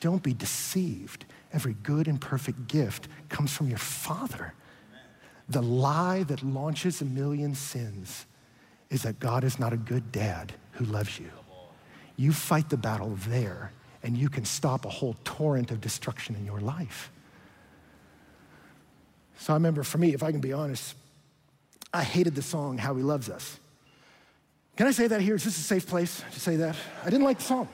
don't 0.00 0.22
be 0.22 0.34
deceived. 0.34 1.24
Every 1.52 1.74
good 1.82 2.08
and 2.08 2.20
perfect 2.20 2.68
gift 2.68 3.08
comes 3.28 3.52
from 3.52 3.68
your 3.68 3.78
Father. 3.78 4.54
The 5.48 5.62
lie 5.62 6.24
that 6.24 6.42
launches 6.42 7.00
a 7.00 7.04
million 7.04 7.54
sins 7.54 8.26
is 8.90 9.02
that 9.02 9.18
God 9.18 9.44
is 9.44 9.58
not 9.58 9.72
a 9.72 9.76
good 9.76 10.12
dad 10.12 10.52
who 10.72 10.84
loves 10.84 11.18
you. 11.18 11.30
You 12.16 12.32
fight 12.32 12.68
the 12.68 12.76
battle 12.76 13.16
there, 13.28 13.72
and 14.02 14.16
you 14.16 14.28
can 14.28 14.44
stop 14.44 14.84
a 14.84 14.88
whole 14.88 15.16
torrent 15.24 15.70
of 15.70 15.80
destruction 15.80 16.34
in 16.36 16.44
your 16.44 16.60
life. 16.60 17.10
So 19.38 19.52
I 19.52 19.56
remember 19.56 19.82
for 19.82 19.98
me, 19.98 20.14
if 20.14 20.22
I 20.22 20.32
can 20.32 20.40
be 20.40 20.52
honest, 20.52 20.96
I 21.92 22.02
hated 22.02 22.34
the 22.34 22.42
song 22.42 22.76
How 22.76 22.94
He 22.94 23.02
Loves 23.02 23.30
Us. 23.30 23.58
Can 24.76 24.86
I 24.86 24.90
say 24.90 25.06
that 25.06 25.20
here? 25.20 25.36
Is 25.36 25.44
this 25.44 25.58
a 25.58 25.62
safe 25.62 25.86
place 25.86 26.22
to 26.32 26.40
say 26.40 26.56
that? 26.56 26.76
I 27.02 27.10
didn't 27.10 27.24
like 27.24 27.38
the 27.38 27.44
song. 27.44 27.68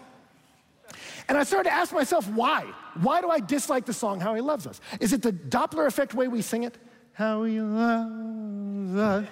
And 1.28 1.38
I 1.38 1.44
started 1.44 1.70
to 1.70 1.74
ask 1.74 1.92
myself, 1.92 2.28
why? 2.28 2.64
Why 3.00 3.20
do 3.20 3.30
I 3.30 3.40
dislike 3.40 3.87
the 3.87 3.92
song 3.92 4.20
How 4.20 4.35
He 4.35 4.40
Loves 4.40 4.66
Us? 4.66 4.80
Is 5.00 5.12
it 5.12 5.22
the 5.22 5.33
Doppler 5.33 5.87
effect 5.87 6.14
way 6.14 6.28
we 6.28 6.42
sing 6.42 6.64
it? 6.64 6.78
How 7.12 7.44
He 7.44 7.61
loves 7.61 8.98
us. 8.98 9.28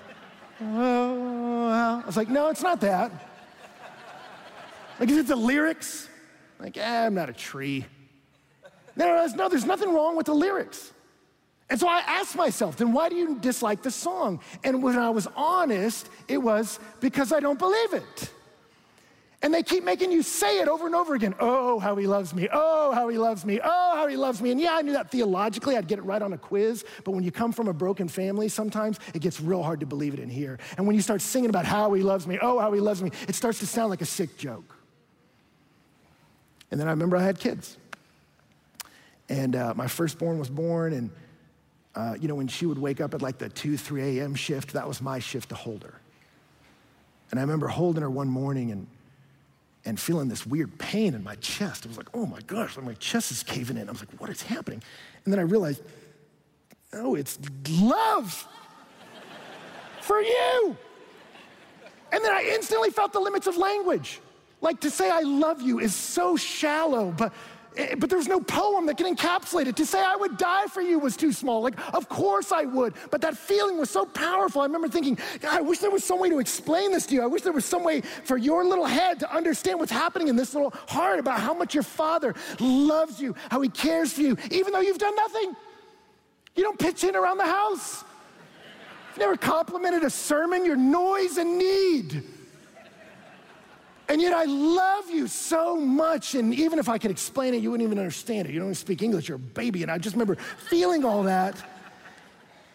I 0.61 2.03
was 2.07 2.17
like, 2.17 2.29
no, 2.29 2.49
it's 2.49 2.63
not 2.63 2.81
that. 2.81 3.11
Like, 5.01 5.11
is 5.11 5.17
it 5.17 5.27
the 5.27 5.37
lyrics? 5.37 6.09
Like, 6.61 6.77
eh, 6.77 7.07
I'm 7.07 7.15
not 7.15 7.29
a 7.29 7.33
tree. 7.33 7.87
No, 8.95 9.07
no, 9.07 9.27
no, 9.35 9.49
there's 9.49 9.65
nothing 9.65 9.93
wrong 9.93 10.17
with 10.17 10.27
the 10.27 10.35
lyrics. 10.35 10.93
And 11.71 11.81
so 11.81 11.89
I 11.89 12.01
asked 12.07 12.37
myself, 12.37 12.77
then 12.77 12.93
why 12.93 13.09
do 13.09 13.17
you 13.17 13.39
dislike 13.39 13.83
the 13.83 13.91
song? 13.91 14.41
And 14.63 14.83
when 14.83 14.99
I 14.99 15.11
was 15.11 15.27
honest, 15.35 16.09
it 16.29 16.39
was 16.39 16.79
because 17.01 17.33
I 17.33 17.41
don't 17.41 17.59
believe 17.59 17.95
it. 17.95 18.31
And 19.43 19.53
they 19.53 19.65
keep 19.65 19.83
making 19.83 20.13
you 20.13 20.23
say 20.23 20.61
it 20.61 20.69
over 20.69 20.87
and 20.87 20.95
over 20.95 21.15
again. 21.15 21.35
Oh, 21.41 21.81
how 21.81 21.97
he 21.97 22.07
loves 22.07 22.33
me. 22.33 22.49
Oh, 22.53 22.93
how 22.93 23.09
he 23.09 23.19
loves 23.19 23.45
me. 23.45 23.59
Oh, 23.63 23.97
how 23.97 24.07
he 24.07 24.17
loves 24.17 24.41
me. 24.41 24.53
And 24.53 24.61
yeah, 24.61 24.75
I 24.75 24.83
knew 24.83 24.93
that 24.93 25.11
theologically. 25.11 25.77
I'd 25.77 25.89
get 25.89 25.99
it 25.99 26.03
right 26.03 26.23
on 26.23 26.33
a 26.33 26.39
quiz. 26.39 26.85
But 27.03 27.11
when 27.11 27.25
you 27.25 27.33
come 27.33 27.51
from 27.51 27.67
a 27.67 27.73
broken 27.73 28.07
family, 28.07 28.49
sometimes 28.49 29.01
it 29.15 29.21
gets 29.21 29.41
real 29.41 29.65
hard 29.65 29.81
to 29.81 29.87
believe 29.87 30.15
it 30.15 30.21
in 30.21 30.31
here. 30.31 30.61
And 30.77 30.87
when 30.87 30.95
you 30.95 31.03
start 31.03 31.21
singing 31.21 31.51
about 31.51 31.65
how 31.65 31.93
he 31.93 32.05
loves 32.05 32.25
me, 32.25 32.39
oh, 32.41 32.61
how 32.61 32.73
he 32.73 32.79
loves 32.79 33.03
me, 33.03 33.11
it 33.27 33.35
starts 33.35 33.59
to 33.59 33.67
sound 33.67 33.91
like 33.91 34.01
a 34.01 34.07
sick 34.07 34.39
joke. 34.39 34.77
And 36.71 36.81
then 36.81 36.87
I 36.87 36.93
remember 36.93 37.17
I 37.17 37.25
had 37.25 37.41
kids. 37.41 37.77
And 39.29 39.57
uh, 39.57 39.75
my 39.75 39.89
firstborn 39.89 40.39
was 40.39 40.51
born. 40.51 40.93
And, 40.93 41.11
uh, 41.97 42.15
you 42.21 42.29
know, 42.29 42.37
when 42.37 42.47
she 42.47 42.65
would 42.65 42.79
wake 42.79 43.01
up 43.01 43.13
at 43.13 43.23
like 43.23 43.39
the 43.39 43.49
2, 43.49 43.77
3 43.77 44.21
a.m. 44.21 44.37
shift, 44.37 44.75
that 44.75 44.87
was 44.87 45.03
my 45.03 45.19
shift 45.19 45.49
to 45.49 45.57
hold 45.57 45.83
her. 45.83 45.95
And 47.33 47.41
I 47.41 47.43
remember 47.43 47.67
holding 47.67 48.03
her 48.03 48.11
one 48.11 48.29
morning 48.29 48.71
and 48.71 48.87
and 49.85 49.99
feeling 49.99 50.29
this 50.29 50.47
weird 50.47 50.79
pain 50.79 51.15
in 51.15 51.25
my 51.25 51.35
chest. 51.37 51.85
I 51.85 51.89
was 51.89 51.97
like, 51.97 52.09
oh 52.15 52.27
my 52.27 52.41
gosh, 52.47 52.77
my 52.79 52.95
chest 52.95 53.31
is 53.31 53.43
caving 53.43 53.77
in. 53.77 53.89
I 53.89 53.93
was 53.93 54.01
like, 54.01 54.21
what 54.21 54.31
is 54.31 54.43
happening? 54.43 54.83
And 55.25 55.33
then 55.33 55.41
I 55.41 55.43
realized, 55.43 55.83
oh, 56.93 57.15
it's 57.15 57.39
love 57.69 58.47
for 60.01 60.21
you. 60.21 60.77
And 62.13 62.23
then 62.23 62.33
I 62.33 62.45
instantly 62.55 62.91
felt 62.91 63.13
the 63.13 63.21
limits 63.21 63.47
of 63.47 63.57
language. 63.57 64.21
Like 64.61 64.81
to 64.81 64.91
say 64.91 65.11
I 65.11 65.21
love 65.21 65.61
you 65.61 65.81
is 65.81 65.95
so 65.95 66.37
shallow, 66.37 67.11
but 67.11 67.33
Eh, 67.77 67.95
but 67.95 68.11
there's 68.11 68.29
no 68.29 68.39
poem 68.41 68.87
that 68.87 68.99
can 68.99 69.15
encapsulate 69.15 69.67
it. 69.67 69.77
To 69.77 69.87
say 69.87 70.03
I 70.03 70.15
would 70.17 70.37
die 70.37 70.67
for 70.67 70.83
you 70.83 70.99
was 70.99 71.17
too 71.17 71.33
small. 71.33 71.63
Like, 71.63 71.79
of 71.95 72.09
course 72.09 72.53
I 72.53 72.65
would. 72.65 72.95
But 73.11 73.21
that 73.23 73.37
feeling 73.37 73.79
was 73.79 73.89
so 73.89 74.05
powerful. 74.05 74.61
I 74.61 74.67
remember 74.67 74.89
thinking, 74.89 75.19
I 75.49 75.61
wish 75.61 75.79
there 75.79 75.91
was 75.91 76.05
some 76.05 76.21
way 76.21 76.29
to 76.29 76.39
explain 76.39 76.93
this 76.93 77.07
to 77.07 77.15
you. 77.15 77.23
I 77.23 77.27
wish 77.27 77.43
there 77.43 77.53
was 77.53 77.65
some 77.65 77.83
way 77.83 78.03
for 78.03 78.37
your 78.37 78.65
little 78.65 78.85
head 78.85 79.21
to 79.21 79.35
understand 79.35 79.79
what's 79.79 79.93
happening 79.93 80.29
in 80.29 80.37
this 80.37 80.55
little 80.55 80.73
heart 80.89 81.19
about 81.19 81.41
how 81.41 81.55
much 81.55 81.73
your 81.73 81.83
father 81.83 82.35
loves 82.61 83.21
you, 83.21 83.35
how 83.51 83.61
he 83.61 83.71
cares 83.71 84.13
for 84.13 84.21
you, 84.21 84.37
even 84.51 84.73
though 84.73 84.81
you've 84.81 84.99
done 84.99 85.17
nothing. 85.17 85.57
You 86.55 86.65
don't 86.65 86.79
pitch 86.79 87.05
in 87.05 87.17
around 87.17 87.39
the 87.39 87.47
house. 87.47 88.05
You've 89.11 89.19
never 89.19 89.37
complimented 89.37 90.05
a 90.05 90.11
sermon, 90.11 90.67
your 90.67 90.77
noise 90.77 91.39
and 91.39 91.59
need. 91.59 92.23
And 94.13 94.21
yet 94.21 94.35
I 94.35 94.45
love 94.45 95.09
you 95.09 95.27
so 95.27 95.75
much. 95.75 96.35
And 96.35 96.53
even 96.53 96.79
if 96.79 96.91
I 96.91 96.99
could 96.99 97.11
explain 97.11 97.55
it, 97.55 97.63
you 97.63 97.71
wouldn't 97.71 97.87
even 97.87 97.99
understand 97.99 98.47
it. 98.47 98.53
You 98.53 98.61
don't 98.61 98.75
speak 98.75 99.01
English, 99.01 99.27
you're 99.27 99.37
a 99.37 99.39
baby. 99.39 99.81
And 99.81 99.91
I 99.91 99.97
just 99.97 100.15
remember 100.15 100.35
feeling 100.69 101.03
all 101.03 101.23
that. 101.23 101.57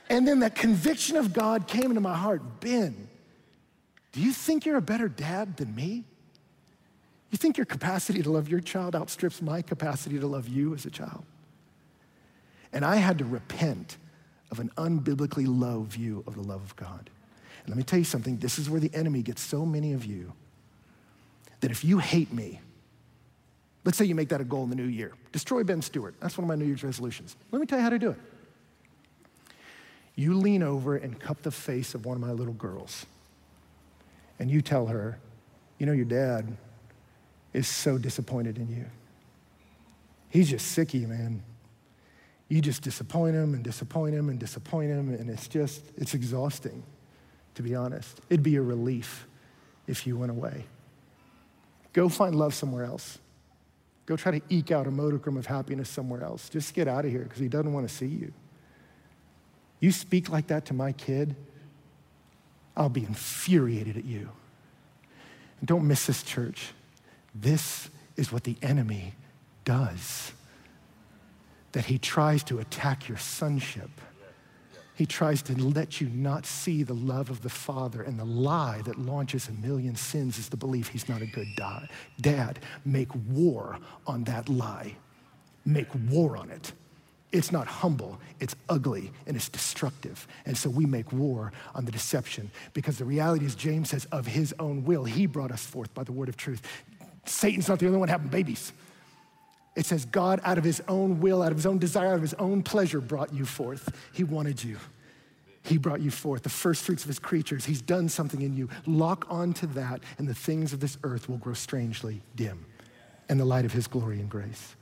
And 0.10 0.28
then 0.28 0.40
that 0.40 0.56
conviction 0.56 1.16
of 1.16 1.34
God 1.34 1.68
came 1.68 1.92
into 1.92 2.02
my 2.02 2.16
heart 2.16 2.42
Ben, 2.60 3.08
do 4.14 4.20
you 4.20 4.34
think 4.34 4.66
you're 4.66 4.78
a 4.78 4.82
better 4.82 5.08
dad 5.08 5.58
than 5.58 5.76
me? 5.76 6.06
You 7.30 7.38
think 7.38 7.56
your 7.56 7.68
capacity 7.68 8.24
to 8.24 8.32
love 8.32 8.50
your 8.50 8.60
child 8.60 8.96
outstrips 8.96 9.40
my 9.40 9.62
capacity 9.62 10.18
to 10.18 10.26
love 10.26 10.48
you 10.48 10.74
as 10.74 10.88
a 10.88 10.90
child? 10.90 11.24
And 12.74 12.84
I 12.84 12.96
had 12.96 13.20
to 13.20 13.26
repent 13.26 13.98
of 14.50 14.60
an 14.60 14.72
unbiblically 14.76 15.46
low 15.46 15.84
view 15.84 16.24
of 16.26 16.34
the 16.34 16.42
love 16.42 16.64
of 16.64 16.76
God. 16.76 17.12
And 17.60 17.70
let 17.70 17.78
me 17.78 17.84
tell 17.84 18.00
you 18.00 18.06
something 18.06 18.38
this 18.38 18.58
is 18.58 18.72
where 18.72 18.80
the 18.80 18.90
enemy 18.96 19.22
gets 19.22 19.44
so 19.44 19.68
many 19.68 19.94
of 19.94 20.04
you 20.04 20.34
that 21.62 21.72
if 21.72 21.84
you 21.84 21.98
hate 22.00 22.32
me, 22.32 22.62
let's 23.84 23.98
say 23.98 24.06
you 24.06 24.16
make 24.16 24.30
that 24.30 24.42
a 24.42 24.44
goal 24.44 24.64
in 24.64 24.70
the 24.70 24.76
new 24.76 24.84
year 24.84 25.14
destroy 25.32 25.64
Ben 25.64 25.82
Stuart. 25.82 26.16
That's 26.20 26.38
one 26.38 26.46
of 26.46 26.48
my 26.48 26.56
New 26.56 26.66
Year's 26.66 26.84
resolutions. 26.84 27.36
Let 27.52 27.60
me 27.60 27.68
tell 27.68 27.78
you 27.78 27.84
how 27.84 27.92
to 27.92 28.00
do 28.00 28.12
it. 28.12 28.20
You 30.16 30.34
lean 30.34 30.64
over 30.64 30.96
and 30.96 31.20
cup 31.20 31.44
the 31.44 31.52
face 31.52 31.94
of 31.94 32.06
one 32.06 32.16
of 32.16 32.22
my 32.22 32.32
little 32.32 32.56
girls, 32.56 33.06
and 34.40 34.50
you 34.50 34.62
tell 34.62 34.88
her, 34.88 35.20
You 35.78 35.86
know, 35.86 35.92
your 35.92 36.06
dad 36.06 36.58
is 37.54 37.68
so 37.68 38.00
disappointed 38.00 38.58
in 38.58 38.68
you. 38.68 38.86
He's 40.30 40.50
just 40.50 40.70
sick 40.70 40.94
of 40.96 41.02
you, 41.02 41.08
man. 41.08 41.44
You 42.50 42.62
just 42.62 42.82
disappoint 42.82 43.36
him 43.36 43.54
and 43.54 43.64
disappoint 43.64 44.16
him 44.16 44.30
and 44.30 44.40
disappoint 44.40 44.90
him, 44.90 45.14
and 45.14 45.30
it's 45.30 45.48
just, 45.48 45.84
it's 45.98 46.14
exhausting, 46.14 46.82
to 47.56 47.62
be 47.62 47.76
honest. 47.76 48.22
It'd 48.30 48.44
be 48.44 48.56
a 48.56 48.62
relief 48.62 49.28
if 49.86 50.08
you 50.08 50.18
went 50.18 50.32
away. 50.32 50.66
Go 51.98 52.10
find 52.10 52.36
love 52.36 52.54
somewhere 52.54 52.84
else. 52.84 53.18
Go 54.06 54.16
try 54.16 54.38
to 54.38 54.42
eke 54.50 54.70
out 54.70 54.86
a 54.86 54.92
modicum 54.92 55.36
of 55.36 55.48
happiness 55.48 55.90
somewhere 55.90 56.22
else. 56.22 56.48
Just 56.48 56.76
get 56.76 56.88
out 56.88 57.06
of 57.06 57.12
here 57.12 57.24
because 57.24 57.40
he 57.40 57.48
doesn't 57.48 57.74
want 57.74 57.90
to 57.90 57.94
see 57.94 58.06
you. 58.06 58.32
You 59.80 59.92
speak 59.92 60.30
like 60.30 60.46
that 60.46 60.66
to 60.66 60.76
my 60.76 60.92
kid, 60.92 61.36
I'll 62.76 62.88
be 62.88 63.04
infuriated 63.04 63.98
at 63.98 64.06
you. 64.06 64.30
And 65.60 65.68
don't 65.68 65.88
miss 65.88 66.06
this, 66.06 66.22
church. 66.22 66.72
This 67.34 67.90
is 68.16 68.32
what 68.32 68.44
the 68.44 68.58
enemy 68.62 69.16
does. 69.66 70.34
That 71.72 71.86
he 71.86 71.98
tries 71.98 72.44
to 72.44 72.60
attack 72.60 73.10
your 73.10 73.18
sonship. 73.18 73.90
He 74.98 75.06
tries 75.06 75.44
to 75.44 75.56
let 75.62 76.02
you 76.02 76.10
not 76.10 76.48
see 76.48 76.82
the 76.82 76.96
love 76.96 77.30
of 77.30 77.44
the 77.44 77.50
Father. 77.50 78.02
And 78.02 78.20
the 78.20 78.26
lie 78.26 78.82
that 78.86 78.98
launches 78.98 79.48
a 79.48 79.52
million 79.52 79.96
sins 79.96 80.40
is 80.40 80.50
the 80.50 80.58
belief 80.58 80.88
he's 80.88 81.08
not 81.08 81.22
a 81.22 81.28
good 81.28 81.48
dad. 82.20 82.60
Make 82.84 83.10
war 83.30 83.78
on 84.08 84.24
that 84.24 84.50
lie. 84.50 84.96
Make 85.66 85.88
war 86.10 86.36
on 86.36 86.50
it. 86.50 86.72
It's 87.32 87.52
not 87.52 87.68
humble, 87.68 88.20
it's 88.40 88.56
ugly, 88.70 89.12
and 89.28 89.36
it's 89.36 89.50
destructive. 89.50 90.28
And 90.46 90.58
so 90.58 90.70
we 90.70 90.86
make 90.86 91.12
war 91.12 91.52
on 91.76 91.86
the 91.86 91.92
deception 91.92 92.50
because 92.74 92.98
the 92.98 93.06
reality 93.06 93.46
is, 93.46 93.54
James 93.54 93.90
says, 93.90 94.06
of 94.06 94.26
his 94.26 94.56
own 94.60 94.84
will, 94.84 95.04
he 95.04 95.26
brought 95.26 95.52
us 95.52 95.64
forth 95.64 95.94
by 95.94 96.06
the 96.06 96.14
word 96.14 96.30
of 96.30 96.38
truth. 96.38 96.62
Satan's 97.26 97.68
not 97.68 97.80
the 97.80 97.86
only 97.86 98.00
one 98.00 98.08
having 98.08 98.30
babies. 98.30 98.72
It 99.78 99.86
says, 99.86 100.06
God, 100.06 100.42
out 100.44 100.58
of 100.58 100.64
his 100.64 100.82
own 100.88 101.20
will, 101.20 101.44
out 101.44 101.52
of 101.52 101.58
his 101.60 101.68
own 101.68 101.78
desire, 101.78 102.08
out 102.08 102.16
of 102.16 102.22
his 102.24 102.34
own 102.34 102.64
pleasure, 102.64 103.00
brought 103.00 103.32
you 103.32 103.46
forth. 103.46 103.96
He 104.12 104.24
wanted 104.24 104.64
you. 104.64 104.78
He 105.62 105.78
brought 105.78 106.02
you 106.02 106.10
forth, 106.10 106.42
the 106.42 106.50
first 106.50 106.84
fruits 106.84 107.04
of 107.04 107.10
his 107.10 107.20
creatures. 107.20 107.64
He's 107.64 107.84
done 107.84 108.10
something 108.10 108.42
in 108.42 108.56
you. 108.56 108.70
Lock 108.88 109.28
onto 109.30 109.68
that, 109.68 110.02
and 110.18 110.28
the 110.28 110.34
things 110.34 110.74
of 110.74 110.80
this 110.80 110.98
earth 111.04 111.30
will 111.30 111.38
grow 111.38 111.54
strangely 111.54 112.22
dim 112.36 112.66
in 113.30 113.38
the 113.38 113.46
light 113.46 113.66
of 113.66 113.72
his 113.72 113.86
glory 113.86 114.20
and 114.20 114.28
grace. 114.28 114.76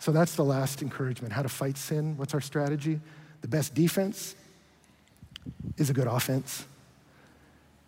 So 0.00 0.12
that's 0.12 0.34
the 0.34 0.44
last 0.44 0.82
encouragement 0.82 1.32
how 1.32 1.42
to 1.42 1.48
fight 1.48 1.78
sin. 1.78 2.18
What's 2.18 2.34
our 2.34 2.42
strategy? 2.42 3.00
The 3.40 3.48
best 3.48 3.74
defense 3.74 4.36
is 5.78 5.88
a 5.88 5.94
good 5.94 6.08
offense. 6.08 6.66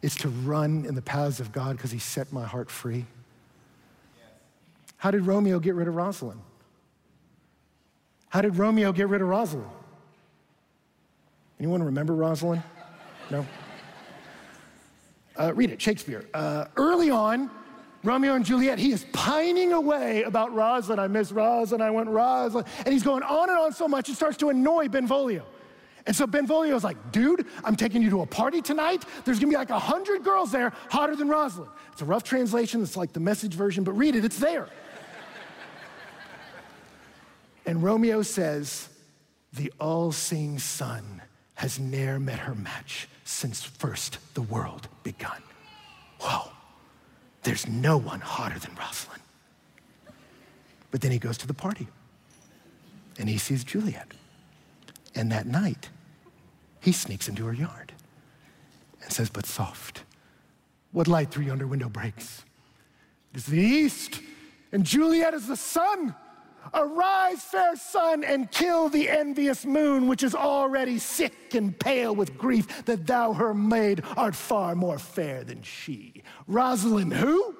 It's 0.00 0.16
to 0.16 0.30
run 0.30 0.86
in 0.86 0.94
the 0.94 1.02
paths 1.02 1.40
of 1.40 1.52
God 1.52 1.76
because 1.76 1.90
he 1.90 1.98
set 1.98 2.32
my 2.32 2.46
heart 2.46 2.70
free. 2.70 3.04
How 4.98 5.10
did 5.10 5.22
Romeo 5.22 5.58
get 5.58 5.74
rid 5.74 5.88
of 5.88 5.94
Rosalind? 5.94 6.40
How 8.28 8.42
did 8.42 8.56
Romeo 8.56 8.92
get 8.92 9.08
rid 9.08 9.22
of 9.22 9.28
Rosalind? 9.28 9.70
Anyone 11.58 11.82
remember 11.82 12.14
Rosalind? 12.14 12.62
No? 13.30 13.46
Uh, 15.38 15.54
read 15.54 15.70
it, 15.70 15.80
Shakespeare. 15.80 16.24
Uh, 16.34 16.66
early 16.76 17.10
on, 17.10 17.50
Romeo 18.04 18.34
and 18.34 18.44
Juliet, 18.44 18.78
he 18.78 18.92
is 18.92 19.06
pining 19.12 19.72
away 19.72 20.22
about 20.24 20.52
Rosalind. 20.54 21.00
I 21.00 21.06
miss 21.06 21.32
Rosalind, 21.32 21.82
I 21.82 21.90
want 21.90 22.08
Rosalind. 22.08 22.66
And 22.84 22.92
he's 22.92 23.02
going 23.02 23.22
on 23.22 23.48
and 23.48 23.58
on 23.58 23.72
so 23.72 23.88
much, 23.88 24.08
it 24.08 24.14
starts 24.14 24.36
to 24.38 24.50
annoy 24.50 24.88
Benvolio. 24.88 25.44
And 26.06 26.16
so 26.16 26.26
Benvolio 26.26 26.74
is 26.74 26.84
like, 26.84 27.12
dude, 27.12 27.46
I'm 27.64 27.76
taking 27.76 28.00
you 28.02 28.10
to 28.10 28.22
a 28.22 28.26
party 28.26 28.62
tonight. 28.62 29.04
There's 29.24 29.38
gonna 29.38 29.50
be 29.50 29.56
like 29.56 29.70
a 29.70 29.78
hundred 29.78 30.24
girls 30.24 30.50
there 30.50 30.72
hotter 30.90 31.14
than 31.14 31.28
Rosalind. 31.28 31.70
It's 31.92 32.00
a 32.00 32.06
rough 32.06 32.24
translation, 32.24 32.82
it's 32.82 32.96
like 32.96 33.12
the 33.12 33.20
message 33.20 33.54
version, 33.54 33.84
but 33.84 33.92
read 33.92 34.16
it, 34.16 34.24
it's 34.24 34.38
there. 34.38 34.68
And 37.68 37.82
Romeo 37.82 38.22
says, 38.22 38.88
the 39.52 39.70
all-seeing 39.78 40.58
sun 40.58 41.20
has 41.56 41.78
ne'er 41.78 42.18
met 42.18 42.38
her 42.38 42.54
match 42.54 43.06
since 43.24 43.62
first 43.62 44.16
the 44.32 44.40
world 44.40 44.88
begun. 45.02 45.42
Whoa. 46.18 46.50
There's 47.42 47.68
no 47.68 47.98
one 47.98 48.20
hotter 48.20 48.58
than 48.58 48.74
Rosalind. 48.74 49.20
But 50.90 51.02
then 51.02 51.10
he 51.10 51.18
goes 51.18 51.36
to 51.38 51.46
the 51.46 51.52
party 51.52 51.88
and 53.18 53.28
he 53.28 53.36
sees 53.36 53.64
Juliet. 53.64 54.12
And 55.14 55.30
that 55.30 55.46
night, 55.46 55.90
he 56.80 56.92
sneaks 56.92 57.28
into 57.28 57.44
her 57.44 57.52
yard 57.52 57.92
and 59.02 59.12
says, 59.12 59.28
But 59.28 59.44
soft, 59.44 60.04
what 60.92 61.06
light 61.06 61.30
through 61.30 61.44
yonder 61.44 61.66
window 61.66 61.90
breaks? 61.90 62.44
It 63.34 63.36
is 63.36 63.44
the 63.44 63.60
east, 63.60 64.22
and 64.72 64.84
Juliet 64.84 65.34
is 65.34 65.46
the 65.46 65.56
sun. 65.56 66.14
Arise, 66.74 67.42
fair 67.42 67.76
sun, 67.76 68.24
and 68.24 68.50
kill 68.50 68.88
the 68.88 69.08
envious 69.08 69.64
moon, 69.64 70.08
which 70.08 70.22
is 70.22 70.34
already 70.34 70.98
sick 70.98 71.54
and 71.54 71.78
pale 71.78 72.14
with 72.14 72.36
grief, 72.36 72.84
that 72.84 73.06
thou, 73.06 73.32
her 73.32 73.54
maid, 73.54 74.02
art 74.16 74.34
far 74.34 74.74
more 74.74 74.98
fair 74.98 75.44
than 75.44 75.62
she. 75.62 76.22
Rosalind, 76.46 77.12
who? 77.12 77.54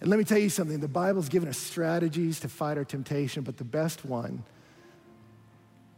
and 0.00 0.10
let 0.10 0.18
me 0.18 0.24
tell 0.24 0.38
you 0.38 0.50
something 0.50 0.80
the 0.80 0.88
Bible's 0.88 1.28
given 1.28 1.48
us 1.48 1.58
strategies 1.58 2.40
to 2.40 2.48
fight 2.48 2.78
our 2.78 2.84
temptation, 2.84 3.42
but 3.42 3.56
the 3.56 3.64
best 3.64 4.04
one, 4.04 4.44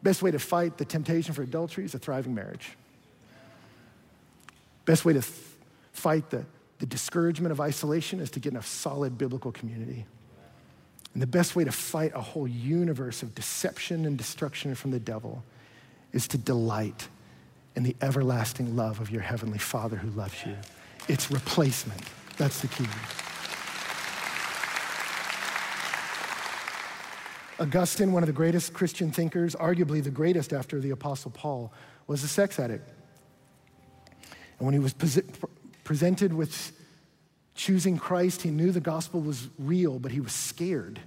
best 0.03 0.23
way 0.23 0.31
to 0.31 0.39
fight 0.39 0.79
the 0.79 0.85
temptation 0.85 1.35
for 1.35 1.43
adultery 1.43 1.85
is 1.85 1.95
a 1.95 1.99
thriving 1.99 2.35
marriage. 2.35 2.77
Best 4.85 5.05
way 5.05 5.13
to 5.13 5.21
th- 5.21 5.35
fight 5.93 6.31
the 6.31 6.45
the 6.81 6.87
discouragement 6.87 7.53
of 7.53 7.61
isolation 7.61 8.21
is 8.21 8.31
to 8.31 8.41
get 8.41 8.55
in 8.55 8.59
a 8.59 8.63
solid 8.63 9.17
biblical 9.19 9.53
community. 9.53 10.07
And 11.13 11.23
the 11.23 11.27
best 11.27 11.55
way 11.55 11.65
to 11.65 11.73
fight 11.73 12.13
a 12.15 12.21
whole 12.21 12.49
universe 12.49 13.23
of 13.23 13.35
deception 13.35 14.07
and 14.07 14.17
destruction 14.17 14.75
from 14.75 14.91
the 14.91 14.99
devil 14.99 15.45
is 16.13 16.27
to 16.29 16.39
delight 16.39 17.09
in 17.77 17.83
the 17.83 17.95
everlasting 18.01 18.77
love 18.77 19.01
of 19.01 19.11
your 19.11 19.21
heavenly 19.21 19.59
Father 19.59 19.97
who 19.97 20.11
loves 20.11 20.45
you. 20.47 20.57
It's 21.07 21.31
replacement. 21.31 22.03
That's 22.39 22.61
the 22.61 22.69
key. 22.69 22.87
Augustine, 27.61 28.13
one 28.13 28.23
of 28.23 28.27
the 28.27 28.33
greatest 28.33 28.73
Christian 28.73 29.11
thinkers, 29.11 29.55
arguably 29.55 30.03
the 30.03 30.11
greatest 30.11 30.55
after 30.55 30.81
the 30.81 30.91
Apostle 30.91 31.31
Paul, 31.31 31.73
was 32.07 32.25
a 32.25 32.29
sex 32.29 32.59
addict. 32.59 32.89
And 34.59 34.67
when 34.67 34.73
he 34.73 34.81
was 34.81 34.95
presented 35.91 36.33
with 36.33 36.71
choosing 37.57 37.99
Christ, 37.99 38.43
he 38.43 38.53
knew 38.53 38.71
the 38.71 38.79
gospel 38.79 39.21
was 39.21 39.49
real, 39.59 39.99
but 39.99 40.13
he 40.13 40.21
was 40.21 40.33
scared 40.33 41.01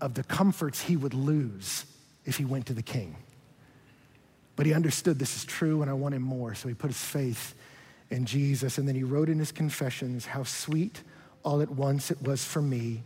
of 0.00 0.14
the 0.14 0.22
comforts 0.22 0.80
he 0.80 0.96
would 0.96 1.12
lose 1.12 1.84
if 2.24 2.38
he 2.38 2.46
went 2.46 2.64
to 2.68 2.72
the 2.72 2.82
king. 2.82 3.14
But 4.56 4.64
he 4.64 4.72
understood 4.72 5.18
this 5.18 5.36
is 5.36 5.44
true 5.44 5.82
and 5.82 5.90
I 5.90 5.92
want 5.92 6.14
him 6.14 6.22
more, 6.22 6.54
so 6.54 6.66
he 6.66 6.72
put 6.72 6.92
his 6.92 7.04
faith 7.04 7.54
in 8.08 8.24
Jesus. 8.24 8.78
And 8.78 8.88
then 8.88 8.94
he 8.94 9.04
wrote 9.04 9.28
in 9.28 9.38
his 9.38 9.52
confessions 9.52 10.24
how 10.24 10.44
sweet 10.44 11.02
all 11.42 11.60
at 11.60 11.70
once 11.70 12.10
it 12.10 12.22
was 12.22 12.42
for 12.42 12.62
me 12.62 13.02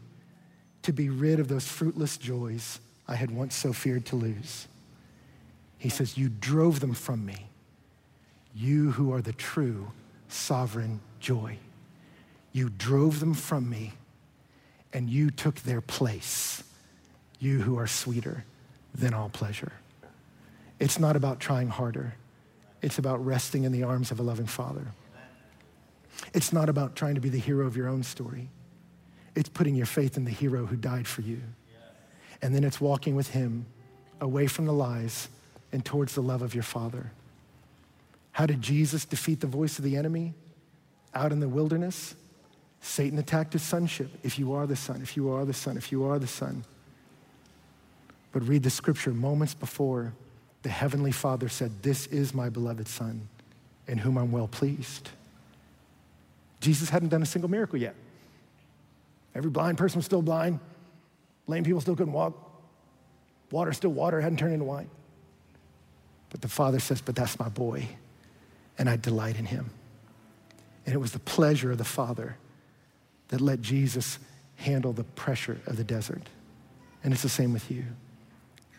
to 0.83 0.93
be 0.93 1.09
rid 1.09 1.41
of 1.41 1.49
those 1.49 1.67
fruitless 1.67 2.17
joys 2.17 2.79
I 3.09 3.17
had 3.17 3.33
once 3.33 3.57
so 3.57 3.73
feared 3.73 4.07
to 4.07 4.15
lose. 4.15 4.69
He 5.77 5.89
says, 5.89 6.17
You 6.17 6.29
drove 6.29 6.79
them 6.79 6.95
from 6.95 7.27
me, 7.27 7.49
you 8.55 8.93
who 8.93 9.13
are 9.13 9.21
the 9.21 9.33
true 9.33 9.91
sovereign 10.29 11.01
joy. 11.21 11.59
You 12.53 12.71
drove 12.71 13.21
them 13.21 13.35
from 13.35 13.69
me, 13.69 13.95
and 14.93 15.09
you 15.11 15.31
took 15.31 15.57
their 15.57 15.81
place, 15.81 16.63
you 17.39 17.61
who 17.61 17.79
are 17.79 17.87
sweeter 17.87 18.45
than 18.95 19.15
all 19.15 19.29
pleasure. 19.29 19.73
It's 20.79 20.99
not 20.99 21.17
about 21.17 21.41
trying 21.41 21.69
harder, 21.69 22.15
it's 22.83 22.99
about 22.99 23.25
resting 23.25 23.65
in 23.65 23.73
the 23.73 23.83
arms 23.83 24.11
of 24.11 24.21
a 24.21 24.23
loving 24.23 24.47
Father. 24.47 24.87
It's 26.35 26.53
not 26.53 26.69
about 26.69 26.97
trying 26.97 27.15
to 27.15 27.21
be 27.21 27.29
the 27.29 27.39
hero 27.39 27.67
of 27.67 27.77
your 27.77 27.89
own 27.89 28.03
story. 28.03 28.49
It's 29.35 29.49
putting 29.49 29.75
your 29.75 29.87
faith 29.87 30.17
in 30.17 30.25
the 30.25 30.31
hero 30.31 30.67
who 30.67 30.77
died 30.77 31.07
for 31.07 31.23
you. 31.23 31.41
And 32.43 32.55
then 32.55 32.65
it's 32.65 32.81
walking 32.81 33.17
with 33.17 33.31
him 33.31 33.67
away 34.21 34.47
from 34.47 34.67
the 34.67 34.73
lies 34.73 35.29
and 35.73 35.85
towards 35.85 36.15
the 36.15 36.21
love 36.23 36.43
of 36.43 36.55
your 36.55 36.65
Father. 36.65 37.13
How 38.39 38.47
did 38.47 38.63
Jesus 38.63 39.05
defeat 39.05 39.41
the 39.41 39.49
voice 39.49 39.81
of 39.81 39.85
the 39.85 39.97
enemy? 39.97 40.33
Out 41.13 41.33
in 41.33 41.41
the 41.41 41.49
wilderness, 41.49 42.15
Satan 42.81 43.19
attacked 43.19 43.53
his 43.53 43.63
sonship. 43.63 44.13
If 44.23 44.39
you 44.39 44.53
are 44.53 44.65
the 44.65 44.77
Son, 44.77 45.03
if 45.03 45.17
you 45.17 45.33
are 45.33 45.45
the 45.45 45.53
Son, 45.53 45.77
if 45.77 45.91
you 45.91 46.05
are 46.05 46.21
the 46.21 46.29
Son. 46.29 46.65
But 48.31 48.47
read 48.47 48.63
the 48.63 48.71
scripture 48.71 49.11
moments 49.11 49.55
before 49.55 50.13
the 50.63 50.69
Heavenly 50.69 51.11
Father 51.11 51.49
said, 51.49 51.83
This 51.83 52.07
is 52.07 52.33
my 52.33 52.49
beloved 52.49 52.87
Son, 52.87 53.29
in 53.89 53.99
whom 53.99 54.17
I'm 54.17 54.31
well 54.31 54.47
pleased. 54.47 55.09
Jesus 56.61 56.91
hadn't 56.91 57.09
done 57.09 57.23
a 57.23 57.27
single 57.27 57.51
miracle 57.51 57.81
yet. 57.81 57.97
Every 59.35 59.51
blind 59.51 59.79
person 59.79 59.99
was 59.99 60.05
still 60.05 60.23
blind, 60.23 60.61
lame 61.49 61.65
people 61.65 61.81
still 61.81 61.97
couldn't 61.97 62.13
walk, 62.13 62.35
water 63.51 63.73
still 63.73 63.91
water, 63.91 64.21
hadn't 64.21 64.39
turned 64.39 64.53
into 64.53 64.65
wine. 64.65 64.91
But 66.31 66.41
the 66.41 66.47
Father 66.47 66.79
says, 66.79 67.01
But 67.01 67.17
that's 67.17 67.37
my 67.41 67.49
boy, 67.49 67.89
and 68.79 68.89
I 68.89 68.97
delight 68.97 69.37
in 69.37 69.47
him. 69.47 69.71
And 70.87 70.95
it 70.95 70.99
was 70.99 71.13
the 71.13 71.19
pleasure 71.19 71.73
of 71.73 71.79
the 71.79 71.85
Father 71.85 72.37
that 73.29 73.41
let 73.41 73.61
Jesus 73.61 74.19
handle 74.57 74.93
the 74.93 75.05
pressure 75.05 75.59
of 75.67 75.77
the 75.77 75.85
desert. 75.85 76.23
And 77.05 77.13
it's 77.13 77.23
the 77.23 77.29
same 77.29 77.53
with 77.53 77.71
you. 77.71 77.85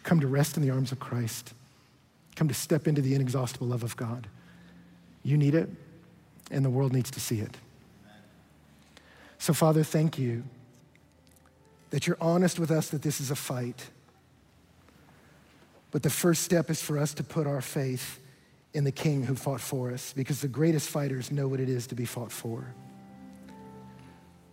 Come 0.03 0.19
to 0.19 0.27
rest 0.27 0.57
in 0.57 0.63
the 0.63 0.71
arms 0.71 0.91
of 0.91 0.99
Christ. 0.99 1.53
Come 2.35 2.47
to 2.47 2.53
step 2.53 2.87
into 2.87 3.01
the 3.01 3.13
inexhaustible 3.13 3.67
love 3.67 3.83
of 3.83 3.95
God. 3.95 4.27
You 5.23 5.37
need 5.37 5.55
it, 5.55 5.69
and 6.49 6.63
the 6.63 6.69
world 6.69 6.93
needs 6.93 7.11
to 7.11 7.19
see 7.19 7.39
it. 7.39 7.55
So, 9.37 9.53
Father, 9.53 9.83
thank 9.83 10.17
you 10.17 10.43
that 11.91 12.07
you're 12.07 12.17
honest 12.21 12.59
with 12.59 12.71
us 12.71 12.89
that 12.89 13.01
this 13.01 13.19
is 13.19 13.31
a 13.31 13.35
fight. 13.35 13.89
But 15.91 16.03
the 16.03 16.09
first 16.09 16.43
step 16.43 16.69
is 16.69 16.81
for 16.81 16.97
us 16.97 17.13
to 17.15 17.23
put 17.23 17.47
our 17.47 17.61
faith 17.61 18.18
in 18.73 18.83
the 18.83 18.91
King 18.91 19.23
who 19.23 19.35
fought 19.35 19.61
for 19.61 19.91
us, 19.91 20.13
because 20.13 20.41
the 20.41 20.47
greatest 20.47 20.89
fighters 20.89 21.31
know 21.31 21.47
what 21.47 21.59
it 21.59 21.69
is 21.69 21.87
to 21.87 21.95
be 21.95 22.05
fought 22.05 22.31
for. 22.31 22.73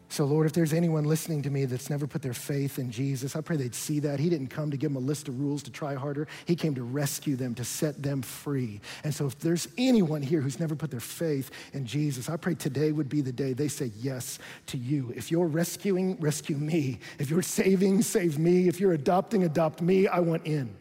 So, 0.08 0.24
Lord, 0.24 0.46
if 0.46 0.52
there's 0.52 0.72
anyone 0.72 1.04
listening 1.04 1.42
to 1.42 1.50
me 1.50 1.64
that's 1.64 1.90
never 1.90 2.06
put 2.06 2.22
their 2.22 2.32
faith 2.32 2.78
in 2.78 2.92
Jesus, 2.92 3.34
I 3.34 3.40
pray 3.40 3.56
they'd 3.56 3.74
see 3.74 3.98
that. 4.00 4.20
He 4.20 4.30
didn't 4.30 4.46
come 4.46 4.70
to 4.70 4.76
give 4.76 4.92
them 4.92 5.02
a 5.02 5.04
list 5.04 5.26
of 5.26 5.40
rules 5.40 5.64
to 5.64 5.70
try 5.70 5.94
harder, 5.94 6.28
He 6.46 6.54
came 6.54 6.74
to 6.76 6.84
rescue 6.84 7.34
them, 7.34 7.54
to 7.56 7.64
set 7.64 8.02
them 8.02 8.22
free. 8.22 8.80
And 9.02 9.12
so, 9.12 9.26
if 9.26 9.38
there's 9.40 9.68
anyone 9.76 10.22
here 10.22 10.40
who's 10.40 10.60
never 10.60 10.76
put 10.76 10.92
their 10.92 11.00
faith 11.00 11.50
in 11.72 11.84
Jesus, 11.84 12.30
I 12.30 12.36
pray 12.36 12.54
today 12.54 12.92
would 12.92 13.08
be 13.08 13.20
the 13.20 13.32
day 13.32 13.52
they 13.52 13.68
say 13.68 13.90
yes 13.98 14.38
to 14.66 14.78
you. 14.78 15.12
If 15.16 15.30
you're 15.30 15.48
rescuing, 15.48 16.16
rescue 16.20 16.56
me. 16.56 17.00
If 17.18 17.28
you're 17.28 17.42
saving, 17.42 18.02
save 18.02 18.38
me. 18.38 18.68
If 18.68 18.78
you're 18.78 18.92
adopting, 18.92 19.42
adopt 19.42 19.82
me. 19.82 20.06
I 20.06 20.20
want 20.20 20.46
in. 20.46 20.74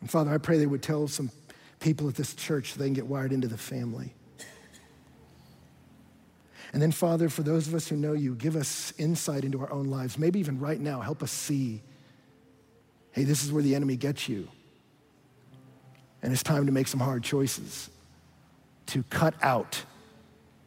And 0.00 0.10
Father, 0.10 0.32
I 0.32 0.38
pray 0.38 0.56
they 0.56 0.66
would 0.66 0.82
tell 0.82 1.08
some 1.08 1.30
people 1.80 2.08
at 2.08 2.14
this 2.14 2.34
church 2.34 2.72
so 2.72 2.78
they 2.78 2.86
can 2.86 2.94
get 2.94 3.06
wired 3.06 3.32
into 3.32 3.48
the 3.48 3.58
family. 3.58 4.14
And 6.72 6.80
then, 6.80 6.92
Father, 6.92 7.28
for 7.28 7.42
those 7.42 7.66
of 7.66 7.74
us 7.74 7.88
who 7.88 7.96
know 7.96 8.12
you, 8.12 8.34
give 8.36 8.54
us 8.54 8.92
insight 8.96 9.44
into 9.44 9.60
our 9.60 9.72
own 9.72 9.86
lives. 9.86 10.18
Maybe 10.18 10.38
even 10.38 10.60
right 10.60 10.78
now, 10.78 11.00
help 11.00 11.22
us 11.22 11.32
see 11.32 11.82
hey, 13.12 13.24
this 13.24 13.44
is 13.44 13.52
where 13.52 13.62
the 13.62 13.74
enemy 13.74 13.96
gets 13.96 14.28
you. 14.28 14.48
And 16.22 16.32
it's 16.32 16.44
time 16.44 16.66
to 16.66 16.72
make 16.72 16.86
some 16.86 17.00
hard 17.00 17.24
choices 17.24 17.90
to 18.86 19.02
cut 19.04 19.34
out, 19.42 19.82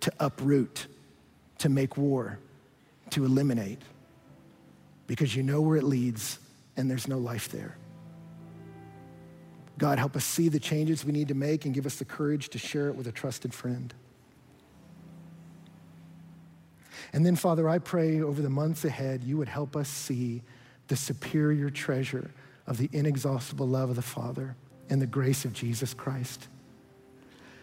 to 0.02 0.12
uproot, 0.20 0.88
to 1.60 1.70
make 1.70 1.98
war, 1.98 2.40
to 3.12 3.26
eliminate, 3.26 3.82
because 5.08 5.36
you 5.36 5.44
know 5.44 5.62
where 5.62 5.78
it 5.78 5.84
leads 5.84 6.40
and 6.76 6.90
there's 6.90 7.08
no 7.08 7.18
life 7.18 7.50
there. 7.50 7.78
God, 9.78 10.00
help 10.00 10.16
us 10.16 10.24
see 10.24 10.50
the 10.50 10.60
changes 10.60 11.04
we 11.04 11.12
need 11.12 11.30
to 11.30 11.34
make 11.34 11.66
and 11.66 11.74
give 11.74 11.86
us 11.86 11.96
the 11.96 12.06
courage 12.06 12.50
to 12.50 12.58
share 12.58 12.90
it 12.90 12.96
with 12.96 13.08
a 13.08 13.12
trusted 13.12 13.54
friend. 13.54 13.94
And 17.12 17.26
then, 17.26 17.36
Father, 17.36 17.70
I 17.70 17.80
pray 17.80 18.22
over 18.22 18.42
the 18.42 18.50
months 18.50 18.86
ahead, 18.86 19.24
you 19.24 19.38
would 19.38 19.48
help 19.48 19.76
us 19.76 19.90
see 19.90 20.42
the 20.88 20.96
superior 20.96 21.70
treasure 21.70 22.32
of 22.66 22.78
the 22.78 22.90
inexhaustible 22.92 23.68
love 23.68 23.90
of 23.90 23.96
the 23.96 24.02
Father 24.02 24.56
and 24.90 25.02
the 25.02 25.08
grace 25.08 25.46
of 25.46 25.54
Jesus 25.54 25.94
Christ. 25.94 26.48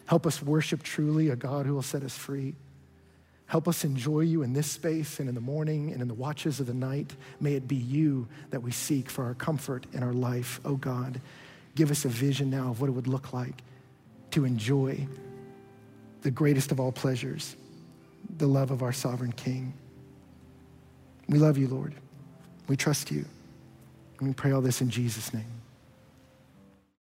Help 0.06 0.26
us 0.26 0.42
worship 0.42 0.82
truly 0.82 1.28
a 1.28 1.36
God 1.36 1.66
who 1.66 1.74
will 1.74 1.82
set 1.82 2.02
us 2.02 2.16
free. 2.16 2.54
Help 3.46 3.66
us 3.66 3.84
enjoy 3.84 4.20
you 4.20 4.42
in 4.42 4.52
this 4.52 4.70
space 4.70 5.18
and 5.18 5.28
in 5.28 5.34
the 5.34 5.40
morning 5.40 5.92
and 5.92 6.00
in 6.00 6.08
the 6.08 6.14
watches 6.14 6.60
of 6.60 6.66
the 6.66 6.74
night. 6.74 7.14
May 7.40 7.54
it 7.54 7.66
be 7.66 7.76
you 7.76 8.28
that 8.50 8.62
we 8.62 8.70
seek 8.70 9.10
for 9.10 9.24
our 9.24 9.34
comfort 9.34 9.86
in 9.92 10.02
our 10.02 10.12
life, 10.12 10.60
oh 10.64 10.76
God. 10.76 11.20
Give 11.74 11.90
us 11.90 12.04
a 12.04 12.08
vision 12.08 12.50
now 12.50 12.70
of 12.70 12.80
what 12.80 12.88
it 12.88 12.92
would 12.92 13.06
look 13.06 13.32
like 13.32 13.62
to 14.32 14.44
enjoy 14.44 15.06
the 16.22 16.30
greatest 16.30 16.72
of 16.72 16.80
all 16.80 16.92
pleasures 16.92 17.56
the 18.36 18.46
love 18.46 18.70
of 18.70 18.82
our 18.82 18.92
sovereign 18.92 19.32
King. 19.32 19.72
We 21.28 21.38
love 21.38 21.58
you, 21.58 21.68
Lord. 21.68 21.94
We 22.68 22.76
trust 22.76 23.10
you. 23.10 23.24
And 24.18 24.28
we 24.28 24.34
pray 24.34 24.52
all 24.52 24.60
this 24.60 24.80
in 24.80 24.90
Jesus' 24.90 25.32
name. 25.32 25.59